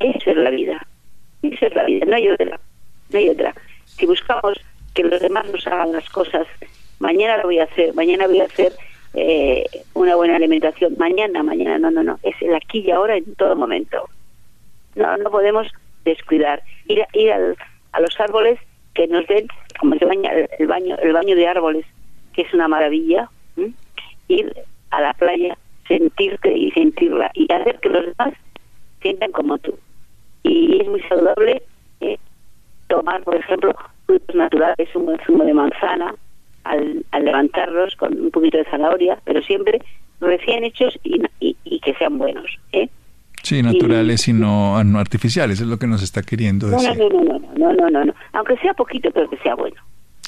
Eso 0.00 0.30
es 0.30 0.36
la 0.36 0.50
vida. 0.50 0.84
Eso 1.42 1.66
es 1.66 1.74
la 1.76 1.84
vida, 1.84 2.06
no 2.06 2.16
hay 2.16 2.28
otra. 2.28 2.60
No 3.10 3.18
hay 3.18 3.28
otra. 3.28 3.54
Si 3.96 4.06
buscamos 4.06 4.58
que 4.94 5.04
los 5.04 5.20
demás 5.20 5.46
nos 5.50 5.66
hagan 5.66 5.92
las 5.92 6.08
cosas, 6.10 6.46
mañana 6.98 7.38
lo 7.38 7.44
voy 7.44 7.58
a 7.58 7.64
hacer, 7.64 7.94
mañana 7.94 8.26
voy 8.26 8.40
a 8.40 8.44
hacer 8.44 8.72
eh, 9.14 9.64
una 9.94 10.14
buena 10.14 10.36
alimentación 10.36 10.94
mañana, 10.98 11.42
mañana, 11.42 11.78
no, 11.78 11.90
no, 11.90 12.02
no, 12.02 12.18
es 12.22 12.34
el 12.40 12.54
aquí 12.54 12.80
y 12.80 12.90
ahora 12.90 13.16
en 13.16 13.34
todo 13.34 13.56
momento. 13.56 14.08
No, 14.94 15.16
no 15.16 15.30
podemos 15.30 15.66
descuidar. 16.04 16.62
Ir, 16.86 17.06
ir 17.14 17.32
a 17.32 18.00
los 18.00 18.20
árboles 18.20 18.58
que 18.94 19.06
nos 19.06 19.26
den, 19.26 19.48
como 19.78 19.94
el 19.94 20.06
baño, 20.06 20.30
el 20.58 20.66
baño, 20.66 20.96
el 21.02 21.12
baño 21.12 21.36
de 21.36 21.46
árboles, 21.46 21.86
que 22.32 22.42
es 22.42 22.54
una 22.54 22.68
maravilla, 22.68 23.28
ir 24.28 24.52
a 24.90 25.00
la 25.00 25.14
playa, 25.14 25.56
sentirte 25.86 26.56
y 26.56 26.70
sentirla 26.72 27.30
y 27.34 27.52
hacer 27.52 27.78
que 27.80 27.88
los 27.88 28.06
demás 28.06 28.34
sientan 29.00 29.32
como 29.32 29.58
tú. 29.58 29.78
Y 30.42 30.80
es 30.80 30.88
muy 30.88 31.00
saludable 31.02 31.62
eh, 32.00 32.18
tomar, 32.90 33.22
por 33.22 33.36
ejemplo, 33.36 33.74
frutos 34.06 34.36
naturales, 34.36 34.88
un 34.94 35.16
zumo 35.26 35.44
de 35.44 35.54
manzana, 35.54 36.14
al, 36.64 37.04
al, 37.12 37.24
levantarlos 37.24 37.96
con 37.96 38.20
un 38.20 38.30
poquito 38.30 38.58
de 38.58 38.64
zanahoria, 38.64 39.18
pero 39.24 39.40
siempre 39.40 39.80
recién 40.20 40.64
hechos 40.64 40.98
y, 41.02 41.22
y, 41.40 41.80
que 41.80 41.94
sean 41.94 42.18
buenos. 42.18 42.44
¿eh? 42.72 42.88
Sí, 43.42 43.62
naturales 43.62 44.28
y, 44.28 44.34
no, 44.34 44.82
no, 44.84 44.98
artificiales, 44.98 45.60
es 45.60 45.66
lo 45.66 45.78
que 45.78 45.86
nos 45.86 46.02
está 46.02 46.22
queriendo 46.22 46.68
decir. 46.68 46.98
No, 46.98 47.08
no, 47.08 47.22
no, 47.22 47.38
no, 47.56 47.72
no, 47.72 47.90
no, 47.90 48.04
no, 48.04 48.14
aunque 48.34 48.56
sea 48.58 48.74
poquito, 48.74 49.10
pero 49.12 49.30
que 49.30 49.38
sea 49.38 49.54
bueno. 49.54 49.76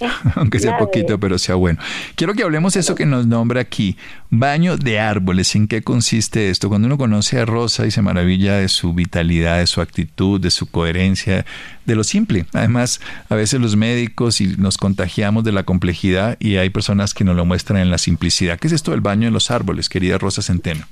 Aunque 0.37 0.59
sea 0.59 0.79
poquito, 0.79 1.19
pero 1.19 1.39
sea 1.39 1.55
bueno. 1.55 1.79
Quiero 2.15 2.35
que 2.35 2.43
hablemos 2.43 2.75
de 2.75 2.81
eso 2.81 2.95
que 2.95 3.07
nos 3.07 3.27
nombra 3.27 3.61
aquí, 3.61 3.97
baño 4.31 4.77
de 4.77 4.99
árboles. 4.99 5.55
¿En 5.55 5.69
qué 5.69 5.83
consiste 5.83 6.51
esto? 6.51 6.69
Cuando 6.69 6.87
uno 6.87 6.99
conoce 6.99 7.39
a 7.39 7.45
Rosa 7.45 7.87
y 7.87 7.91
se 7.91 8.03
maravilla 8.03 8.57
de 8.57 8.69
su 8.69 8.95
vitalidad, 8.95 9.59
de 9.59 9.67
su 9.67 9.81
actitud, 9.81 10.41
de 10.41 10.51
su 10.51 10.71
coherencia, 10.71 11.45
de 11.85 11.95
lo 11.95 12.05
simple. 12.05 12.47
Además, 12.53 13.01
a 13.29 13.35
veces 13.35 13.61
los 13.61 13.77
médicos 13.77 14.41
y 14.41 14.57
nos 14.57 14.77
contagiamos 14.77 15.45
de 15.45 15.53
la 15.53 15.65
complejidad 15.65 16.37
y 16.41 16.57
hay 16.57 16.71
personas 16.71 17.15
que 17.15 17.25
nos 17.25 17.37
lo 17.37 17.45
muestran 17.45 17.81
en 17.81 17.91
la 17.91 17.99
simplicidad. 17.99 18.59
¿Qué 18.59 18.67
es 18.69 18.73
esto 18.73 18.93
del 18.93 19.01
baño 19.01 19.29
en 19.29 19.35
los 19.35 19.51
árboles, 19.51 19.89
querida 19.89 20.19
Rosa 20.19 20.43
Centeno? 20.43 20.85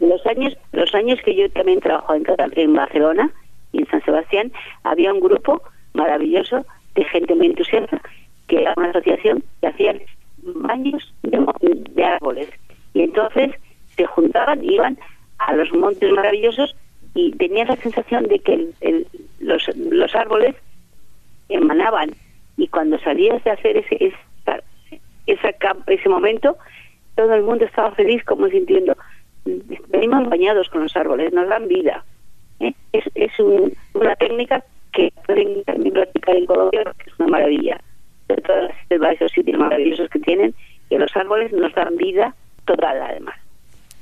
Los 0.00 0.24
años, 0.26 0.56
los 0.72 0.94
años 0.94 1.18
que 1.24 1.34
yo 1.34 1.50
también 1.50 1.80
trabajo 1.80 2.14
en, 2.14 2.24
en 2.56 2.74
Barcelona 2.74 3.30
y 3.72 3.78
en 3.78 3.86
San 3.88 4.04
Sebastián, 4.04 4.52
había 4.82 5.12
un 5.12 5.20
grupo 5.20 5.62
maravilloso 5.94 6.66
de 6.94 7.04
gente 7.04 7.34
muy 7.34 7.46
entusiasta 7.46 8.00
que 8.48 8.62
era 8.62 8.74
una 8.76 8.90
asociación 8.90 9.42
que 9.60 9.66
hacían 9.68 10.00
baños 10.44 11.12
de, 11.22 12.04
árboles. 12.04 12.48
Y 12.92 13.02
entonces 13.02 13.52
se 13.96 14.06
juntaban, 14.06 14.62
iban 14.64 14.98
a 15.38 15.54
los 15.54 15.72
montes 15.72 16.10
maravillosos 16.12 16.76
y 17.14 17.32
tenías 17.32 17.68
la 17.68 17.76
sensación 17.76 18.24
de 18.24 18.38
que 18.38 19.04
los, 19.40 19.68
los 19.76 20.14
árboles 20.14 20.54
emanaban. 21.48 22.10
Y 22.56 22.68
cuando 22.68 22.98
salías 22.98 23.42
de 23.44 23.50
hacer 23.50 23.76
ese, 23.76 24.12
ese, 25.26 25.56
ese 25.86 26.08
momento, 26.08 26.56
todo 27.16 27.34
el 27.34 27.42
mundo 27.42 27.64
estaba 27.64 27.92
feliz 27.92 28.22
como 28.24 28.48
sintiendo, 28.48 28.96
venimos 29.88 30.28
bañados 30.28 30.68
con 30.68 30.82
los 30.82 30.96
árboles, 30.96 31.32
nos 31.32 31.48
dan 31.48 31.68
vida. 31.68 32.04
¿eh? 32.60 32.74
Es, 32.92 33.04
es 33.14 33.32
una 33.94 34.16
técnica 34.16 34.64
que 34.92 35.12
pueden 35.26 35.64
también 35.64 35.94
practicar 35.94 36.36
en 36.36 36.46
Colombia, 36.46 36.84
que 36.98 37.10
es 37.10 37.18
una 37.18 37.28
maravilla 37.28 37.80
de 38.28 38.36
todos 38.36 38.70
los 39.20 39.32
sitios 39.32 39.58
maravillosos 39.58 40.08
que 40.10 40.18
tienen, 40.20 40.54
que 40.88 40.98
los 40.98 41.14
árboles 41.16 41.52
nos 41.52 41.74
dan 41.74 41.96
vida 41.96 42.34
total 42.64 43.00
además. 43.02 43.34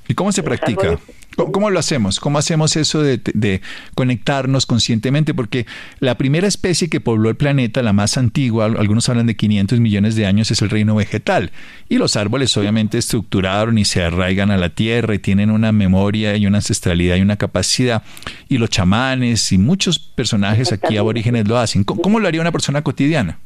¿Y 0.08 0.14
cómo 0.14 0.32
se 0.32 0.42
practica? 0.42 0.98
¿Cómo, 1.36 1.70
lo 1.70 1.78
hacemos? 1.78 2.20
¿Cómo 2.20 2.38
hacemos 2.38 2.76
eso 2.76 3.02
de, 3.02 3.62
conectarnos 3.94 4.66
conscientemente? 4.66 5.32
Porque 5.32 5.64
la 6.00 6.18
primera 6.18 6.46
especie 6.46 6.90
que 6.90 7.00
pobló 7.00 7.30
el 7.30 7.36
planeta, 7.36 7.82
la 7.82 7.94
más 7.94 8.18
antigua, 8.18 8.66
algunos 8.66 9.08
hablan 9.08 9.26
de 9.26 9.36
500 9.36 9.80
millones 9.80 10.14
de 10.14 10.26
años, 10.26 10.50
es 10.50 10.60
el 10.60 10.68
reino 10.68 10.94
vegetal. 10.94 11.50
Y 11.88 11.96
los 11.96 12.16
árboles 12.16 12.54
obviamente 12.58 12.98
estructuraron 12.98 13.78
y 13.78 13.86
se 13.86 14.02
arraigan 14.02 14.50
a 14.50 14.58
la 14.58 14.68
tierra 14.70 15.14
y 15.14 15.18
tienen 15.18 15.50
una 15.50 15.72
memoria 15.72 16.36
y 16.36 16.46
una 16.46 16.58
ancestralidad 16.58 17.16
y 17.16 17.22
una 17.22 17.36
capacidad. 17.36 18.02
Y 18.48 18.58
los 18.58 18.68
chamanes 18.68 19.52
y 19.52 19.58
muchos 19.58 19.98
personajes 19.98 20.72
aquí 20.72 20.98
aborígenes 20.98 21.48
lo 21.48 21.56
hacen. 21.56 21.84
cómo 21.84 22.20
lo 22.20 22.28
haría 22.28 22.42
una 22.42 22.52
persona 22.52 22.82
cotidiana? 22.82 23.38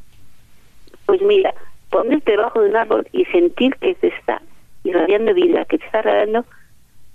Pues 1.07 1.23
mira, 1.23 1.55
ponerte 1.91 2.33
debajo 2.33 2.61
de 2.61 2.71
un 2.71 2.77
árbol 2.77 3.09
y 3.13 3.25
sentir 3.27 3.75
que 3.77 3.95
te 3.95 4.09
está 4.09 4.43
irradiando 4.85 5.35
vida, 5.35 5.65
que 5.65 5.79
te 5.79 5.87
está 5.87 6.01
irradiando 6.01 6.45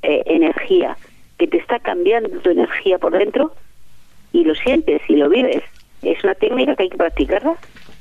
eh, 0.02 0.24
energía, 0.26 0.98
que 1.38 1.48
te 1.48 1.58
está 1.58 1.80
cambiando 1.80 2.30
tu 2.39 2.50
energía 2.50 2.98
por 2.98 3.18
dentro 3.18 3.54
y 4.34 4.44
lo 4.44 4.56
sientes 4.56 5.02
y 5.08 5.16
lo 5.16 5.30
vives. 5.30 5.64
Es 6.02 6.24
una 6.24 6.36
técnica 6.36 6.76
que 6.76 6.84
hay 6.84 6.89
que 6.89 6.98
practicarla, 6.98 7.56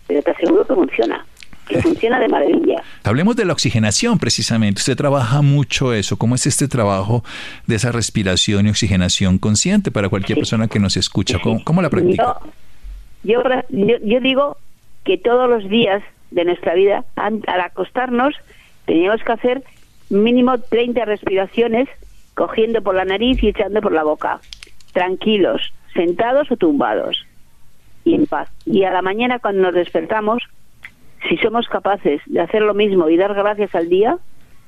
pero 0.07 0.23
te 0.23 0.31
aseguro 0.31 0.67
que 0.67 0.75
funciona. 0.75 1.27
Que 1.69 1.81
funciona 1.81 2.19
de 2.19 2.27
maravilla. 2.27 2.83
Hablemos 3.05 3.37
de 3.37 3.45
la 3.45 3.53
oxigenación 3.53 4.19
precisamente. 4.19 4.81
Usted 4.81 4.97
trabaja 4.97 5.41
mucho 5.41 5.93
eso. 5.93 6.17
¿Cómo 6.17 6.35
es 6.35 6.45
este 6.47 6.67
trabajo 6.67 7.23
de 7.69 7.77
esa 7.77 7.93
respiración 7.93 8.67
y 8.67 8.71
oxigenación 8.71 9.39
consciente 9.39 9.93
para 9.93 10.09
cualquier 10.09 10.39
persona 10.39 10.67
que 10.67 10.81
nos 10.81 10.97
escucha? 10.97 11.39
¿Cómo, 11.39 11.81
la 11.81 11.89
practica? 11.89 12.39
yo, 13.23 13.43
yo 13.71 14.21
digo 14.21 14.57
que 15.05 15.19
todos 15.19 15.49
los 15.49 15.69
días 15.69 16.03
de 16.31 16.45
nuestra 16.45 16.75
vida, 16.75 17.05
al 17.17 17.43
acostarnos, 17.61 18.35
teníamos 18.87 19.23
que 19.23 19.33
hacer 19.33 19.65
mínimo 20.09 20.59
30 20.59 21.05
respiraciones 21.05 21.89
cogiendo 22.35 22.83
por 22.83 22.95
la 22.95 23.05
nariz 23.05 23.43
y 23.43 23.49
echando 23.49 23.81
por 23.81 23.93
la 23.93 24.03
boca, 24.03 24.41
tranquilos, 24.93 25.73
sentados 25.95 26.51
o 26.51 26.57
tumbados 26.57 27.27
y 28.05 28.15
en 28.15 28.27
paz. 28.27 28.49
Y 28.65 28.85
a 28.85 28.91
la 28.91 29.03
mañana 29.03 29.39
cuando 29.39 29.63
nos 29.63 29.75
despertamos, 29.75 30.43
si 31.29 31.37
somos 31.39 31.69
capaces 31.69 32.21
de 32.27 32.41
hacer 32.41 32.63
lo 32.63 32.75
mismo 32.75 33.09
y 33.09 33.17
dar 33.17 33.35
gracias 33.35 33.75
al 33.75 33.89
día 33.89 34.19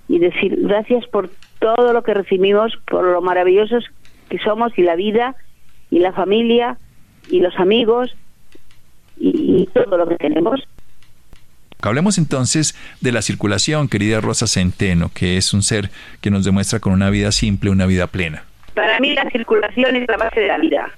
y 0.09 0.19
decir 0.19 0.57
gracias 0.61 1.07
por 1.07 1.31
todo 1.59 1.93
lo 1.93 2.03
que 2.03 2.15
recibimos, 2.15 2.77
por 2.87 3.05
lo 3.05 3.23
maravillosos 3.23 3.85
que 4.29 4.39
somos 4.39 4.77
y 4.79 4.83
la 4.83 4.97
vida 4.97 5.35
y 5.91 6.01
la 6.01 6.13
familia 6.13 6.79
y 7.31 7.41
los 7.41 7.59
amigos 7.59 8.15
y, 9.17 9.67
todo 9.73 9.97
lo 9.97 10.09
que 10.09 10.17
tenemos. 10.17 10.61
Hablemos 11.81 12.19
entonces 12.19 12.75
de 13.01 13.13
la 13.13 13.23
circulación, 13.23 13.89
querida 13.89 14.21
Rosa 14.21 14.47
Centeno, 14.47 15.11
que 15.13 15.37
es 15.37 15.53
un 15.53 15.63
ser 15.63 15.91
que 16.21 16.31
nos 16.31 16.45
demuestra 16.45 16.79
con 16.79 16.93
una 16.93 17.11
vida 17.11 17.33
simple, 17.33 17.71
una 17.71 17.87
vida 17.87 18.07
plena. 18.07 18.45
Para 18.75 19.01
mí 19.01 19.15
la 19.15 19.29
circulación 19.31 19.97
es 19.97 20.09
la 20.09 20.17
base 20.17 20.41
de 20.41 20.47
la 20.47 20.59
vida. 20.59 20.91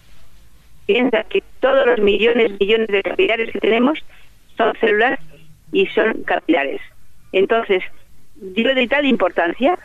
Piensa 0.87 1.25
que 1.25 1.43
todos 1.61 1.87
los 1.87 2.01
millones, 2.01 2.53
millones 2.61 2.89
de 2.89 3.03
capilares 3.03 3.51
que 3.51 3.61
tenemos 3.61 3.99
son 4.57 4.75
células 4.79 5.19
y 5.73 5.87
son 5.87 6.23
capilares. 6.25 6.81
Entonces, 7.33 7.83
digo 8.37 8.75
de 8.75 8.87
tal 8.87 9.07
importancia 9.07 9.79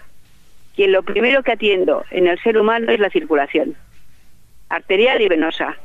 que 0.75 0.87
lo 0.87 1.03
primero 1.03 1.43
que 1.43 1.53
atiendo 1.53 2.03
en 2.11 2.27
el 2.27 2.39
ser 2.39 2.57
humano 2.57 2.91
es 2.91 2.99
la 2.99 3.09
circulación, 3.09 3.75
arterial 4.69 5.21
y 5.21 5.27
venosa. 5.27 5.75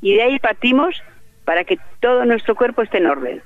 Y 0.00 0.14
de 0.14 0.22
ahí 0.22 0.38
partimos 0.38 1.02
para 1.44 1.64
que 1.64 1.78
todo 2.00 2.24
nuestro 2.24 2.54
cuerpo 2.54 2.82
esté 2.82 2.98
en 2.98 3.06
orden. 3.06 3.42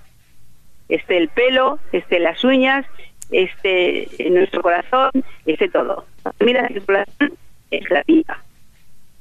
Esté 0.89 1.17
el 1.19 1.29
pelo, 1.29 1.79
esté 1.93 2.21
las 2.21 2.45
uñas, 2.45 2.87
esté 3.31 4.09
nuestro 4.31 4.63
corazón, 4.63 5.11
esté 5.47 5.69
todo. 5.69 6.07
Mira, 6.41 6.63
la 6.63 6.69
circulación 6.69 7.33
es 7.71 7.91
la 7.91 8.03
vida. 8.07 8.43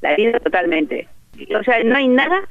La 0.01 0.15
vida 0.15 0.39
totalmente. 0.39 1.07
O 1.59 1.63
sea, 1.63 1.83
no 1.83 1.95
hay 1.95 2.07
nada 2.07 2.41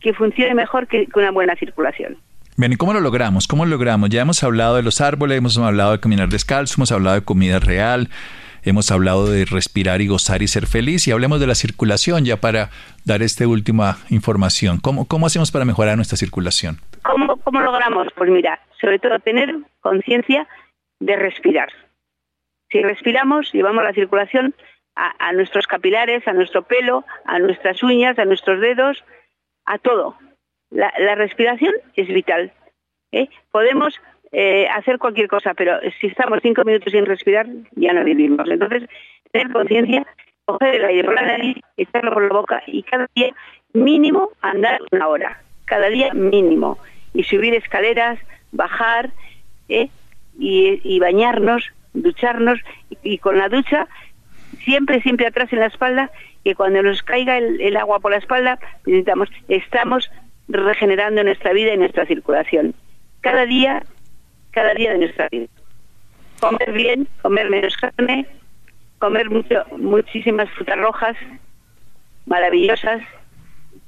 que 0.00 0.14
funcione 0.14 0.54
mejor 0.54 0.86
que 0.86 1.08
una 1.14 1.30
buena 1.30 1.56
circulación. 1.56 2.16
Bien, 2.56 2.72
¿y 2.72 2.76
cómo 2.76 2.92
lo 2.92 3.00
logramos? 3.00 3.48
¿Cómo 3.48 3.64
lo 3.64 3.72
logramos? 3.72 4.10
Ya 4.10 4.22
hemos 4.22 4.44
hablado 4.44 4.76
de 4.76 4.82
los 4.82 5.00
árboles, 5.00 5.38
hemos 5.38 5.58
hablado 5.58 5.92
de 5.92 5.98
caminar 5.98 6.28
descalzo, 6.28 6.74
hemos 6.78 6.92
hablado 6.92 7.16
de 7.16 7.24
comida 7.24 7.58
real, 7.58 8.10
hemos 8.64 8.90
hablado 8.90 9.26
de 9.26 9.44
respirar 9.44 10.00
y 10.00 10.08
gozar 10.08 10.42
y 10.42 10.48
ser 10.48 10.66
feliz 10.66 11.06
y 11.06 11.12
hablemos 11.12 11.40
de 11.40 11.46
la 11.46 11.54
circulación 11.54 12.24
ya 12.24 12.38
para 12.38 12.70
dar 13.04 13.22
esta 13.22 13.46
última 13.46 13.98
información. 14.10 14.78
¿Cómo, 14.80 15.06
cómo 15.06 15.26
hacemos 15.26 15.52
para 15.52 15.64
mejorar 15.64 15.96
nuestra 15.96 16.16
circulación? 16.16 16.78
¿Cómo, 17.02 17.36
cómo 17.36 17.60
logramos? 17.60 18.08
Pues 18.16 18.30
mira, 18.30 18.60
sobre 18.80 18.98
todo 18.98 19.18
tener 19.18 19.54
conciencia 19.80 20.48
de 21.00 21.16
respirar. 21.16 21.68
Si 22.70 22.82
respiramos, 22.82 23.52
llevamos 23.52 23.84
la 23.84 23.92
circulación 23.92 24.54
a, 24.96 25.32
nuestros 25.32 25.66
capilares, 25.66 26.26
a 26.26 26.32
nuestro 26.32 26.62
pelo, 26.62 27.04
a 27.24 27.38
nuestras 27.38 27.82
uñas, 27.82 28.18
a 28.18 28.24
nuestros 28.24 28.60
dedos, 28.60 29.04
a 29.64 29.78
todo. 29.78 30.16
La, 30.70 30.90
respiración 31.14 31.72
es 31.94 32.08
vital. 32.08 32.52
¿eh? 33.12 33.28
Podemos 33.50 34.00
eh, 34.36 34.66
hacer 34.68 34.98
cualquier 34.98 35.28
cosa, 35.28 35.54
pero 35.54 35.78
si 36.00 36.08
estamos 36.08 36.40
cinco 36.42 36.64
minutos 36.64 36.92
sin 36.92 37.06
respirar, 37.06 37.46
ya 37.76 37.92
no 37.92 38.02
vivimos. 38.02 38.50
Entonces, 38.50 38.82
tener 39.30 39.52
conciencia, 39.52 40.04
coger 40.44 40.74
el 40.74 40.84
aire 40.86 41.04
por 41.04 41.14
la 41.14 41.22
nariz, 41.22 41.56
echarlo 41.76 42.12
por 42.12 42.22
la 42.24 42.34
boca 42.34 42.60
y 42.66 42.82
cada 42.82 43.08
día 43.14 43.32
mínimo 43.74 44.30
andar 44.42 44.80
una 44.90 45.06
hora. 45.06 45.40
Cada 45.66 45.88
día 45.88 46.12
mínimo. 46.14 46.78
Y 47.12 47.22
subir 47.22 47.54
escaleras, 47.54 48.18
bajar 48.50 49.10
¿eh? 49.68 49.88
y, 50.36 50.98
bañarnos, 50.98 51.70
ducharnos 51.92 52.58
y, 53.04 53.18
con 53.18 53.38
la 53.38 53.48
ducha 53.48 53.86
siempre, 54.64 55.00
siempre 55.00 55.28
atrás 55.28 55.52
en 55.52 55.60
la 55.60 55.66
espalda, 55.66 56.10
que 56.42 56.56
cuando 56.56 56.82
nos 56.82 57.04
caiga 57.04 57.38
el, 57.38 57.60
el 57.60 57.76
agua 57.76 58.00
por 58.00 58.10
la 58.10 58.18
espalda, 58.18 58.58
necesitamos, 58.84 59.28
estamos 59.46 60.10
regenerando 60.48 61.22
nuestra 61.22 61.52
vida 61.52 61.72
y 61.72 61.76
nuestra 61.78 62.04
circulación. 62.04 62.74
Cada 63.20 63.46
día 63.46 63.84
cada 64.54 64.72
día 64.74 64.92
de 64.92 64.98
nuestra 64.98 65.28
vida. 65.28 65.48
Comer 66.40 66.72
bien, 66.72 67.08
comer 67.22 67.50
menos 67.50 67.76
carne, 67.76 68.26
comer 68.98 69.28
mucho, 69.28 69.64
muchísimas 69.76 70.48
frutas 70.50 70.78
rojas 70.78 71.16
maravillosas, 72.26 73.02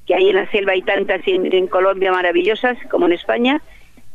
que 0.06 0.14
hay 0.14 0.28
en 0.28 0.36
la 0.36 0.50
selva 0.50 0.72
hay 0.72 0.82
tantas 0.82 1.20
en, 1.26 1.66
Colombia 1.68 2.12
maravillosas 2.12 2.76
como 2.90 3.06
en 3.06 3.12
España, 3.12 3.62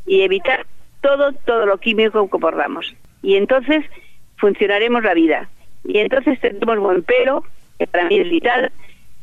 y 0.06 0.22
evitar 0.22 0.66
todo, 1.02 1.34
todo 1.45 1.66
lo 1.66 1.78
químico 1.80 2.30
que 2.30 2.38
podamos. 2.38 2.93
Y 3.24 3.36
entonces 3.36 3.86
funcionaremos 4.38 5.04
la 5.04 5.14
vida. 5.14 5.49
Y 5.84 5.99
entonces 5.99 6.39
tendremos 6.39 6.80
buen 6.80 7.04
pelo, 7.04 7.43
que 7.80 7.88
para 7.88 8.06
mí 8.06 8.20
es 8.20 8.30
vital. 8.30 8.72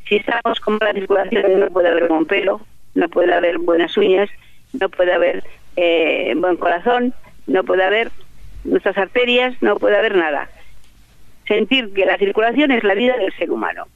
Si 0.09 0.17
estamos 0.17 0.61
con 0.61 0.79
la 0.81 0.93
circulación 0.93 1.61
no 1.61 1.67
puede 1.69 1.89
haber 1.89 2.09
buen 2.09 2.27
pelo, 2.27 2.61
no 2.95 3.09
puede 3.09 3.35
haber 3.35 3.59
buenas 3.59 3.97
uñas, 3.97 4.29
no 4.73 4.89
puede 4.89 5.13
haber 5.13 5.45
eh, 5.81 6.35
buen 6.37 6.57
corazón, 6.57 7.15
no 7.47 7.63
puede 7.65 7.85
haber 7.85 8.11
nuestras 8.65 8.99
arterias, 8.99 9.55
no 9.61 9.77
puede 9.77 9.97
haber 9.97 10.17
nada. 10.17 10.49
Sentir 11.47 11.93
que 11.95 12.05
la 12.05 12.19
circulación 12.19 12.73
es 12.73 12.85
la 12.85 12.95
vida 12.95 13.17
del 13.17 13.33
ser 13.35 13.51
humano 13.51 13.87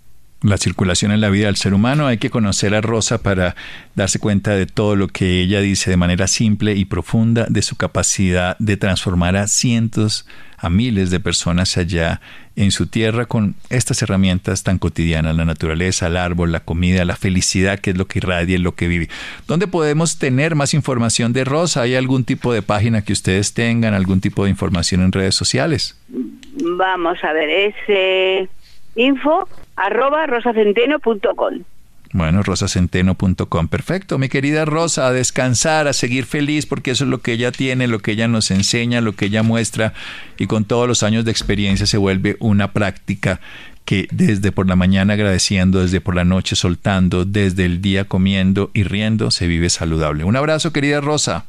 la 0.42 0.56
circulación 0.56 1.12
en 1.12 1.20
la 1.20 1.30
vida 1.30 1.46
del 1.46 1.56
ser 1.56 1.74
humano. 1.74 2.06
Hay 2.06 2.18
que 2.18 2.30
conocer 2.30 2.74
a 2.74 2.80
Rosa 2.80 3.18
para 3.18 3.54
darse 3.94 4.18
cuenta 4.18 4.54
de 4.54 4.66
todo 4.66 4.96
lo 4.96 5.08
que 5.08 5.40
ella 5.40 5.60
dice 5.60 5.90
de 5.90 5.96
manera 5.96 6.26
simple 6.26 6.74
y 6.74 6.84
profunda, 6.84 7.46
de 7.48 7.62
su 7.62 7.76
capacidad 7.76 8.56
de 8.58 8.76
transformar 8.76 9.36
a 9.36 9.46
cientos, 9.46 10.26
a 10.58 10.70
miles 10.70 11.10
de 11.10 11.18
personas 11.18 11.76
allá 11.76 12.20
en 12.54 12.70
su 12.70 12.86
tierra 12.86 13.26
con 13.26 13.54
estas 13.70 14.02
herramientas 14.02 14.62
tan 14.62 14.78
cotidianas, 14.78 15.34
la 15.34 15.44
naturaleza, 15.44 16.06
el 16.06 16.16
árbol, 16.16 16.52
la 16.52 16.60
comida, 16.60 17.04
la 17.04 17.16
felicidad, 17.16 17.78
que 17.78 17.90
es 17.90 17.98
lo 17.98 18.06
que 18.06 18.18
irradia, 18.18 18.58
lo 18.58 18.74
que 18.74 18.86
vive. 18.88 19.08
¿Dónde 19.48 19.66
podemos 19.66 20.18
tener 20.18 20.54
más 20.54 20.74
información 20.74 21.32
de 21.32 21.44
Rosa? 21.44 21.82
¿Hay 21.82 21.94
algún 21.94 22.24
tipo 22.24 22.52
de 22.52 22.62
página 22.62 23.02
que 23.02 23.12
ustedes 23.12 23.54
tengan, 23.54 23.94
algún 23.94 24.20
tipo 24.20 24.44
de 24.44 24.50
información 24.50 25.02
en 25.02 25.12
redes 25.12 25.34
sociales? 25.34 25.98
Vamos 26.08 27.18
a 27.24 27.32
ver, 27.32 27.48
es 27.48 27.74
eh, 27.88 28.48
info 28.94 29.48
arroba 29.86 30.26
rosacenteno.com. 30.26 31.64
Bueno, 32.12 32.42
rosacenteno.com. 32.42 33.68
Perfecto, 33.68 34.18
mi 34.18 34.28
querida 34.28 34.66
Rosa, 34.66 35.06
a 35.06 35.12
descansar, 35.12 35.88
a 35.88 35.94
seguir 35.94 36.26
feliz, 36.26 36.66
porque 36.66 36.90
eso 36.90 37.04
es 37.04 37.10
lo 37.10 37.22
que 37.22 37.32
ella 37.32 37.52
tiene, 37.52 37.88
lo 37.88 38.00
que 38.00 38.12
ella 38.12 38.28
nos 38.28 38.50
enseña, 38.50 39.00
lo 39.00 39.12
que 39.12 39.26
ella 39.26 39.42
muestra, 39.42 39.94
y 40.38 40.46
con 40.46 40.66
todos 40.66 40.86
los 40.86 41.02
años 41.02 41.24
de 41.24 41.30
experiencia 41.30 41.86
se 41.86 41.96
vuelve 41.96 42.36
una 42.38 42.72
práctica 42.72 43.40
que 43.86 44.08
desde 44.12 44.52
por 44.52 44.68
la 44.68 44.76
mañana 44.76 45.14
agradeciendo, 45.14 45.80
desde 45.80 46.02
por 46.02 46.14
la 46.14 46.24
noche 46.24 46.54
soltando, 46.54 47.24
desde 47.24 47.64
el 47.64 47.80
día 47.80 48.04
comiendo 48.04 48.70
y 48.74 48.84
riendo, 48.84 49.30
se 49.30 49.46
vive 49.46 49.70
saludable. 49.70 50.24
Un 50.24 50.36
abrazo, 50.36 50.72
querida 50.72 51.00
Rosa. 51.00 51.46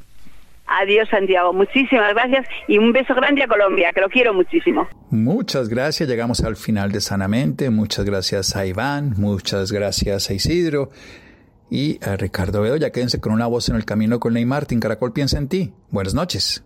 Adiós, 0.81 1.07
Santiago. 1.09 1.53
Muchísimas 1.53 2.13
gracias 2.13 2.47
y 2.67 2.77
un 2.77 2.91
beso 2.91 3.13
grande 3.13 3.43
a 3.43 3.47
Colombia, 3.47 3.91
que 3.93 4.01
lo 4.01 4.09
quiero 4.09 4.33
muchísimo. 4.33 4.87
Muchas 5.09 5.69
gracias. 5.69 6.09
Llegamos 6.09 6.41
al 6.43 6.55
final 6.55 6.91
de 6.91 7.01
Sanamente. 7.01 7.69
Muchas 7.69 8.05
gracias 8.05 8.55
a 8.55 8.65
Iván, 8.65 9.13
muchas 9.17 9.71
gracias 9.71 10.29
a 10.29 10.33
Isidro 10.33 10.89
y 11.69 11.99
a 12.03 12.15
Ricardo 12.17 12.75
Ya 12.77 12.91
Quédense 12.91 13.19
con 13.19 13.33
una 13.33 13.47
voz 13.47 13.69
en 13.69 13.75
el 13.75 13.85
camino 13.85 14.19
con 14.19 14.33
Ney 14.33 14.45
Martín. 14.45 14.79
Caracol 14.79 15.13
piensa 15.13 15.37
en 15.37 15.47
ti. 15.47 15.73
Buenas 15.89 16.13
noches. 16.13 16.63